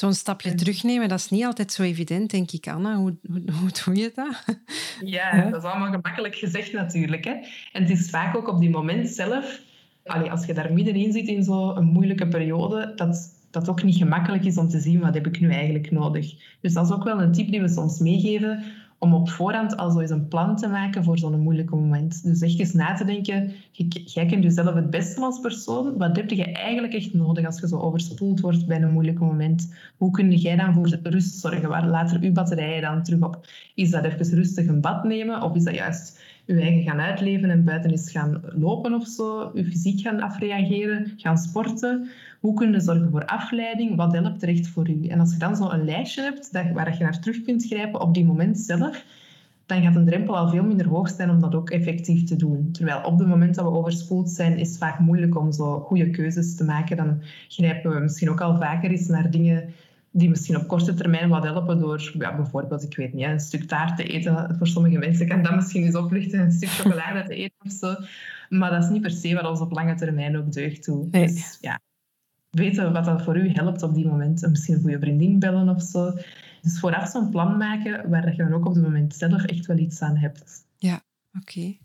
Zo'n 0.00 0.14
stapje 0.14 0.54
terugnemen, 0.54 1.08
dat 1.08 1.18
is 1.18 1.28
niet 1.28 1.44
altijd 1.44 1.72
zo 1.72 1.82
evident, 1.82 2.30
denk 2.30 2.50
ik, 2.50 2.68
Anna. 2.68 2.96
Hoe, 2.96 3.16
hoe, 3.26 3.42
hoe 3.60 3.70
doe 3.84 3.96
je 3.96 4.12
dat? 4.14 4.44
Ja, 5.04 5.50
dat 5.50 5.62
is 5.62 5.70
allemaal 5.70 5.90
gemakkelijk 5.90 6.34
gezegd 6.34 6.72
natuurlijk. 6.72 7.24
Hè. 7.24 7.32
En 7.72 7.82
het 7.82 7.90
is 7.90 8.10
vaak 8.10 8.36
ook 8.36 8.48
op 8.48 8.60
die 8.60 8.70
moment 8.70 9.08
zelf, 9.08 9.60
als 10.04 10.46
je 10.46 10.54
daar 10.54 10.72
middenin 10.72 11.12
zit 11.12 11.26
in 11.26 11.42
zo'n 11.42 11.84
moeilijke 11.84 12.28
periode, 12.28 12.92
dat 12.94 13.39
dat 13.50 13.68
ook 13.68 13.82
niet 13.82 13.96
gemakkelijk 13.96 14.44
is 14.44 14.58
om 14.58 14.68
te 14.68 14.80
zien 14.80 15.00
wat 15.00 15.14
heb 15.14 15.26
ik 15.26 15.40
nu 15.40 15.50
eigenlijk 15.50 15.90
nodig. 15.90 16.34
Dus 16.60 16.72
dat 16.72 16.86
is 16.86 16.92
ook 16.92 17.04
wel 17.04 17.22
een 17.22 17.32
tip 17.32 17.50
die 17.50 17.60
we 17.60 17.68
soms 17.68 17.98
meegeven 17.98 18.64
om 19.00 19.14
op 19.14 19.30
voorhand 19.30 19.76
al 19.76 19.90
zo 19.90 20.00
eens 20.00 20.10
een 20.10 20.28
plan 20.28 20.56
te 20.56 20.68
maken 20.68 21.04
voor 21.04 21.18
zo'n 21.18 21.40
moeilijke 21.40 21.74
moment. 21.74 22.24
Dus 22.24 22.40
echt 22.40 22.58
eens 22.58 22.72
na 22.72 22.94
te 22.94 23.04
denken, 23.04 23.52
jij 24.04 24.26
kent 24.26 24.42
jezelf 24.42 24.74
het 24.74 24.90
beste 24.90 25.20
als 25.20 25.40
persoon, 25.40 25.96
wat 25.98 26.16
heb 26.16 26.30
je 26.30 26.44
eigenlijk 26.44 26.94
echt 26.94 27.14
nodig 27.14 27.46
als 27.46 27.60
je 27.60 27.68
zo 27.68 27.78
overspoeld 27.78 28.40
wordt 28.40 28.66
bij 28.66 28.82
een 28.82 28.92
moeilijk 28.92 29.18
moment? 29.18 29.74
Hoe 29.96 30.10
kun 30.10 30.30
jij 30.32 30.56
dan 30.56 30.74
voor 30.74 30.98
rust 31.02 31.34
zorgen? 31.34 31.68
Waar 31.68 31.86
laat 31.86 32.12
er 32.12 32.20
uw 32.20 32.32
batterijen 32.32 32.82
dan 32.82 33.02
terug 33.02 33.22
op? 33.22 33.46
Is 33.74 33.90
dat 33.90 34.04
even 34.04 34.34
rustig 34.36 34.66
een 34.66 34.80
bad 34.80 35.04
nemen 35.04 35.42
of 35.42 35.54
is 35.54 35.64
dat 35.64 35.74
juist 35.74 36.20
je 36.44 36.60
eigen 36.60 36.82
gaan 36.82 37.00
uitleven 37.00 37.50
en 37.50 37.64
buiten 37.64 37.90
eens 37.90 38.10
gaan 38.10 38.40
lopen 38.42 38.94
of 38.94 39.06
zo, 39.06 39.50
je 39.54 39.64
fysiek 39.64 40.00
gaan 40.00 40.20
afreageren, 40.20 41.12
gaan 41.16 41.38
sporten? 41.38 42.08
Hoe 42.40 42.54
kun 42.54 42.72
je 42.72 42.80
zorgen 42.80 43.10
voor 43.10 43.24
afleiding? 43.24 43.96
Wat 43.96 44.12
helpt 44.12 44.42
er 44.42 44.48
echt 44.48 44.68
voor 44.68 44.88
u? 44.88 45.06
En 45.06 45.20
als 45.20 45.32
je 45.32 45.38
dan 45.38 45.56
zo 45.56 45.70
een 45.70 45.84
lijstje 45.84 46.22
hebt 46.22 46.52
dat, 46.52 46.70
waar 46.72 46.96
je 46.96 47.02
naar 47.04 47.20
terug 47.20 47.42
kunt 47.42 47.66
grijpen 47.66 48.00
op 48.00 48.14
die 48.14 48.24
moment 48.24 48.58
zelf, 48.58 49.04
dan 49.66 49.82
gaat 49.82 49.96
een 49.96 50.06
drempel 50.06 50.36
al 50.36 50.48
veel 50.48 50.64
minder 50.64 50.88
hoog 50.88 51.10
zijn 51.10 51.30
om 51.30 51.40
dat 51.40 51.54
ook 51.54 51.70
effectief 51.70 52.24
te 52.24 52.36
doen. 52.36 52.68
Terwijl 52.72 53.02
op 53.02 53.18
het 53.18 53.28
moment 53.28 53.54
dat 53.54 53.64
we 53.64 53.70
overspoeld 53.70 54.30
zijn, 54.30 54.58
is 54.58 54.68
het 54.68 54.78
vaak 54.78 54.98
moeilijk 54.98 55.38
om 55.38 55.52
zo 55.52 55.80
goede 55.80 56.10
keuzes 56.10 56.56
te 56.56 56.64
maken. 56.64 56.96
Dan 56.96 57.22
grijpen 57.48 57.94
we 57.94 58.00
misschien 58.00 58.30
ook 58.30 58.40
al 58.40 58.56
vaker 58.56 58.90
eens 58.90 59.08
naar 59.08 59.30
dingen 59.30 59.72
die 60.10 60.28
misschien 60.28 60.56
op 60.56 60.68
korte 60.68 60.94
termijn 60.94 61.28
wat 61.28 61.44
helpen 61.44 61.78
door 61.78 62.12
ja, 62.18 62.36
bijvoorbeeld, 62.36 62.82
ik 62.82 62.96
weet 62.96 63.12
niet, 63.12 63.26
een 63.26 63.40
stuk 63.40 63.62
taart 63.62 63.96
te 63.96 64.04
eten. 64.04 64.54
Voor 64.58 64.66
sommige 64.66 64.98
mensen 64.98 65.28
kan 65.28 65.42
dat 65.42 65.54
misschien 65.54 65.84
eens 65.84 65.96
oplichten, 65.96 66.40
een 66.40 66.52
stuk 66.52 66.68
chocolade 66.68 67.22
te 67.22 67.34
eten 67.34 67.56
of 67.64 67.72
zo. 67.72 67.94
Maar 68.48 68.70
dat 68.70 68.82
is 68.82 68.90
niet 68.90 69.02
per 69.02 69.10
se 69.10 69.34
wat 69.34 69.48
ons 69.48 69.60
op 69.60 69.72
lange 69.72 69.94
termijn 69.94 70.36
ook 70.36 70.52
deugt 70.52 70.82
toe. 70.82 71.08
Nee. 71.10 71.26
Dus 71.26 71.58
ja, 71.60 71.80
weten 72.50 72.92
wat 72.92 73.04
dat 73.04 73.22
voor 73.22 73.36
u 73.36 73.50
helpt 73.50 73.82
op 73.82 73.94
die 73.94 74.06
moment. 74.06 74.48
Misschien 74.48 74.74
een 74.74 74.80
goede 74.80 74.98
vriendin 74.98 75.38
bellen 75.38 75.68
of 75.68 75.82
zo. 75.82 76.12
Dus 76.62 76.80
vooraf 76.80 77.10
zo'n 77.10 77.30
plan 77.30 77.56
maken 77.56 78.10
waar 78.10 78.30
je 78.30 78.36
dan 78.36 78.52
ook 78.52 78.66
op 78.66 78.74
het 78.74 78.82
moment 78.82 79.14
zelf 79.14 79.44
echt 79.44 79.66
wel 79.66 79.78
iets 79.78 80.00
aan 80.02 80.16
hebt. 80.16 80.64
Ja, 80.76 81.00
oké. 81.38 81.76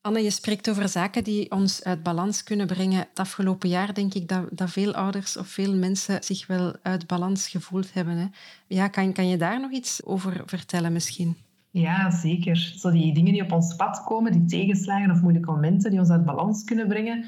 Anne, 0.00 0.22
je 0.22 0.30
spreekt 0.30 0.70
over 0.70 0.88
zaken 0.88 1.24
die 1.24 1.50
ons 1.50 1.84
uit 1.84 2.02
balans 2.02 2.42
kunnen 2.42 2.66
brengen. 2.66 2.98
Het 2.98 3.18
afgelopen 3.18 3.68
jaar 3.68 3.94
denk 3.94 4.14
ik 4.14 4.28
dat, 4.28 4.48
dat 4.50 4.70
veel 4.70 4.94
ouders 4.94 5.36
of 5.36 5.46
veel 5.46 5.74
mensen 5.74 6.22
zich 6.22 6.46
wel 6.46 6.76
uit 6.82 7.06
balans 7.06 7.48
gevoeld 7.48 7.94
hebben. 7.94 8.16
Hè? 8.16 8.26
Ja, 8.66 8.88
kan, 8.88 9.12
kan 9.12 9.28
je 9.28 9.36
daar 9.36 9.60
nog 9.60 9.70
iets 9.70 10.04
over 10.04 10.42
vertellen 10.46 10.92
misschien? 10.92 11.36
Ja, 11.70 12.10
zeker. 12.10 12.56
Zo 12.56 12.90
die 12.90 13.14
dingen 13.14 13.32
die 13.32 13.42
op 13.42 13.52
ons 13.52 13.76
pad 13.76 14.02
komen, 14.04 14.32
die 14.32 14.44
tegenslagen 14.44 15.10
of 15.10 15.20
moeilijke 15.20 15.50
momenten 15.50 15.90
die 15.90 16.00
ons 16.00 16.10
uit 16.10 16.24
balans 16.24 16.64
kunnen 16.64 16.88
brengen, 16.88 17.24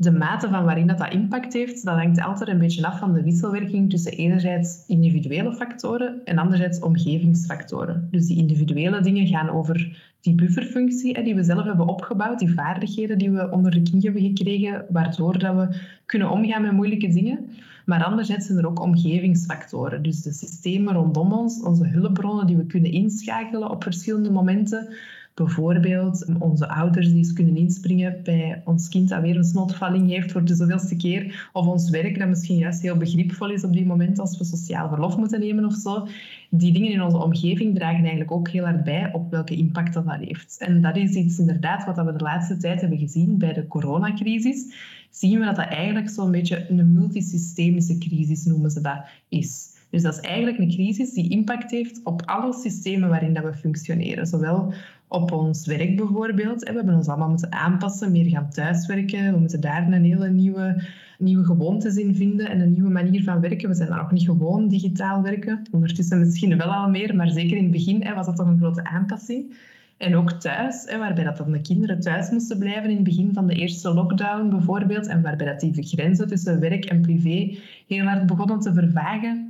de 0.00 0.10
mate 0.10 0.48
van 0.48 0.64
waarin 0.64 0.86
dat, 0.86 0.98
dat 0.98 1.12
impact 1.12 1.52
heeft, 1.52 1.84
dat 1.84 1.96
hangt 1.96 2.20
altijd 2.20 2.48
een 2.48 2.58
beetje 2.58 2.86
af 2.86 2.98
van 2.98 3.12
de 3.12 3.22
wisselwerking 3.22 3.90
tussen 3.90 4.12
enerzijds 4.12 4.84
individuele 4.86 5.52
factoren 5.52 6.20
en 6.24 6.38
anderzijds 6.38 6.78
omgevingsfactoren. 6.78 8.08
Dus 8.10 8.26
die 8.26 8.36
individuele 8.36 9.00
dingen 9.00 9.26
gaan 9.26 9.50
over 9.50 10.02
die 10.20 10.34
bufferfunctie 10.34 11.22
die 11.22 11.34
we 11.34 11.42
zelf 11.42 11.64
hebben 11.64 11.86
opgebouwd, 11.86 12.38
die 12.38 12.54
vaardigheden 12.54 13.18
die 13.18 13.30
we 13.30 13.50
onder 13.50 13.70
de 13.70 13.82
knie 13.82 14.02
hebben 14.02 14.22
gekregen, 14.22 14.86
waardoor 14.88 15.38
dat 15.38 15.54
we 15.54 15.80
kunnen 16.06 16.30
omgaan 16.30 16.62
met 16.62 16.72
moeilijke 16.72 17.08
dingen. 17.08 17.38
Maar 17.84 18.04
anderzijds 18.04 18.46
zijn 18.46 18.58
er 18.58 18.66
ook 18.66 18.80
omgevingsfactoren, 18.82 20.02
dus 20.02 20.22
de 20.22 20.32
systemen 20.32 20.94
rondom 20.94 21.32
ons, 21.32 21.62
onze 21.62 21.86
hulpbronnen 21.86 22.46
die 22.46 22.56
we 22.56 22.66
kunnen 22.66 22.92
inschakelen 22.92 23.70
op 23.70 23.82
verschillende 23.82 24.30
momenten, 24.30 24.88
Bijvoorbeeld 25.34 26.26
onze 26.38 26.68
ouders 26.68 27.06
die 27.06 27.16
eens 27.16 27.32
kunnen 27.32 27.56
inspringen 27.56 28.20
bij 28.22 28.62
ons 28.64 28.88
kind 28.88 29.08
dat 29.08 29.20
weer 29.20 29.36
een 29.36 29.44
snotvalling 29.44 30.08
heeft 30.08 30.32
voor 30.32 30.44
de 30.44 30.54
zoveelste 30.54 30.96
keer. 30.96 31.50
Of 31.52 31.66
ons 31.66 31.90
werk 31.90 32.18
dat 32.18 32.28
misschien 32.28 32.56
juist 32.56 32.82
heel 32.82 32.96
begripvol 32.96 33.50
is 33.50 33.64
op 33.64 33.72
die 33.72 33.86
moment 33.86 34.18
als 34.18 34.38
we 34.38 34.44
sociaal 34.44 34.88
verlof 34.88 35.16
moeten 35.16 35.40
nemen 35.40 35.64
of 35.64 35.74
zo. 35.74 36.06
Die 36.50 36.72
dingen 36.72 36.90
in 36.90 37.02
onze 37.02 37.22
omgeving 37.22 37.74
dragen 37.74 38.00
eigenlijk 38.00 38.30
ook 38.30 38.48
heel 38.48 38.64
hard 38.64 38.84
bij 38.84 39.12
op 39.12 39.30
welke 39.30 39.56
impact 39.56 39.94
dat, 39.94 40.06
dat 40.06 40.18
heeft. 40.20 40.56
En 40.58 40.80
dat 40.80 40.96
is 40.96 41.14
iets 41.14 41.38
inderdaad 41.38 41.84
wat 41.84 41.96
we 42.06 42.12
de 42.12 42.24
laatste 42.24 42.56
tijd 42.56 42.80
hebben 42.80 42.98
gezien 42.98 43.38
bij 43.38 43.52
de 43.52 43.66
coronacrisis. 43.66 44.74
Zien 45.10 45.38
we 45.38 45.44
dat 45.44 45.56
dat 45.56 45.68
eigenlijk 45.68 46.08
zo'n 46.08 46.30
beetje 46.30 46.70
een 46.70 46.92
multisystemische 46.92 47.98
crisis 47.98 48.44
noemen 48.44 48.70
ze 48.70 48.80
dat 48.80 49.04
is. 49.28 49.78
Dus 49.90 50.02
dat 50.02 50.14
is 50.14 50.20
eigenlijk 50.20 50.58
een 50.58 50.70
crisis 50.70 51.12
die 51.12 51.30
impact 51.30 51.70
heeft 51.70 52.00
op 52.04 52.22
alle 52.24 52.54
systemen 52.54 53.08
waarin 53.08 53.34
dat 53.34 53.44
we 53.44 53.54
functioneren. 53.54 54.26
Zowel 54.26 54.72
op 55.10 55.32
ons 55.32 55.66
werk 55.66 55.96
bijvoorbeeld. 55.96 56.60
We 56.60 56.72
hebben 56.74 56.94
ons 56.94 57.08
allemaal 57.08 57.28
moeten 57.28 57.52
aanpassen, 57.52 58.12
meer 58.12 58.28
gaan 58.28 58.50
thuiswerken. 58.50 59.32
We 59.32 59.38
moeten 59.38 59.60
daar 59.60 59.92
een 59.92 60.04
hele 60.04 60.30
nieuwe, 60.30 60.82
nieuwe 61.18 61.44
gewoontes 61.44 61.96
in 61.96 62.14
vinden 62.14 62.48
en 62.48 62.60
een 62.60 62.72
nieuwe 62.72 62.90
manier 62.90 63.22
van 63.22 63.40
werken. 63.40 63.68
We 63.68 63.74
zijn 63.74 63.88
daar 63.88 63.98
nog 63.98 64.12
niet 64.12 64.24
gewoon 64.24 64.68
digitaal 64.68 65.22
werken. 65.22 65.62
Ondertussen 65.70 66.18
misschien 66.18 66.56
wel 66.56 66.72
al 66.72 66.90
meer, 66.90 67.16
maar 67.16 67.28
zeker 67.28 67.56
in 67.56 67.62
het 67.62 67.72
begin 67.72 68.14
was 68.14 68.26
dat 68.26 68.36
toch 68.36 68.46
een 68.46 68.58
grote 68.58 68.84
aanpassing. 68.84 69.54
En 69.96 70.16
ook 70.16 70.32
thuis, 70.32 70.84
waarbij 70.98 71.24
dat 71.24 71.36
dan 71.36 71.52
de 71.52 71.60
kinderen 71.60 72.00
thuis 72.00 72.30
moesten 72.30 72.58
blijven 72.58 72.90
in 72.90 72.94
het 72.94 73.04
begin 73.04 73.30
van 73.32 73.46
de 73.46 73.54
eerste 73.54 73.94
lockdown 73.94 74.48
bijvoorbeeld, 74.48 75.06
en 75.06 75.22
waarbij 75.22 75.46
dat 75.46 75.60
die 75.60 75.82
grenzen 75.82 76.28
tussen 76.28 76.60
werk 76.60 76.84
en 76.84 77.00
privé 77.00 77.58
heel 77.86 78.04
hard 78.04 78.26
begonnen 78.26 78.60
te 78.60 78.72
vervagen. 78.72 79.49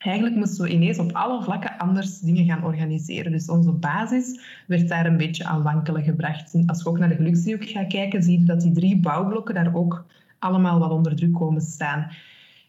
Eigenlijk 0.00 0.36
moesten 0.36 0.64
we 0.64 0.70
ineens 0.70 0.98
op 0.98 1.12
alle 1.12 1.42
vlakken 1.42 1.78
anders 1.78 2.18
dingen 2.18 2.44
gaan 2.44 2.64
organiseren. 2.64 3.32
Dus 3.32 3.48
onze 3.48 3.72
basis 3.72 4.40
werd 4.66 4.88
daar 4.88 5.06
een 5.06 5.16
beetje 5.16 5.44
aan 5.44 5.62
wankelen 5.62 6.02
gebracht. 6.02 6.54
Als 6.66 6.82
je 6.82 6.88
ook 6.88 6.98
naar 6.98 7.08
de 7.08 7.14
geluksdriehoek 7.14 7.68
gaat 7.68 7.86
kijken, 7.86 8.22
zie 8.22 8.38
je 8.38 8.44
dat 8.44 8.60
die 8.60 8.72
drie 8.72 9.00
bouwblokken 9.00 9.54
daar 9.54 9.74
ook 9.74 10.04
allemaal 10.38 10.78
wat 10.78 10.90
onder 10.90 11.16
druk 11.16 11.32
komen 11.32 11.60
staan. 11.60 12.10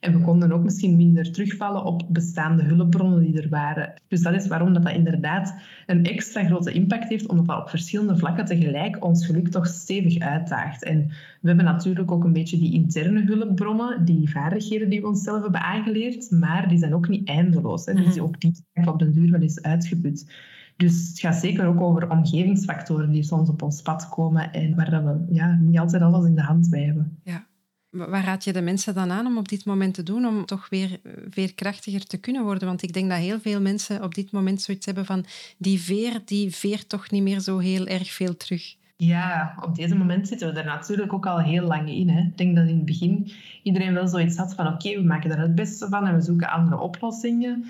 En 0.01 0.13
we 0.13 0.19
konden 0.19 0.51
ook 0.51 0.63
misschien 0.63 0.95
minder 0.95 1.31
terugvallen 1.31 1.83
op 1.83 2.03
bestaande 2.07 2.63
hulpbronnen 2.63 3.21
die 3.21 3.41
er 3.41 3.49
waren. 3.49 3.93
Dus 4.07 4.21
dat 4.21 4.33
is 4.33 4.47
waarom 4.47 4.73
dat, 4.73 4.83
dat 4.83 4.93
inderdaad 4.93 5.55
een 5.85 6.05
extra 6.05 6.43
grote 6.43 6.71
impact 6.71 7.09
heeft, 7.09 7.27
omdat 7.27 7.45
dat 7.45 7.59
op 7.59 7.69
verschillende 7.69 8.17
vlakken 8.17 8.45
tegelijk 8.45 9.03
ons 9.05 9.25
geluk 9.25 9.47
toch 9.47 9.67
stevig 9.67 10.19
uitdaagt. 10.19 10.83
En 10.83 11.07
we 11.41 11.47
hebben 11.47 11.65
natuurlijk 11.65 12.11
ook 12.11 12.23
een 12.23 12.33
beetje 12.33 12.57
die 12.57 12.73
interne 12.73 13.23
hulpbronnen, 13.25 14.05
die 14.05 14.29
vaardigheden 14.29 14.89
die 14.89 15.01
we 15.01 15.07
onszelf 15.07 15.41
hebben 15.41 15.61
aangeleerd, 15.61 16.31
maar 16.31 16.69
die 16.69 16.77
zijn 16.77 16.93
ook 16.93 17.07
niet 17.07 17.27
eindeloos. 17.27 17.85
Hè. 17.85 17.93
Dus 17.93 18.19
ook 18.19 18.39
die 18.39 18.51
zijn 18.73 18.87
op 18.87 18.99
den 18.99 19.13
duur 19.13 19.31
wel 19.31 19.41
eens 19.41 19.61
uitgeput. 19.61 20.33
Dus 20.77 21.07
het 21.09 21.19
gaat 21.19 21.35
zeker 21.35 21.65
ook 21.65 21.81
over 21.81 22.09
omgevingsfactoren 22.09 23.11
die 23.11 23.23
soms 23.23 23.49
op 23.49 23.61
ons 23.61 23.81
pad 23.81 24.09
komen 24.09 24.53
en 24.53 24.75
waar 24.75 25.03
we 25.05 25.33
ja, 25.33 25.59
niet 25.61 25.79
altijd 25.79 26.01
alles 26.01 26.25
in 26.25 26.35
de 26.35 26.41
hand 26.41 26.69
bij 26.69 26.83
hebben. 26.83 27.17
Ja. 27.23 27.49
Waar 27.91 28.23
raad 28.23 28.43
je 28.43 28.53
de 28.53 28.61
mensen 28.61 28.93
dan 28.93 29.11
aan 29.11 29.25
om 29.25 29.37
op 29.37 29.49
dit 29.49 29.65
moment 29.65 29.93
te 29.93 30.03
doen 30.03 30.25
om 30.25 30.45
toch 30.45 30.69
weer 30.69 30.99
veerkrachtiger 31.29 32.05
te 32.05 32.17
kunnen 32.17 32.43
worden? 32.43 32.67
Want 32.67 32.83
ik 32.83 32.93
denk 32.93 33.09
dat 33.09 33.17
heel 33.17 33.39
veel 33.39 33.61
mensen 33.61 34.03
op 34.03 34.15
dit 34.15 34.31
moment 34.31 34.61
zoiets 34.61 34.85
hebben 34.85 35.05
van 35.05 35.25
die 35.57 35.79
veer, 35.79 36.21
die 36.25 36.55
veert 36.55 36.89
toch 36.89 37.11
niet 37.11 37.23
meer 37.23 37.39
zo 37.39 37.57
heel 37.57 37.87
erg 37.87 38.11
veel 38.11 38.37
terug. 38.37 38.75
Ja, 38.95 39.55
op 39.61 39.75
deze 39.75 39.95
moment 39.95 40.27
zitten 40.27 40.53
we 40.53 40.59
er 40.59 40.65
natuurlijk 40.65 41.13
ook 41.13 41.25
al 41.25 41.41
heel 41.41 41.63
lang 41.63 41.89
in. 41.89 42.09
Hè. 42.09 42.21
Ik 42.21 42.37
denk 42.37 42.55
dat 42.55 42.67
in 42.67 42.75
het 42.75 42.85
begin 42.85 43.31
iedereen 43.63 43.93
wel 43.93 44.07
zoiets 44.07 44.37
had 44.37 44.53
van 44.53 44.67
oké, 44.67 44.95
we 44.95 45.03
maken 45.03 45.31
er 45.31 45.39
het 45.39 45.55
beste 45.55 45.87
van 45.89 46.07
en 46.07 46.15
we 46.15 46.21
zoeken 46.21 46.49
andere 46.49 46.79
oplossingen. 46.79 47.65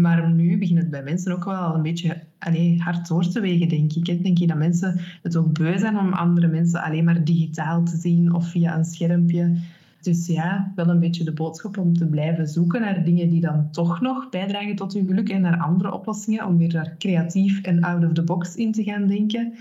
Maar 0.00 0.32
nu 0.32 0.58
begint 0.58 0.78
het 0.78 0.90
bij 0.90 1.02
mensen 1.02 1.32
ook 1.32 1.44
wel 1.44 1.74
een 1.74 1.82
beetje 1.82 2.22
allee, 2.38 2.80
hard 2.80 3.08
door 3.08 3.28
te 3.28 3.40
wegen, 3.40 3.68
denk 3.68 3.92
ik. 3.92 4.08
Ik 4.08 4.22
denk 4.22 4.48
dat 4.48 4.58
mensen 4.58 5.00
het 5.22 5.36
ook 5.36 5.52
beu 5.52 5.78
zijn 5.78 5.98
om 5.98 6.12
andere 6.12 6.46
mensen 6.46 6.82
alleen 6.82 7.04
maar 7.04 7.24
digitaal 7.24 7.84
te 7.84 7.96
zien 7.96 8.34
of 8.34 8.50
via 8.50 8.76
een 8.76 8.84
schermpje. 8.84 9.56
Dus 10.00 10.26
ja, 10.26 10.72
wel 10.74 10.88
een 10.88 11.00
beetje 11.00 11.24
de 11.24 11.32
boodschap 11.32 11.78
om 11.78 11.94
te 11.94 12.06
blijven 12.06 12.48
zoeken 12.48 12.80
naar 12.80 13.04
dingen 13.04 13.30
die 13.30 13.40
dan 13.40 13.70
toch 13.70 14.00
nog 14.00 14.28
bijdragen 14.28 14.76
tot 14.76 14.94
uw 14.94 15.06
geluk 15.06 15.28
en 15.28 15.40
naar 15.40 15.58
andere 15.58 15.92
oplossingen, 15.92 16.46
om 16.46 16.58
weer 16.58 16.72
daar 16.72 16.94
creatief 16.98 17.60
en 17.60 17.82
out 17.82 18.04
of 18.04 18.12
the 18.12 18.22
box 18.22 18.54
in 18.54 18.72
te 18.72 18.82
gaan 18.82 19.06
denken. 19.06 19.54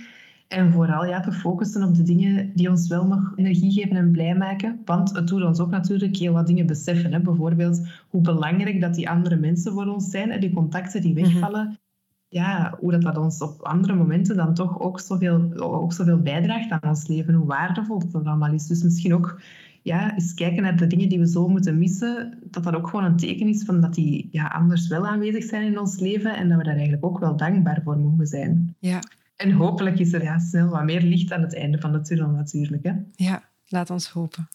En 0.53 0.71
vooral 0.71 1.05
ja, 1.05 1.19
te 1.19 1.31
focussen 1.31 1.83
op 1.83 1.95
de 1.95 2.03
dingen 2.03 2.51
die 2.55 2.69
ons 2.69 2.87
wel 2.87 3.07
nog 3.07 3.33
energie 3.35 3.71
geven 3.71 3.95
en 3.95 4.11
blij 4.11 4.35
maken. 4.35 4.81
Want 4.85 5.15
het 5.15 5.27
doet 5.27 5.43
ons 5.43 5.59
ook 5.59 5.69
natuurlijk 5.69 6.17
heel 6.17 6.33
wat 6.33 6.47
dingen 6.47 6.65
beseffen. 6.65 7.13
Hè. 7.13 7.19
Bijvoorbeeld 7.19 7.87
hoe 8.09 8.21
belangrijk 8.21 8.81
dat 8.81 8.95
die 8.95 9.09
andere 9.09 9.35
mensen 9.35 9.73
voor 9.73 9.85
ons 9.85 10.09
zijn 10.09 10.31
en 10.31 10.39
die 10.39 10.53
contacten 10.53 11.01
die 11.01 11.13
mhm. 11.13 11.23
wegvallen. 11.23 11.77
Ja, 12.27 12.77
hoe 12.79 12.91
dat, 12.91 13.01
dat 13.01 13.17
ons 13.17 13.41
op 13.41 13.61
andere 13.61 13.95
momenten 13.95 14.35
dan 14.35 14.53
toch 14.53 14.79
ook 14.79 14.99
zoveel, 14.99 15.53
ook 15.55 15.93
zoveel 15.93 16.21
bijdraagt 16.21 16.71
aan 16.71 16.89
ons 16.89 17.07
leven. 17.07 17.33
Hoe 17.33 17.47
waardevol 17.47 18.01
dat 18.11 18.25
allemaal 18.25 18.53
is. 18.53 18.67
Dus 18.67 18.83
misschien 18.83 19.13
ook 19.13 19.41
ja, 19.81 20.13
eens 20.13 20.33
kijken 20.33 20.63
naar 20.63 20.77
de 20.77 20.87
dingen 20.87 21.09
die 21.09 21.19
we 21.19 21.27
zo 21.27 21.47
moeten 21.47 21.77
missen. 21.77 22.37
Dat 22.43 22.63
dat 22.63 22.75
ook 22.75 22.87
gewoon 22.87 23.05
een 23.05 23.17
teken 23.17 23.47
is 23.47 23.63
van 23.63 23.81
dat 23.81 23.93
die 23.93 24.27
ja, 24.31 24.47
anders 24.47 24.87
wel 24.87 25.07
aanwezig 25.07 25.43
zijn 25.43 25.65
in 25.65 25.79
ons 25.79 25.99
leven. 25.99 26.35
En 26.35 26.49
dat 26.49 26.57
we 26.57 26.63
daar 26.63 26.73
eigenlijk 26.73 27.05
ook 27.05 27.19
wel 27.19 27.37
dankbaar 27.37 27.81
voor 27.83 27.97
mogen 27.97 28.27
zijn. 28.27 28.75
Ja, 28.79 28.99
en 29.43 29.51
hopelijk 29.51 29.99
is 29.99 30.13
er 30.13 30.23
ja, 30.23 30.39
snel 30.39 30.69
wat 30.69 30.83
meer 30.83 31.01
licht 31.01 31.31
aan 31.31 31.41
het 31.41 31.55
einde 31.55 31.79
van 31.79 31.91
de 31.91 32.01
tunnel 32.01 32.29
natuurlijk. 32.29 32.83
Hè? 32.83 32.93
Ja, 33.15 33.43
laat 33.67 33.89
ons 33.89 34.09
hopen. 34.09 34.49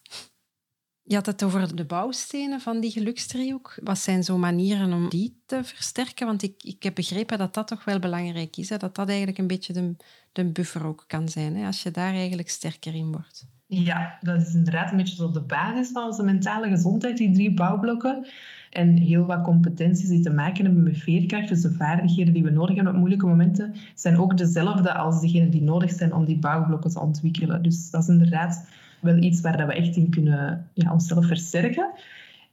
Je 1.03 1.15
had 1.15 1.27
het 1.27 1.43
over 1.43 1.77
de 1.77 1.85
bouwstenen 1.85 2.61
van 2.61 2.81
die 2.81 2.91
gelukstriehoek. 2.91 3.79
Wat 3.83 3.99
zijn 3.99 4.25
zo 4.25 4.39
manieren 4.39 4.93
om 4.93 5.09
die 5.09 5.43
te 5.47 5.65
versterken? 5.65 6.27
Want 6.27 6.43
ik, 6.43 6.63
ik 6.63 6.83
heb 6.83 6.95
begrepen 6.95 7.39
dat 7.39 7.55
dat 7.55 7.69
toch 7.69 7.85
wel 7.85 7.99
belangrijk 7.99 8.57
is. 8.57 8.69
Hè? 8.69 8.77
Dat 8.77 8.95
dat 8.95 9.09
eigenlijk 9.09 9.39
een 9.39 9.47
beetje 9.47 9.73
de, 9.73 9.97
de 10.33 10.45
buffer 10.45 10.87
ook 10.87 11.05
kan 11.07 11.29
zijn. 11.29 11.57
Hè? 11.57 11.67
Als 11.67 11.83
je 11.83 11.91
daar 11.91 12.13
eigenlijk 12.13 12.49
sterker 12.49 12.95
in 12.95 13.13
wordt. 13.13 13.47
Ja, 13.67 14.19
dat 14.21 14.41
is 14.41 14.55
inderdaad 14.55 14.91
een 14.91 14.97
beetje 14.97 15.15
zo 15.15 15.31
de 15.31 15.43
basis 15.43 15.89
van 15.89 16.05
onze 16.05 16.23
mentale 16.23 16.69
gezondheid, 16.69 17.17
die 17.17 17.33
drie 17.33 17.55
bouwblokken. 17.55 18.27
En 18.71 18.97
heel 18.97 19.27
wat 19.27 19.43
competenties 19.43 20.09
die 20.09 20.21
te 20.21 20.31
maken 20.31 20.65
hebben 20.65 20.83
met 20.83 20.99
veerkracht, 20.99 21.49
dus 21.49 21.63
de 21.63 21.73
vaardigheden 21.73 22.33
die 22.33 22.43
we 22.43 22.51
nodig 22.51 22.75
hebben 22.75 22.93
op 22.93 22.99
moeilijke 22.99 23.27
momenten, 23.27 23.75
zijn 23.95 24.19
ook 24.19 24.37
dezelfde 24.37 24.95
als 24.95 25.21
degenen 25.21 25.51
die 25.51 25.63
nodig 25.63 25.91
zijn 25.91 26.15
om 26.15 26.25
die 26.25 26.39
bouwblokken 26.39 26.91
te 26.91 27.01
ontwikkelen. 27.01 27.63
Dus 27.63 27.91
dat 27.91 28.03
is 28.03 28.09
inderdaad 28.09 28.69
wel 29.01 29.17
iets 29.17 29.41
waar 29.41 29.67
we 29.67 29.75
echt 29.75 29.97
in 29.97 30.11
kunnen 30.11 30.67
ja, 30.73 30.93
onszelf 30.93 31.27
versterken. 31.27 31.91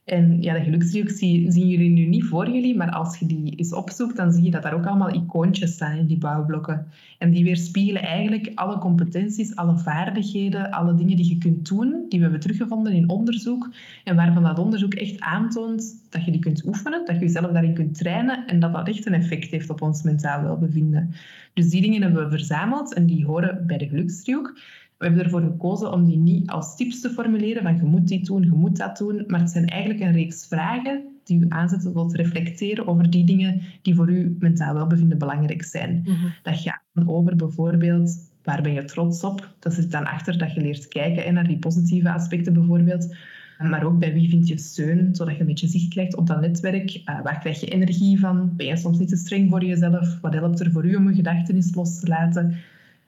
En 0.06 0.42
ja, 0.42 0.54
de 0.54 0.64
geluksdriehoek 0.64 1.10
zien 1.10 1.68
jullie 1.68 1.90
nu 1.90 2.06
niet 2.06 2.24
voor 2.24 2.50
jullie, 2.50 2.76
maar 2.76 2.92
als 2.92 3.18
je 3.18 3.26
die 3.26 3.56
eens 3.56 3.74
opzoekt, 3.74 4.16
dan 4.16 4.32
zie 4.32 4.44
je 4.44 4.52
dat 4.52 4.64
daar 4.64 4.74
ook 4.74 4.86
allemaal 4.86 5.14
icoontjes 5.14 5.72
staan 5.72 5.98
in 5.98 6.06
die 6.06 6.18
bouwblokken. 6.18 6.88
En 7.18 7.32
die 7.32 7.44
weerspiegelen 7.44 8.02
eigenlijk 8.02 8.52
alle 8.56 8.78
competenties, 8.78 9.56
alle 9.56 9.78
vaardigheden, 9.78 10.72
alle 10.72 10.96
dingen 10.96 11.16
die 11.16 11.30
je 11.30 11.38
kunt 11.38 11.68
doen, 11.68 12.06
die 12.10 12.18
we 12.20 12.24
hebben 12.24 12.40
teruggevonden 12.40 12.94
in 12.94 13.10
onderzoek. 13.10 13.70
En 14.04 14.16
waarvan 14.16 14.44
dat 14.44 14.60
onderzoek 14.60 14.94
echt 14.94 15.20
aantoont 15.20 16.06
dat 16.10 16.26
je 16.26 16.32
die 16.32 16.42
kunt 16.42 16.66
oefenen, 16.66 17.06
dat 17.06 17.16
je 17.16 17.22
jezelf 17.22 17.52
daarin 17.52 17.74
kunt 17.74 17.98
trainen 17.98 18.48
en 18.48 18.60
dat 18.60 18.74
dat 18.74 18.88
echt 18.88 19.06
een 19.06 19.14
effect 19.14 19.52
heeft 19.52 19.70
op 19.70 19.82
ons 19.82 20.02
mentaal 20.04 20.44
welbevinden. 20.44 21.14
Dus 21.54 21.70
die 21.70 21.82
dingen 21.82 22.02
hebben 22.02 22.24
we 22.24 22.38
verzameld 22.38 22.94
en 22.94 23.06
die 23.06 23.26
horen 23.26 23.64
bij 23.68 23.78
de 23.78 23.88
geluksdriehoek. 23.88 24.60
We 24.98 25.06
hebben 25.06 25.24
ervoor 25.24 25.42
gekozen 25.42 25.92
om 25.92 26.06
die 26.06 26.18
niet 26.18 26.50
als 26.50 26.76
tips 26.76 27.02
te 27.02 27.10
formuleren, 27.10 27.64
van 27.64 27.76
je 27.76 27.84
moet 27.84 28.08
dit 28.08 28.26
doen, 28.26 28.44
je 28.44 28.52
moet 28.52 28.78
dat 28.78 28.98
doen, 28.98 29.24
maar 29.28 29.40
het 29.40 29.50
zijn 29.50 29.66
eigenlijk 29.66 30.02
een 30.02 30.12
reeks 30.12 30.48
vragen 30.48 31.04
die 31.24 31.40
u 31.40 31.46
aanzetten 31.50 31.94
tot 31.94 32.16
reflecteren 32.16 32.88
over 32.88 33.10
die 33.10 33.26
dingen 33.26 33.62
die 33.82 33.96
voor 33.96 34.12
u 34.12 34.36
mentaal 34.40 34.74
welbevinden 34.74 35.18
belangrijk 35.18 35.64
zijn. 35.64 36.02
Mhm. 36.04 36.28
Dat 36.44 36.60
gaat 36.60 36.82
over 37.06 37.36
bijvoorbeeld, 37.36 38.32
waar 38.44 38.62
ben 38.62 38.74
je 38.74 38.84
trots 38.84 39.24
op? 39.24 39.56
Dat 39.60 39.74
zit 39.74 39.92
dan 39.92 40.06
achter 40.06 40.38
dat 40.38 40.54
je 40.54 40.62
leert 40.62 40.88
kijken 40.88 41.34
naar 41.34 41.48
die 41.48 41.60
positieve 41.60 42.12
aspecten 42.12 42.54
bijvoorbeeld. 42.54 43.16
Maar 43.58 43.84
ook 43.84 44.00
bij 44.00 44.14
wie 44.14 44.30
vind 44.30 44.48
je 44.48 44.58
steun, 44.58 45.16
zodat 45.16 45.34
je 45.34 45.40
een 45.40 45.46
beetje 45.46 45.68
zicht 45.68 45.88
krijgt 45.88 46.16
op 46.16 46.28
dat 46.28 46.42
netwerk. 46.42 46.96
Uh, 46.96 47.22
waar 47.22 47.40
krijg 47.40 47.60
je 47.60 47.68
energie 47.68 48.20
van? 48.20 48.56
Ben 48.56 48.66
je 48.66 48.78
soms 48.78 49.00
niet 49.00 49.10
te 49.10 49.16
streng 49.16 49.50
voor 49.50 49.66
jezelf? 49.66 50.20
Wat 50.22 50.34
helpt 50.34 50.60
er 50.60 50.72
voor 50.72 50.86
u 50.86 50.96
om 50.96 51.10
je 51.10 51.16
gedachtenis 51.16 51.76
los 51.76 52.00
te 52.00 52.08
laten? 52.08 52.56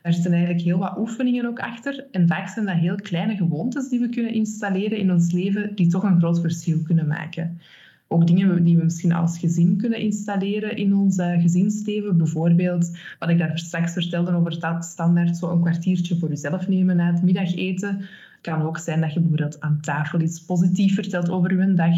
Er 0.07 0.13
zitten 0.13 0.33
eigenlijk 0.33 0.63
heel 0.63 0.77
wat 0.77 0.97
oefeningen 0.97 1.45
ook 1.45 1.59
achter. 1.59 2.05
En 2.11 2.27
vaak 2.27 2.47
zijn 2.47 2.65
dat 2.65 2.75
heel 2.75 2.95
kleine 2.95 3.35
gewoontes 3.35 3.89
die 3.89 3.99
we 3.99 4.09
kunnen 4.09 4.33
installeren 4.33 4.97
in 4.97 5.11
ons 5.11 5.31
leven, 5.31 5.75
die 5.75 5.87
toch 5.87 6.03
een 6.03 6.19
groot 6.19 6.39
verschil 6.41 6.79
kunnen 6.85 7.07
maken. 7.07 7.59
Ook 8.07 8.27
dingen 8.27 8.63
die 8.63 8.77
we 8.77 8.83
misschien 8.83 9.11
als 9.13 9.39
gezin 9.39 9.77
kunnen 9.77 9.99
installeren 9.99 10.77
in 10.77 10.95
ons 10.95 11.15
gezinsleven. 11.15 12.17
Bijvoorbeeld, 12.17 12.97
wat 13.19 13.29
ik 13.29 13.37
daar 13.37 13.59
straks 13.59 13.93
vertelde 13.93 14.31
over 14.31 14.59
dat 14.59 14.85
standaard 14.85 15.37
zo 15.37 15.51
een 15.51 15.61
kwartiertje 15.61 16.17
voor 16.17 16.29
jezelf 16.29 16.67
nemen 16.67 16.95
na 16.95 17.11
het 17.11 17.23
middageten. 17.23 17.97
Het 17.97 18.07
kan 18.41 18.61
ook 18.61 18.77
zijn 18.77 19.01
dat 19.01 19.13
je 19.13 19.19
bijvoorbeeld 19.19 19.61
aan 19.61 19.79
tafel 19.81 20.21
iets 20.21 20.45
positiefs 20.45 20.93
vertelt 20.93 21.29
over 21.29 21.59
je 21.59 21.73
dag. 21.73 21.95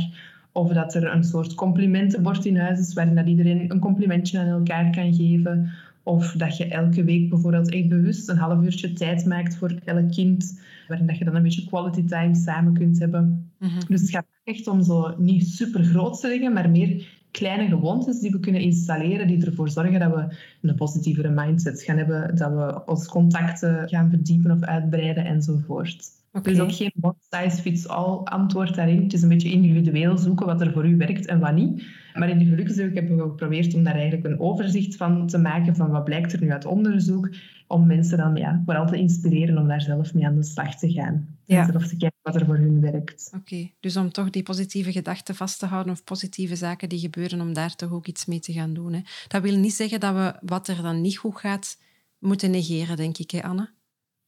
Of 0.52 0.74
dat 0.74 0.96
er 0.96 1.14
een 1.14 1.24
soort 1.24 1.54
complimentenbord 1.56 2.46
in 2.46 2.58
huis 2.58 2.80
is 2.80 2.94
waarin 2.94 3.16
dat 3.16 3.28
iedereen 3.28 3.72
een 3.72 3.80
complimentje 3.80 4.40
aan 4.40 4.48
elkaar 4.48 4.90
kan 4.90 5.14
geven. 5.14 5.72
Of 6.10 6.32
dat 6.32 6.58
je 6.58 6.66
elke 6.66 7.04
week 7.04 7.30
bijvoorbeeld 7.30 7.70
echt 7.70 7.88
bewust 7.88 8.30
een 8.30 8.38
half 8.38 8.64
uurtje 8.64 8.94
tijd 8.94 9.26
maakt 9.26 9.56
voor 9.56 9.74
elk 9.86 10.12
kind, 10.12 10.60
waarin 10.88 11.08
dat 11.08 11.18
je 11.18 11.26
dan 11.26 11.36
een 11.36 11.44
beetje 11.44 11.66
quality 11.66 12.06
time 12.06 12.36
samen 12.36 12.74
kunt 12.74 13.00
hebben. 13.00 13.52
Mhm. 13.60 13.80
Dus 13.88 14.02
het 14.02 14.10
gaat 14.10 14.26
echt 14.44 14.68
om 14.68 14.84
zo 14.84 15.16
niet 15.18 15.48
super 15.48 15.84
grootste 15.84 16.28
dingen, 16.28 16.54
maar 16.54 16.70
meer 16.70 17.08
kleine 17.32 17.68
gewoontes 17.68 18.20
die 18.20 18.32
we 18.32 18.40
kunnen 18.40 18.62
installeren, 18.62 19.28
die 19.28 19.46
ervoor 19.46 19.70
zorgen 19.70 20.00
dat 20.00 20.14
we 20.16 20.36
een 20.62 20.76
positievere 20.76 21.30
mindset 21.30 21.82
gaan 21.82 21.98
hebben, 21.98 22.36
dat 22.36 22.52
we 22.52 22.82
ons 22.86 23.08
contacten 23.08 23.90
gaan 23.90 24.10
verdiepen 24.10 24.52
of 24.52 24.62
uitbreiden 24.62 25.26
enzovoort. 25.26 26.08
Okay. 26.34 26.54
Er 26.54 26.60
is 26.60 26.66
ook 26.66 26.76
geen 26.76 26.94
one-size-fits-all 27.02 28.16
antwoord 28.24 28.76
daarin. 28.76 29.04
Het 29.04 29.14
is 29.14 29.22
een 29.22 29.30
beetje 29.30 29.52
individueel 29.52 30.18
zoeken 30.18 30.46
wat 30.46 30.62
er 30.62 30.72
voor 30.72 30.88
u 30.88 30.98
werkt 30.98 31.26
en 31.26 31.40
wat 31.40 31.56
niet. 31.56 31.84
Maar 32.20 32.30
in 32.30 32.38
de 32.38 32.46
geluksdruk 32.46 32.94
hebben 32.94 33.18
we 33.18 33.22
geprobeerd 33.24 33.74
om 33.74 33.84
daar 33.84 33.94
eigenlijk 33.94 34.26
een 34.26 34.40
overzicht 34.40 34.96
van 34.96 35.28
te 35.28 35.38
maken 35.38 35.76
van 35.76 35.90
wat 35.90 36.04
blijkt 36.04 36.34
er 36.34 36.42
nu 36.42 36.52
uit 36.52 36.66
onderzoek, 36.66 37.30
om 37.68 37.88
mensen 37.88 38.18
dan 38.18 38.36
ja, 38.36 38.62
vooral 38.66 38.88
te 38.88 38.98
inspireren 38.98 39.58
om 39.58 39.68
daar 39.68 39.82
zelf 39.82 40.14
mee 40.14 40.26
aan 40.26 40.36
de 40.36 40.44
slag 40.44 40.76
te 40.76 40.92
gaan. 40.92 41.28
Ja. 41.46 41.60
En 41.60 41.72
zelf 41.72 41.88
te 41.88 41.98
kijken 41.98 42.20
wat 42.22 42.36
er 42.36 42.46
voor 42.46 42.58
hun 42.58 42.82
werkt. 42.82 43.32
Oké, 43.36 43.70
dus 43.80 43.98
om 43.98 44.12
toch 44.12 44.30
die 44.30 44.44
positieve 44.44 44.92
gedachten 44.92 45.36
vast 45.36 45.60
te 45.60 45.66
houden 45.66 45.94
of 45.94 46.04
positieve 46.04 46.56
zaken 46.56 46.90
die 46.90 47.00
gebeuren, 47.00 47.42
om 47.42 47.54
daar 47.54 47.76
toch 47.76 47.92
ook 47.92 48.08
iets 48.08 48.26
mee 48.26 48.40
te 48.40 48.54
gaan 48.54 48.74
doen. 48.74 48.94
Hè. 48.94 49.00
Dat 49.28 49.42
wil 49.42 49.58
niet 49.58 49.74
zeggen 49.74 50.00
dat 50.00 50.14
we 50.14 50.34
wat 50.42 50.68
er 50.68 50.82
dan 50.82 51.02
niet 51.02 51.18
goed 51.18 51.38
gaat, 51.38 51.78
moeten 52.20 52.52
negeren, 52.52 52.98
denk 52.98 53.18
ik, 53.18 53.32
hè 53.32 53.44
Anne? 53.44 53.70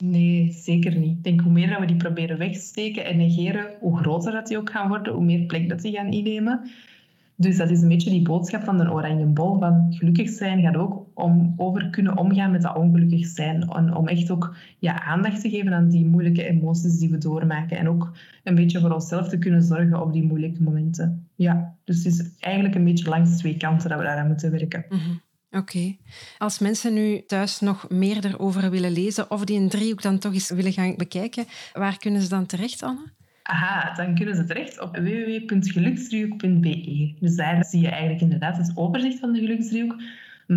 Nee, 0.04 0.52
zeker 0.52 0.98
niet. 0.98 1.18
Ik 1.18 1.24
denk 1.24 1.42
hoe 1.42 1.52
meer 1.52 1.70
dat 1.70 1.80
we 1.80 1.86
die 1.86 1.96
proberen 1.96 2.38
wegsteken 2.38 3.06
en 3.06 3.18
negeren, 3.18 3.78
hoe 3.80 3.98
groter 3.98 4.32
dat 4.32 4.48
die 4.48 4.58
ook 4.58 4.72
gaan 4.72 4.88
worden, 4.88 5.14
hoe 5.14 5.24
meer 5.24 5.46
plek 5.46 5.70
dat 5.70 5.82
die 5.82 5.94
gaan 5.94 6.12
innemen. 6.12 6.72
Dus 7.42 7.58
dat 7.58 7.70
is 7.70 7.82
een 7.82 7.88
beetje 7.88 8.10
die 8.10 8.22
boodschap 8.22 8.64
van 8.64 8.78
de 8.78 8.92
oranje 8.92 9.26
bol 9.26 9.60
van 9.60 9.88
gelukkig 9.89 10.30
zijn 10.30 10.62
gaat 10.62 10.76
ook 10.76 11.06
om 11.14 11.54
over 11.58 11.89
kunnen 11.89 12.18
omgaan 12.18 12.52
met 12.52 12.62
dat 12.62 12.76
ongelukkig 12.76 13.26
zijn. 13.26 13.62
En 13.62 13.96
om 13.96 14.08
echt 14.08 14.32
ook 14.32 14.56
ja, 14.80 15.04
aandacht 15.04 15.42
te 15.42 15.50
geven 15.50 15.74
aan 15.74 15.89
die 15.89 16.06
moeilijke 16.06 16.44
emoties 16.44 16.98
die 16.98 17.10
we 17.10 17.18
doormaken. 17.18 17.78
En 17.78 17.89
ook 17.89 18.12
een 18.44 18.56
beetje 18.56 18.80
voor 18.80 18.92
onszelf 18.92 19.30
te 19.30 19.38
kunnen 19.38 19.64
zorgen 19.64 20.02
op 20.02 20.14
die 20.14 20.24
moeilijke 20.24 20.64
momenten. 20.64 21.28
Ja, 21.36 21.76
dus 21.84 22.04
het 22.04 22.06
is 22.06 22.38
eigenlijk 22.39 22.76
een 22.76 22.84
beetje 22.84 23.10
langs 23.10 23.38
twee 23.38 23.58
kanten 23.58 23.89
dat 23.89 23.98
we 23.98 24.06
daaraan 24.06 24.28
moeten 24.28 24.52
werken. 24.52 24.86
Mhm. 24.89 25.12
Oké. 25.52 25.96
Als 26.38 26.60
mensen 26.60 26.94
nu 26.94 27.24
thuis 27.26 27.60
nog 27.60 27.89
meer 27.89 28.26
erover 28.26 28.70
willen 28.70 28.92
lezen 28.92 29.32
of 29.32 29.46
die 29.46 29.60
een 29.60 29.70
driehoek 29.70 30.02
dan 30.02 30.18
toch 30.18 30.34
eens 30.34 30.50
willen 30.50 30.74
gaan 30.74 30.96
bekijken, 30.98 31.46
waar 31.74 31.98
kunnen 31.98 32.22
ze 32.22 32.30
dan 32.30 32.46
terecht, 32.46 32.84
Anne? 32.84 33.20
Aha, 33.44 33.94
dan 33.96 34.16
kunnen 34.16 34.36
ze 34.36 34.44
terecht 34.44 34.82
op 34.82 34.98
www.geluksdriehoek.be. 34.98 37.14
Dus 37.20 37.36
daar 37.36 37.66
zie 37.66 37.82
je 37.82 37.89
eigenlijk 37.89 38.22
inderdaad 38.22 38.58
het 38.58 38.72
overzicht 38.76 39.20
van 39.20 39.32
de 39.32 39.39
geluksdriehoek. 39.39 39.96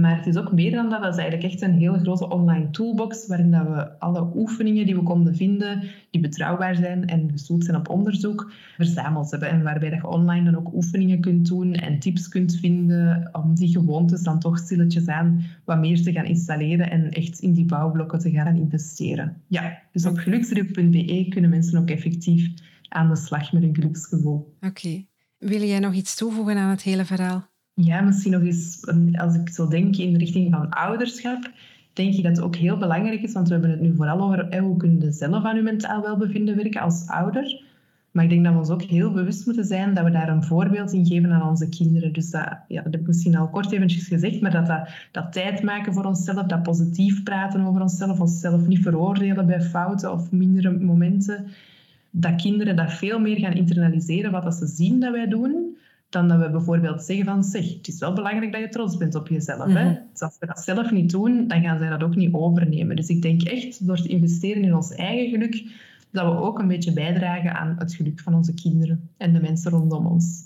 Maar 0.01 0.17
het 0.17 0.27
is 0.27 0.37
ook 0.37 0.53
meer 0.53 0.71
dan 0.71 0.91
dat. 0.91 1.03
Dat 1.03 1.15
is 1.15 1.21
eigenlijk 1.21 1.53
echt 1.53 1.63
een 1.63 1.73
hele 1.73 1.99
grote 1.99 2.29
online 2.29 2.71
toolbox 2.71 3.27
waarin 3.27 3.51
dat 3.51 3.67
we 3.67 3.99
alle 3.99 4.31
oefeningen 4.35 4.87
die 4.87 4.95
we 4.95 5.03
konden 5.03 5.37
vinden, 5.37 5.83
die 6.11 6.21
betrouwbaar 6.21 6.77
zijn 6.77 7.07
en 7.07 7.31
gestoeld 7.31 7.65
zijn 7.65 7.77
op 7.77 7.89
onderzoek, 7.89 8.53
verzameld 8.77 9.31
hebben. 9.31 9.49
En 9.49 9.63
waarbij 9.63 9.91
dat 9.91 10.01
je 10.01 10.07
online 10.07 10.51
dan 10.51 10.57
ook 10.57 10.75
oefeningen 10.75 11.21
kunt 11.21 11.49
doen 11.49 11.75
en 11.75 11.99
tips 11.99 12.29
kunt 12.29 12.57
vinden 12.57 13.29
om 13.33 13.55
die 13.55 13.69
gewoontes 13.69 14.23
dan 14.23 14.41
toch 14.41 14.59
stilletjes 14.59 15.07
aan 15.07 15.45
wat 15.65 15.79
meer 15.79 16.03
te 16.03 16.13
gaan 16.13 16.25
installeren 16.25 16.91
en 16.91 17.11
echt 17.11 17.39
in 17.39 17.53
die 17.53 17.67
bouwblokken 17.67 18.19
te 18.19 18.31
gaan 18.31 18.57
investeren. 18.57 19.37
Ja, 19.49 19.79
dus 19.93 20.07
op 20.07 20.17
geluksdriehoek.be 20.17 21.27
kunnen 21.29 21.51
mensen 21.51 21.79
ook 21.79 21.91
effectief 21.91 22.51
aan 22.95 23.09
de 23.09 23.17
slag 23.17 23.53
met 23.53 23.63
een 23.63 23.75
geluksgevoel. 23.75 24.57
Oké. 24.61 25.05
Wil 25.39 25.63
jij 25.63 25.79
nog 25.79 25.95
iets 25.95 26.15
toevoegen 26.15 26.57
aan 26.57 26.71
het 26.71 26.83
hele 26.83 27.05
verhaal? 27.05 27.47
Ja, 27.75 28.01
misschien 28.01 28.33
nog 28.33 28.43
eens, 28.43 28.87
als 29.17 29.35
ik 29.35 29.49
zo 29.49 29.69
denk 29.69 29.97
in 29.97 30.13
de 30.13 30.19
richting 30.19 30.53
van 30.53 30.71
ouderschap, 30.71 31.51
denk 31.93 32.15
ik 32.15 32.23
dat 32.23 32.37
het 32.37 32.45
ook 32.45 32.57
heel 32.57 32.79
belangrijk 32.79 33.23
is, 33.23 33.33
want 33.33 33.47
we 33.47 33.53
hebben 33.53 33.71
het 33.71 33.81
nu 33.81 33.95
vooral 33.97 34.21
over 34.21 34.59
hoe 34.59 34.77
kunnen 34.77 35.01
je 35.01 35.13
zelf 35.13 35.45
aan 35.45 35.57
je 35.57 35.63
mentaal 35.63 36.03
welbevinden 36.03 36.57
werken 36.57 36.81
als 36.81 37.07
ouder. 37.07 37.63
Maar 38.11 38.25
ik 38.25 38.31
denk 38.31 38.45
dat 38.45 38.53
we 38.53 38.59
ons 38.59 38.71
ook 38.71 38.83
heel 38.83 39.13
bewust 39.13 39.47
moeten 39.47 39.65
zijn 39.65 39.95
dat 39.95 40.05
we 40.05 40.11
daar 40.11 40.29
een 40.29 40.45
voorbeeld 40.45 40.93
in 40.93 41.07
geven 41.07 41.33
aan 41.33 41.49
onze 41.49 41.69
kinderen. 41.69 42.13
Dus 42.13 42.31
dat, 42.31 42.59
ja, 42.69 42.83
dat 42.83 42.93
heb 42.93 43.01
ik 43.01 43.07
misschien 43.07 43.37
al 43.37 43.49
kort 43.49 43.73
eventjes 43.73 44.07
gezegd, 44.07 44.41
maar 44.41 44.51
dat, 44.51 44.67
dat, 44.67 44.89
dat 45.13 45.33
tijd 45.33 45.63
maken 45.63 45.95
voor 45.95 46.05
onszelf, 46.05 46.47
dat 46.47 46.63
positief 46.63 47.23
praten 47.23 47.61
over 47.61 47.81
onszelf, 47.81 48.21
onszelf 48.21 48.67
niet 48.67 48.83
veroordelen 48.83 49.47
bij 49.47 49.61
fouten 49.61 50.13
of 50.13 50.31
mindere 50.31 50.79
momenten, 50.79 51.47
dat 52.17 52.43
kinderen 52.43 52.77
dat 52.77 52.93
veel 52.93 53.19
meer 53.19 53.39
gaan 53.39 53.53
internaliseren 53.53 54.31
wat 54.31 54.43
dat 54.43 54.55
ze 54.55 54.67
zien 54.67 55.01
dat 55.01 55.13
wij 55.13 55.27
doen, 55.27 55.77
dan 56.09 56.29
dat 56.29 56.39
we 56.39 56.51
bijvoorbeeld 56.51 57.03
zeggen 57.03 57.25
van 57.25 57.45
zeg, 57.45 57.75
het 57.75 57.89
is 57.89 57.99
wel 57.99 58.13
belangrijk 58.13 58.53
dat 58.53 58.61
je 58.61 58.69
trots 58.69 58.97
bent 58.97 59.15
op 59.15 59.29
jezelf. 59.29 59.73
hè? 59.73 59.85
Mhm. 59.85 59.95
Dus 60.11 60.21
als 60.21 60.37
we 60.41 60.47
dat 60.47 60.59
zelf 60.59 60.91
niet 60.91 61.11
doen, 61.11 61.49
dan 61.49 61.63
gaan 61.63 61.79
zij 61.79 61.89
dat 61.89 62.03
ook 62.03 62.17
niet 62.17 62.35
overnemen. 62.35 62.97
Dus 62.97 63.09
ik 63.09 63.23
denk 63.23 63.43
echt, 63.43 63.87
door 63.87 63.97
te 63.97 64.09
investeren 64.09 64.63
in 64.63 64.75
ons 64.75 64.95
eigen 64.95 65.31
geluk, 65.31 65.65
dat 66.11 66.33
we 66.33 66.41
ook 66.41 66.59
een 66.59 66.69
beetje 66.69 66.93
bijdragen 66.93 67.55
aan 67.55 67.75
het 67.79 67.95
geluk 67.95 68.21
van 68.21 68.35
onze 68.35 68.55
kinderen 68.55 69.09
en 69.17 69.33
de 69.33 69.41
mensen 69.41 69.71
rondom 69.71 70.07
ons. 70.07 70.43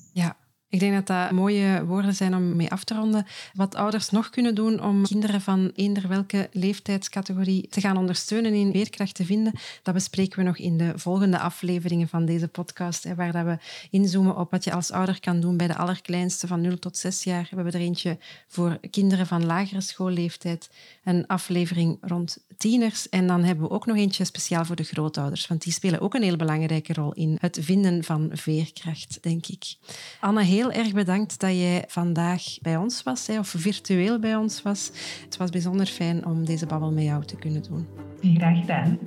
Ik 0.70 0.80
denk 0.80 0.94
dat 0.94 1.06
dat 1.06 1.30
mooie 1.30 1.84
woorden 1.84 2.14
zijn 2.14 2.34
om 2.34 2.56
mee 2.56 2.70
af 2.70 2.84
te 2.84 2.94
ronden. 2.94 3.26
Wat 3.54 3.74
ouders 3.74 4.10
nog 4.10 4.30
kunnen 4.30 4.54
doen 4.54 4.82
om 4.82 5.02
kinderen 5.02 5.40
van 5.40 5.70
eender 5.74 6.08
welke 6.08 6.48
leeftijdscategorie 6.52 7.68
te 7.68 7.80
gaan 7.80 7.96
ondersteunen 7.96 8.52
in 8.52 8.72
veerkracht 8.72 9.14
te 9.14 9.24
vinden, 9.24 9.52
dat 9.82 9.94
bespreken 9.94 10.38
we 10.38 10.44
nog 10.44 10.58
in 10.58 10.78
de 10.78 10.92
volgende 10.96 11.38
afleveringen 11.38 12.08
van 12.08 12.24
deze 12.24 12.48
podcast, 12.48 13.14
waar 13.14 13.32
dat 13.32 13.44
we 13.44 13.58
inzoomen 13.90 14.36
op 14.36 14.50
wat 14.50 14.64
je 14.64 14.72
als 14.72 14.90
ouder 14.90 15.20
kan 15.20 15.40
doen 15.40 15.56
bij 15.56 15.66
de 15.66 15.76
allerkleinste 15.76 16.46
van 16.46 16.60
0 16.60 16.78
tot 16.78 16.96
6 16.96 17.24
jaar. 17.24 17.46
We 17.50 17.54
hebben 17.54 17.72
er 17.72 17.80
eentje 17.80 18.18
voor 18.46 18.78
kinderen 18.90 19.26
van 19.26 19.46
lagere 19.46 19.80
schoolleeftijd, 19.80 20.70
een 21.04 21.26
aflevering 21.26 21.98
rond 22.00 22.38
tieners 22.56 23.08
en 23.08 23.26
dan 23.26 23.44
hebben 23.44 23.64
we 23.64 23.74
ook 23.74 23.86
nog 23.86 23.96
eentje 23.96 24.24
speciaal 24.24 24.64
voor 24.64 24.76
de 24.76 24.82
grootouders, 24.82 25.46
want 25.46 25.62
die 25.62 25.72
spelen 25.72 26.00
ook 26.00 26.14
een 26.14 26.22
heel 26.22 26.36
belangrijke 26.36 26.92
rol 26.92 27.12
in 27.12 27.36
het 27.40 27.58
vinden 27.60 28.04
van 28.04 28.30
veerkracht, 28.32 29.18
denk 29.22 29.46
ik. 29.46 29.74
Anne, 30.20 30.42
heel 30.58 30.72
erg 30.72 30.92
bedankt 30.92 31.40
dat 31.40 31.50
jij 31.50 31.84
vandaag 31.88 32.42
bij 32.62 32.76
ons 32.76 33.02
was, 33.02 33.28
of 33.28 33.54
virtueel 33.56 34.18
bij 34.18 34.36
ons 34.36 34.62
was. 34.62 34.90
Het 35.24 35.36
was 35.36 35.50
bijzonder 35.50 35.86
fijn 35.86 36.26
om 36.26 36.44
deze 36.44 36.66
babbel 36.66 36.92
met 36.92 37.04
jou 37.04 37.24
te 37.24 37.36
kunnen 37.36 37.62
doen. 37.62 37.86
Graag 38.20 38.60
gedaan. 38.60 38.98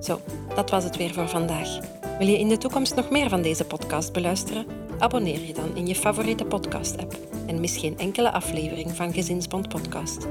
Zo, 0.00 0.20
dat 0.54 0.70
was 0.70 0.84
het 0.84 0.96
weer 0.96 1.14
voor 1.14 1.28
vandaag. 1.28 1.78
Wil 2.18 2.26
je 2.26 2.38
in 2.38 2.48
de 2.48 2.58
toekomst 2.58 2.94
nog 2.94 3.10
meer 3.10 3.28
van 3.28 3.42
deze 3.42 3.64
podcast 3.64 4.12
beluisteren? 4.12 4.66
Abonneer 4.98 5.46
je 5.46 5.54
dan 5.54 5.76
in 5.76 5.86
je 5.86 5.94
favoriete 5.94 6.44
podcast-app 6.44 7.18
en 7.46 7.60
mis 7.60 7.76
geen 7.76 7.98
enkele 7.98 8.30
aflevering 8.30 8.96
van 8.96 9.12
Gezinsbond 9.12 9.68
Podcast. 9.68 10.26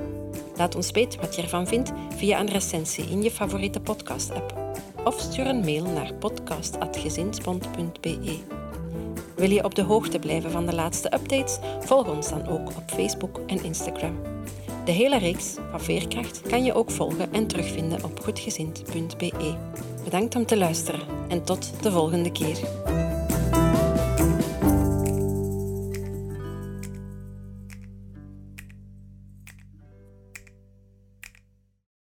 Laat 0.56 0.76
ons 0.76 0.92
weten 0.92 1.20
wat 1.20 1.36
je 1.36 1.42
ervan 1.42 1.68
vindt 1.68 1.92
via 2.16 2.40
een 2.40 2.50
recensie 2.50 3.10
in 3.10 3.22
je 3.22 3.32
favoriete 3.32 3.80
podcast-app 3.80 4.58
of 5.04 5.20
stuur 5.20 5.48
een 5.48 5.60
mail 5.60 5.86
naar 5.86 6.14
podcast.gezinsbond.be. 6.14 8.69
Wil 9.40 9.50
je 9.50 9.64
op 9.64 9.76
de 9.76 9.82
hoogte 9.82 10.20
blijven 10.20 10.52
van 10.52 10.66
de 10.66 10.74
laatste 10.74 11.14
updates? 11.14 11.58
Volg 11.80 12.08
ons 12.08 12.30
dan 12.30 12.48
ook 12.48 12.68
op 12.68 12.84
Facebook 12.86 13.40
en 13.48 13.64
Instagram. 13.64 14.22
De 14.86 14.92
hele 14.92 15.18
reeks 15.18 15.56
van 15.72 15.82
Veerkracht 15.82 16.42
kan 16.42 16.64
je 16.64 16.74
ook 16.74 16.92
volgen 16.92 17.34
en 17.34 17.48
terugvinden 17.48 18.04
op 18.04 18.20
goedgezind.be. 18.20 19.56
Bedankt 20.04 20.36
om 20.36 20.46
te 20.46 20.58
luisteren 20.58 21.02
en 21.28 21.44
tot 21.44 21.72
de 21.82 21.92
volgende 21.92 22.32
keer. 22.32 22.60